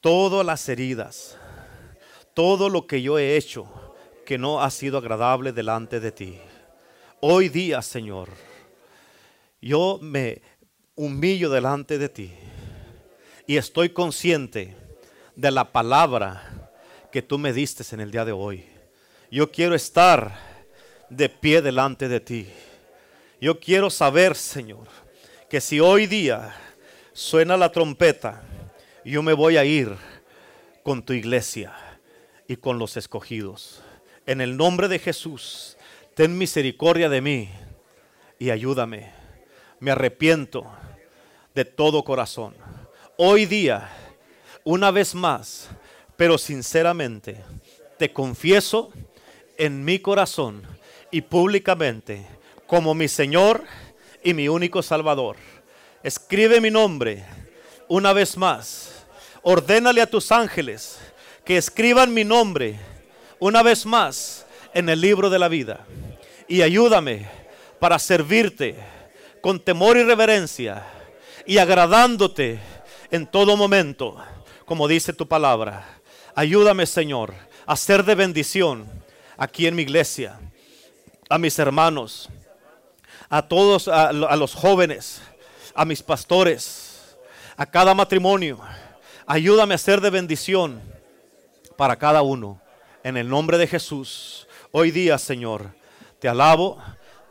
todas 0.00 0.46
las 0.46 0.68
heridas, 0.68 1.36
todo 2.34 2.68
lo 2.68 2.86
que 2.86 3.02
yo 3.02 3.18
he 3.18 3.36
hecho 3.36 3.66
que 4.24 4.38
no 4.38 4.62
ha 4.62 4.70
sido 4.70 4.98
agradable 4.98 5.50
delante 5.50 5.98
de 5.98 6.12
ti. 6.12 6.38
Hoy 7.18 7.48
día, 7.48 7.82
Señor, 7.82 8.28
yo 9.60 9.98
me 10.00 10.40
humillo 10.94 11.50
delante 11.50 11.98
de 11.98 12.08
ti 12.08 12.32
y 13.48 13.56
estoy 13.56 13.88
consciente 13.88 14.76
de 15.34 15.50
la 15.50 15.72
palabra 15.72 16.70
que 17.10 17.22
tú 17.22 17.38
me 17.38 17.52
diste 17.52 17.82
en 17.92 18.02
el 18.02 18.12
día 18.12 18.24
de 18.24 18.30
hoy. 18.30 18.64
Yo 19.32 19.50
quiero 19.50 19.74
estar 19.74 20.32
de 21.10 21.28
pie 21.28 21.60
delante 21.60 22.06
de 22.06 22.20
ti. 22.20 22.46
Yo 23.40 23.58
quiero 23.58 23.90
saber, 23.90 24.36
Señor, 24.36 24.86
que 25.50 25.60
si 25.60 25.80
hoy 25.80 26.06
día 26.06 26.54
suena 27.12 27.56
la 27.56 27.70
trompeta, 27.72 28.42
yo 29.04 29.22
me 29.22 29.32
voy 29.32 29.56
a 29.56 29.64
ir 29.64 29.94
con 30.82 31.02
tu 31.02 31.12
iglesia 31.12 31.74
y 32.48 32.56
con 32.56 32.78
los 32.78 32.96
escogidos. 32.96 33.82
En 34.26 34.40
el 34.40 34.56
nombre 34.56 34.88
de 34.88 34.98
Jesús, 34.98 35.76
ten 36.14 36.36
misericordia 36.38 37.08
de 37.08 37.20
mí 37.20 37.50
y 38.38 38.50
ayúdame. 38.50 39.10
Me 39.80 39.90
arrepiento 39.90 40.66
de 41.54 41.64
todo 41.64 42.04
corazón. 42.04 42.54
Hoy 43.16 43.46
día, 43.46 43.88
una 44.64 44.90
vez 44.90 45.14
más, 45.14 45.68
pero 46.16 46.38
sinceramente, 46.38 47.44
te 47.98 48.12
confieso 48.12 48.90
en 49.58 49.84
mi 49.84 49.98
corazón 49.98 50.62
y 51.10 51.20
públicamente 51.20 52.26
como 52.66 52.94
mi 52.94 53.08
Señor 53.08 53.64
y 54.24 54.34
mi 54.34 54.48
único 54.48 54.82
Salvador. 54.82 55.36
Escribe 56.02 56.60
mi 56.60 56.70
nombre 56.70 57.24
una 57.86 58.12
vez 58.12 58.36
más. 58.36 59.06
Ordénale 59.42 60.02
a 60.02 60.06
tus 60.06 60.32
ángeles 60.32 60.98
que 61.44 61.56
escriban 61.56 62.12
mi 62.12 62.24
nombre 62.24 62.78
una 63.38 63.62
vez 63.62 63.86
más 63.86 64.44
en 64.74 64.88
el 64.88 65.00
libro 65.00 65.30
de 65.30 65.38
la 65.38 65.46
vida. 65.46 65.86
Y 66.48 66.62
ayúdame 66.62 67.28
para 67.78 68.00
servirte 68.00 68.76
con 69.40 69.60
temor 69.60 69.96
y 69.96 70.02
reverencia 70.02 70.84
y 71.46 71.58
agradándote 71.58 72.58
en 73.12 73.26
todo 73.26 73.56
momento, 73.56 74.16
como 74.64 74.88
dice 74.88 75.12
tu 75.12 75.28
palabra. 75.28 76.00
Ayúdame, 76.34 76.86
Señor, 76.86 77.32
a 77.64 77.76
ser 77.76 78.04
de 78.04 78.16
bendición 78.16 78.88
aquí 79.36 79.68
en 79.68 79.76
mi 79.76 79.82
iglesia, 79.82 80.40
a 81.28 81.38
mis 81.38 81.58
hermanos, 81.60 82.28
a 83.28 83.42
todos, 83.42 83.86
a, 83.86 84.08
a 84.08 84.36
los 84.36 84.54
jóvenes, 84.54 85.22
a 85.74 85.84
mis 85.84 86.02
pastores, 86.02 87.16
a 87.56 87.66
cada 87.66 87.94
matrimonio. 87.94 88.58
Ayúdame 89.26 89.74
a 89.74 89.78
ser 89.78 90.00
de 90.00 90.10
bendición 90.10 90.80
para 91.76 91.96
cada 91.96 92.22
uno. 92.22 92.60
En 93.04 93.16
el 93.16 93.28
nombre 93.28 93.58
de 93.58 93.66
Jesús, 93.66 94.46
hoy 94.70 94.90
día, 94.90 95.18
Señor, 95.18 95.74
te 96.18 96.28
alabo, 96.28 96.78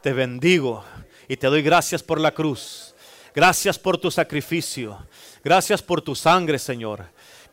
te 0.01 0.13
bendigo 0.13 0.83
y 1.27 1.37
te 1.37 1.47
doy 1.47 1.61
gracias 1.61 2.03
por 2.03 2.19
la 2.19 2.31
cruz. 2.31 2.93
Gracias 3.33 3.79
por 3.79 3.97
tu 3.97 4.11
sacrificio. 4.11 4.97
Gracias 5.43 5.81
por 5.81 6.01
tu 6.01 6.15
sangre, 6.15 6.59
Señor. 6.59 7.05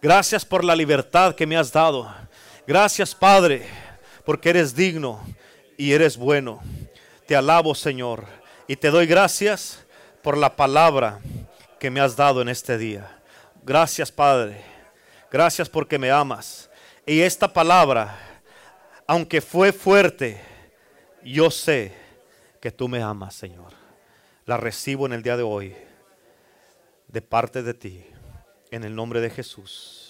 Gracias 0.03 0.45
por 0.45 0.65
la 0.65 0.75
libertad 0.75 1.35
que 1.35 1.47
me 1.47 1.57
has 1.57 1.73
dado. 1.73 2.13
Gracias, 2.67 3.15
Padre, 3.15 3.67
porque 4.25 4.51
eres 4.51 4.75
digno 4.75 5.25
y 5.77 5.93
eres 5.93 6.17
bueno. 6.17 6.61
Te 7.27 7.37
alabo, 7.37 7.75
Señor, 7.75 8.27
y 8.67 8.77
te 8.77 8.91
doy 8.91 9.07
gracias 9.07 9.85
por 10.29 10.37
la 10.37 10.55
palabra 10.55 11.21
que 11.81 11.91
me 11.91 12.01
has 12.01 12.15
dado 12.15 12.43
en 12.43 12.51
este 12.51 12.77
día. 12.77 13.19
Gracias, 13.65 14.13
Padre. 14.13 14.63
Gracias 15.33 15.71
porque 15.71 15.99
me 15.99 16.11
amas. 16.11 16.69
Y 17.07 17.23
esta 17.23 17.51
palabra, 17.51 18.15
aunque 19.07 19.41
fue 19.41 19.73
fuerte, 19.73 20.39
yo 21.25 21.51
sé 21.51 21.95
que 22.61 22.71
tú 22.71 22.89
me 22.89 23.01
amas, 23.01 23.37
Señor. 23.37 23.73
La 24.45 24.59
recibo 24.59 25.07
en 25.07 25.15
el 25.15 25.23
día 25.23 25.39
de 25.39 25.45
hoy 25.45 25.75
de 27.07 27.23
parte 27.23 27.63
de 27.63 27.73
ti, 27.73 28.05
en 28.71 28.85
el 28.85 28.95
nombre 28.95 29.23
de 29.23 29.31
Jesús. 29.31 30.08